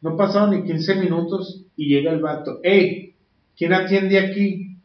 [0.03, 2.61] No pasaron ni 15 minutos y llega el vato.
[2.62, 3.15] ¡Ey!
[3.57, 4.77] ¿Quién atiende aquí?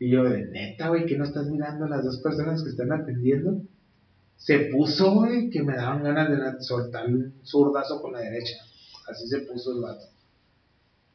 [0.00, 2.90] Y yo, de neta, güey, que no estás mirando a las dos personas que están
[2.90, 3.62] atendiendo.
[4.36, 8.56] Se puso, güey, que me daban ganas de soltarle un zurdazo con la derecha.
[9.08, 10.06] Así se puso el vato.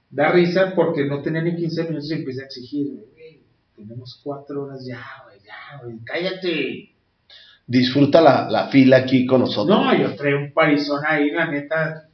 [0.10, 3.42] Da risa porque no tenía ni 15 minutos y empieza a exigir, güey,
[3.76, 6.92] tenemos cuatro horas ya, güey, ya, güey, cállate.
[7.68, 9.78] Disfruta la, la fila aquí con nosotros.
[9.78, 12.08] No, yo traía un parizón ahí, la neta,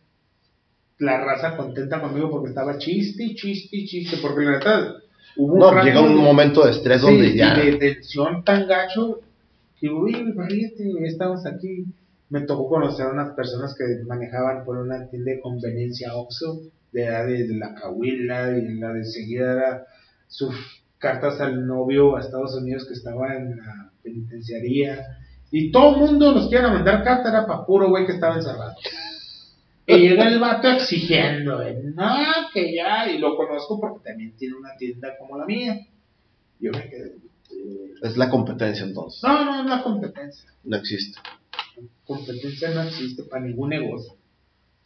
[1.00, 4.96] la raza contenta conmigo porque estaba chiste, chiste, chiste, porque la neta,
[5.36, 7.62] hubo No, llega un de- momento de estrés sí, donde ya.
[7.62, 9.20] y de tensión tan gacho,
[9.82, 11.86] digo, uy, ríete, estamos aquí.
[12.30, 16.62] Me tocó conocer a unas personas que manejaban por una tienda de conveniencia Oxxo,
[16.92, 19.86] de la de, de la Cahuila, y la de seguida era
[20.28, 20.54] sus
[20.98, 25.18] cartas al novio a Estados Unidos que estaba en la penitenciaría.
[25.52, 28.76] Y todo el mundo nos quiere mandar carta, era para puro güey que estaba encerrado.
[29.86, 31.62] Y llega el vato exigiendo,
[31.96, 32.16] no,
[32.54, 35.80] que ya, y lo conozco porque también tiene una tienda como la mía.
[36.60, 37.16] Yo me quedé,
[37.50, 39.22] eh, Es la competencia entonces.
[39.24, 40.50] no, no es la competencia.
[40.64, 41.20] No existe.
[42.06, 44.14] Competencia no existe para ningún negocio.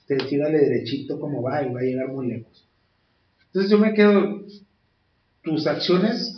[0.08, 2.68] Usted sígale derechito como va y va a llegar muy lejos.
[3.48, 4.44] Entonces yo me quedo,
[5.42, 6.38] tus acciones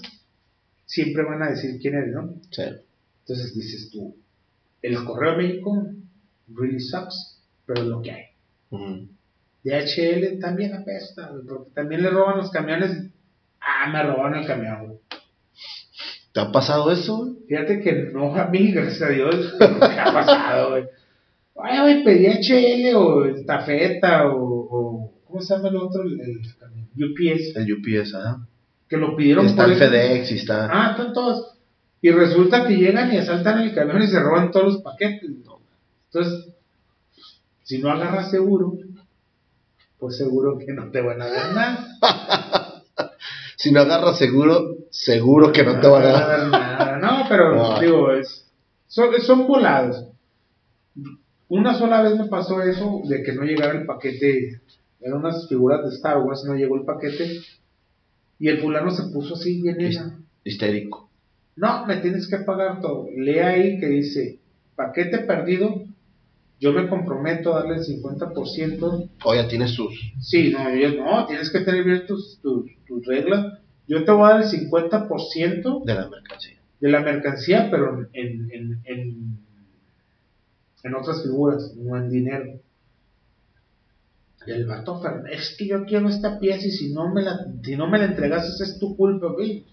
[0.86, 2.36] siempre van a decir quién eres, ¿no?
[2.50, 2.64] Sí.
[3.22, 4.16] Entonces dices tú,
[4.82, 5.86] el correo de México
[6.48, 8.24] really sucks, pero es lo que hay.
[9.64, 13.12] DHL también apesta, porque también le roban los camiones.
[13.60, 15.00] Ah, me robaron el camión.
[16.32, 17.18] ¿Te ha pasado eso?
[17.18, 17.36] güey?
[17.50, 19.66] Fíjate que no a mí, gracias a Dios, me
[20.00, 20.86] ha pasado, güey.
[21.64, 24.38] Ay, güey, pedí HL o estafeta o,
[24.70, 26.04] o ¿cómo se llama el otro?
[26.04, 26.38] El, el?
[27.00, 28.48] UPS, El UPS, ajá.
[28.88, 29.80] que lo pidieron Está el eso.
[29.80, 30.68] FedEx y está.
[30.72, 31.54] Ah, están todos.
[32.02, 35.30] Y resulta que llegan y asaltan el camión y se roban todos los paquetes.
[35.46, 35.60] No.
[36.12, 36.54] Entonces,
[37.64, 38.74] si no agarras seguro,
[40.00, 41.88] pues seguro que no te van a dar nada.
[43.60, 46.28] Si no agarras seguro, seguro que no te van a dar.
[46.28, 46.98] dar nada.
[47.00, 47.80] No, pero No.
[47.80, 48.46] digo, es,
[48.88, 50.06] son, son volados.
[51.50, 54.62] Una sola vez me pasó eso de que no llegara el paquete.
[55.00, 57.40] Eran unas figuras de Star Wars, no llegó el paquete.
[58.40, 60.26] Y el fulano se puso así bien.
[60.44, 61.10] Histérico.
[61.56, 63.08] No, me tienes que pagar todo.
[63.16, 64.40] Lee ahí que dice,
[64.76, 65.86] paquete perdido,
[66.60, 69.10] yo me comprometo a darle el 50%.
[69.24, 69.94] O ya tienes sus.
[70.22, 73.60] Sí, no, yo, no, tienes que tener bien tus, tus, tus reglas.
[73.88, 76.58] Yo te voy a dar el 50% de la mercancía.
[76.80, 79.38] de la mercancía, pero en, en, en,
[80.88, 82.60] en otras figuras, no en dinero.
[84.46, 87.38] Y el vato, "Fer- es que yo quiero esta pieza y si no me la,
[87.64, 89.66] si no me la entregas, esa es tu culpa, güey.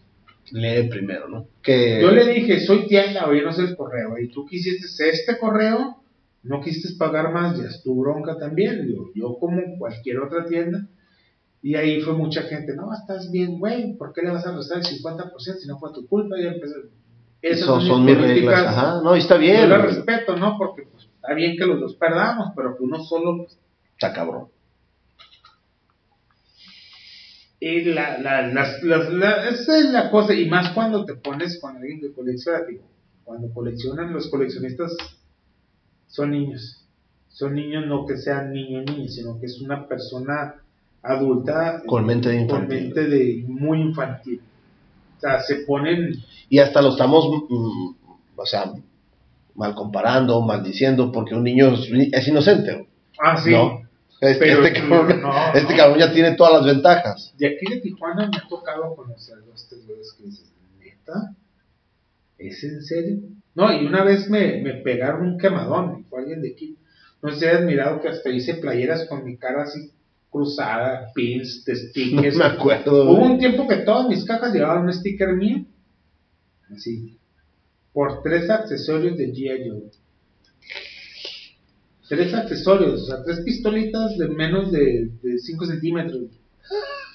[0.50, 1.46] Lee primero, ¿no?
[1.62, 5.38] Que Yo le dije, soy tienda, oye, no sé el correo, y tú quisiste este
[5.38, 5.96] correo,
[6.42, 8.86] no quisiste pagar más, ya es tu bronca también.
[8.86, 10.86] Digo, yo como cualquier otra tienda,
[11.62, 14.78] y ahí fue mucha gente, no, estás bien, güey, ¿por qué le vas a restar
[14.78, 16.38] el 50% si no fue tu culpa?
[16.38, 16.74] Y empecé,
[17.40, 18.66] esas Eso son mis reglas.
[18.66, 19.62] Ajá, no, y está bien.
[19.62, 19.94] Yo la güey.
[19.94, 20.56] respeto, ¿no?
[20.58, 20.88] Porque
[21.24, 23.58] está bien que los dos perdamos, pero que uno solo pues,
[23.94, 24.48] Está cabrón.
[27.60, 31.58] Y la, la, las, las, la- esa es la cosa, y más cuando te pones
[31.60, 32.82] con alguien que colecciona, digo,
[33.24, 34.92] cuando coleccionan los coleccionistas
[36.08, 36.84] son niños,
[37.28, 40.56] son niños no que sean niños niños, sino que es una persona
[41.02, 42.84] adulta Con mente de con infantil.
[42.84, 44.40] mente de muy infantil.
[45.16, 46.12] O sea, se ponen,
[46.50, 47.90] Y hasta lo estamos, mm,
[48.36, 48.72] o sea,
[49.54, 51.74] mal comparando, maldiciendo, porque un niño
[52.12, 52.88] es, inocente.
[53.18, 53.50] Ah, sí.
[53.50, 53.82] ¿No?
[54.20, 55.76] Este, Pero este cabrón, no, este no.
[55.76, 57.34] cabrón ya tiene todas las ventajas.
[57.36, 61.34] De aquí de Tijuana me ha tocado conocer dos tres güeyes que dices, ¿neta?
[62.38, 63.18] ¿Es en serio?
[63.54, 66.76] No, y una vez me, me pegaron un quemadón, fue alguien de aquí.
[67.22, 69.90] No sé si has mirado que hasta hice playeras con mi cara así
[70.30, 72.36] cruzada, pins, de No stickers.
[72.36, 73.04] me acuerdo.
[73.10, 75.64] Hubo un tiempo que todas mis cajas llevaban un sticker mío.
[76.74, 77.18] Así.
[77.94, 79.70] Por tres accesorios de G.I.
[79.70, 79.90] Joe.
[82.08, 86.24] Tres accesorios, o sea, tres pistolitas de menos de 5 centímetros.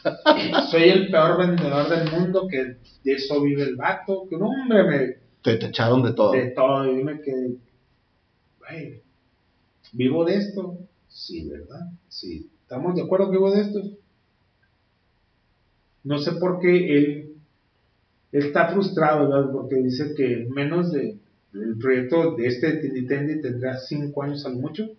[0.72, 4.84] Soy el peor vendedor del mundo, que de eso vive el vato, que no, hombre,
[4.84, 6.32] me, Te, te echaron de todo.
[6.32, 7.58] de todo, y me quedé,
[8.60, 9.02] güey,
[9.92, 10.78] ¿vivo de esto?
[11.10, 11.92] Sí, ¿verdad?
[12.08, 12.50] Sí.
[12.62, 13.82] ¿Estamos de acuerdo que vivo de esto?
[16.04, 17.29] No sé por qué él
[18.32, 19.52] está frustrado, ¿verdad?
[19.52, 21.18] Porque dice que menos de,
[21.54, 24.90] el proyecto de este Tinitendi tendrá 5 años al mucho.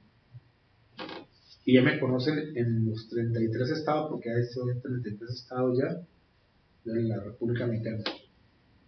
[1.64, 6.00] Y ya me conocen en los 33 estados, porque hay son 33 estados ya
[6.84, 8.02] de la República Mexicana.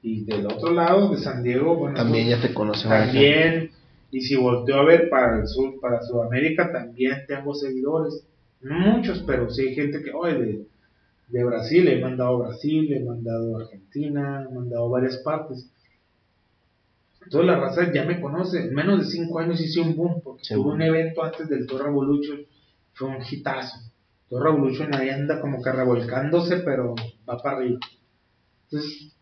[0.00, 2.90] Y del otro lado, de San Diego, bueno, También ya te conocen.
[2.90, 3.70] también,
[4.10, 8.26] y si volteo a ver para el sur, para Sudamérica, también tengo seguidores.
[8.60, 10.66] No muchos, pero sí hay gente que, oye, de,
[11.28, 15.68] de Brasil, he mandado a Brasil, he mandado a Argentina, he mandado a varias partes.
[17.30, 18.58] Toda la raza ya me conoce.
[18.64, 21.66] En menos de cinco años hice un boom, porque Sí, tuve un evento antes del
[21.66, 22.40] Tour Revolution,
[22.94, 23.76] fue un hitazo.
[24.28, 26.94] Tour Revolution ahí anda como que revolcándose, pero
[27.28, 27.78] va para arriba.
[28.64, 29.12] Entonces,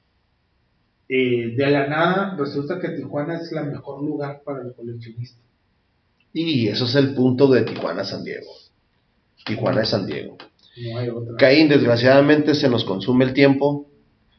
[1.09, 5.43] eh, de la nada resulta que Tijuana es el mejor lugar para el coleccionista.
[6.32, 8.51] Y eso es el punto de Tijuana San Diego.
[9.44, 10.39] Tijuana es San Diego.
[10.77, 11.37] No hay otra.
[11.39, 13.87] Caín, desgraciadamente se nos consume el tiempo.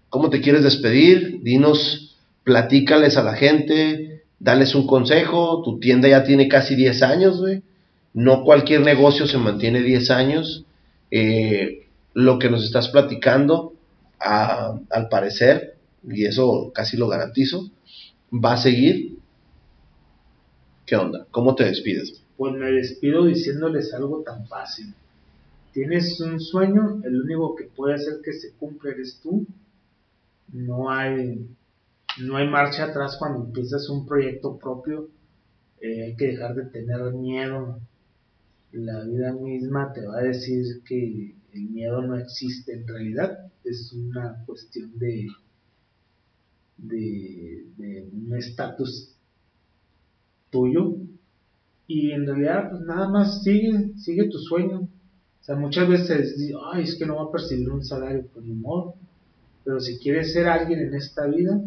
[0.10, 1.42] ¿Cómo te quieres despedir?
[1.42, 5.62] Dinos, platícales a la gente, dales un consejo.
[5.64, 7.64] Tu tienda ya tiene casi 10 años, güey.
[8.14, 10.66] No cualquier negocio se mantiene 10 años.
[11.12, 13.74] Eh, lo que nos estás platicando,
[14.20, 15.76] a- al parecer,
[16.10, 17.70] y eso casi lo garantizo,
[18.34, 19.18] va a seguir.
[20.86, 21.26] ¿Qué onda?
[21.32, 22.22] ¿Cómo te despides?
[22.38, 24.94] Pues me despido diciéndoles algo tan fácil.
[25.74, 29.46] Tienes un sueño, el único que puede hacer que se cumpla eres tú.
[30.52, 31.48] No hay,
[32.20, 35.10] no hay marcha atrás cuando empiezas un proyecto propio.
[35.80, 37.80] Eh, hay que dejar de tener miedo.
[38.74, 43.52] La vida misma te va a decir que el miedo no existe en realidad.
[43.64, 45.28] Es una cuestión de,
[46.78, 49.16] de, de un estatus
[50.50, 50.98] tuyo
[51.88, 54.88] y en realidad pues nada más sigue, sigue tu sueño.
[55.52, 56.36] Sea, muchas veces
[56.72, 58.96] ay, es que no va a percibir un salario por ni modo.
[59.66, 61.60] Pero si quieres ser alguien en esta vida,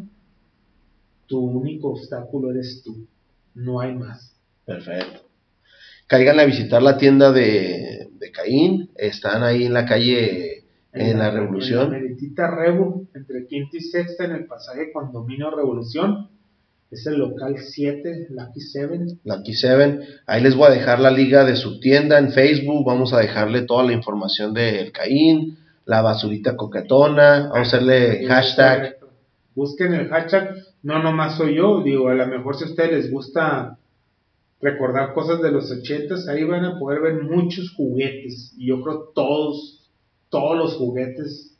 [1.26, 3.06] tu único obstáculo eres tú.
[3.54, 4.34] No hay más.
[4.64, 5.28] Perfecto.
[6.06, 8.90] Caigan a visitar la tienda de, de Caín.
[8.96, 11.86] Están ahí en la calle, en la Revolución.
[11.86, 16.30] En la meritita Revu, entre quinta y sexta, en el pasaje Condominio Revolución.
[16.94, 18.98] Es el local 7, Lucky 7.
[19.24, 20.00] Lucky Seven.
[20.26, 22.84] Ahí les voy a dejar la liga de su tienda en Facebook.
[22.86, 27.48] Vamos a dejarle toda la información del Caín, la basurita coquetona.
[27.52, 28.76] Vamos a hacerle hashtag.
[28.78, 29.08] Correcto.
[29.56, 30.54] Busquen el hashtag.
[30.84, 31.82] No nomás soy yo.
[31.82, 33.76] Digo, a lo mejor si a ustedes les gusta
[34.60, 38.54] recordar cosas de los ochentas, ahí van a poder ver muchos juguetes.
[38.56, 39.90] Y yo creo todos,
[40.28, 41.56] todos los juguetes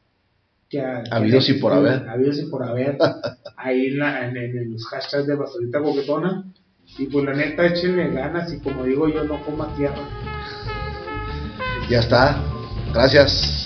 [0.70, 2.08] que ha- Habidos y por haber.
[2.08, 2.98] Habidos y por haber.
[3.64, 6.44] ahí en, la- en- en los hashtags de basurita coquetona.
[6.98, 9.96] Y pues la neta, échenle ganas y como digo yo, no coma tierra.
[11.88, 12.42] Ya está.
[12.92, 13.63] Gracias.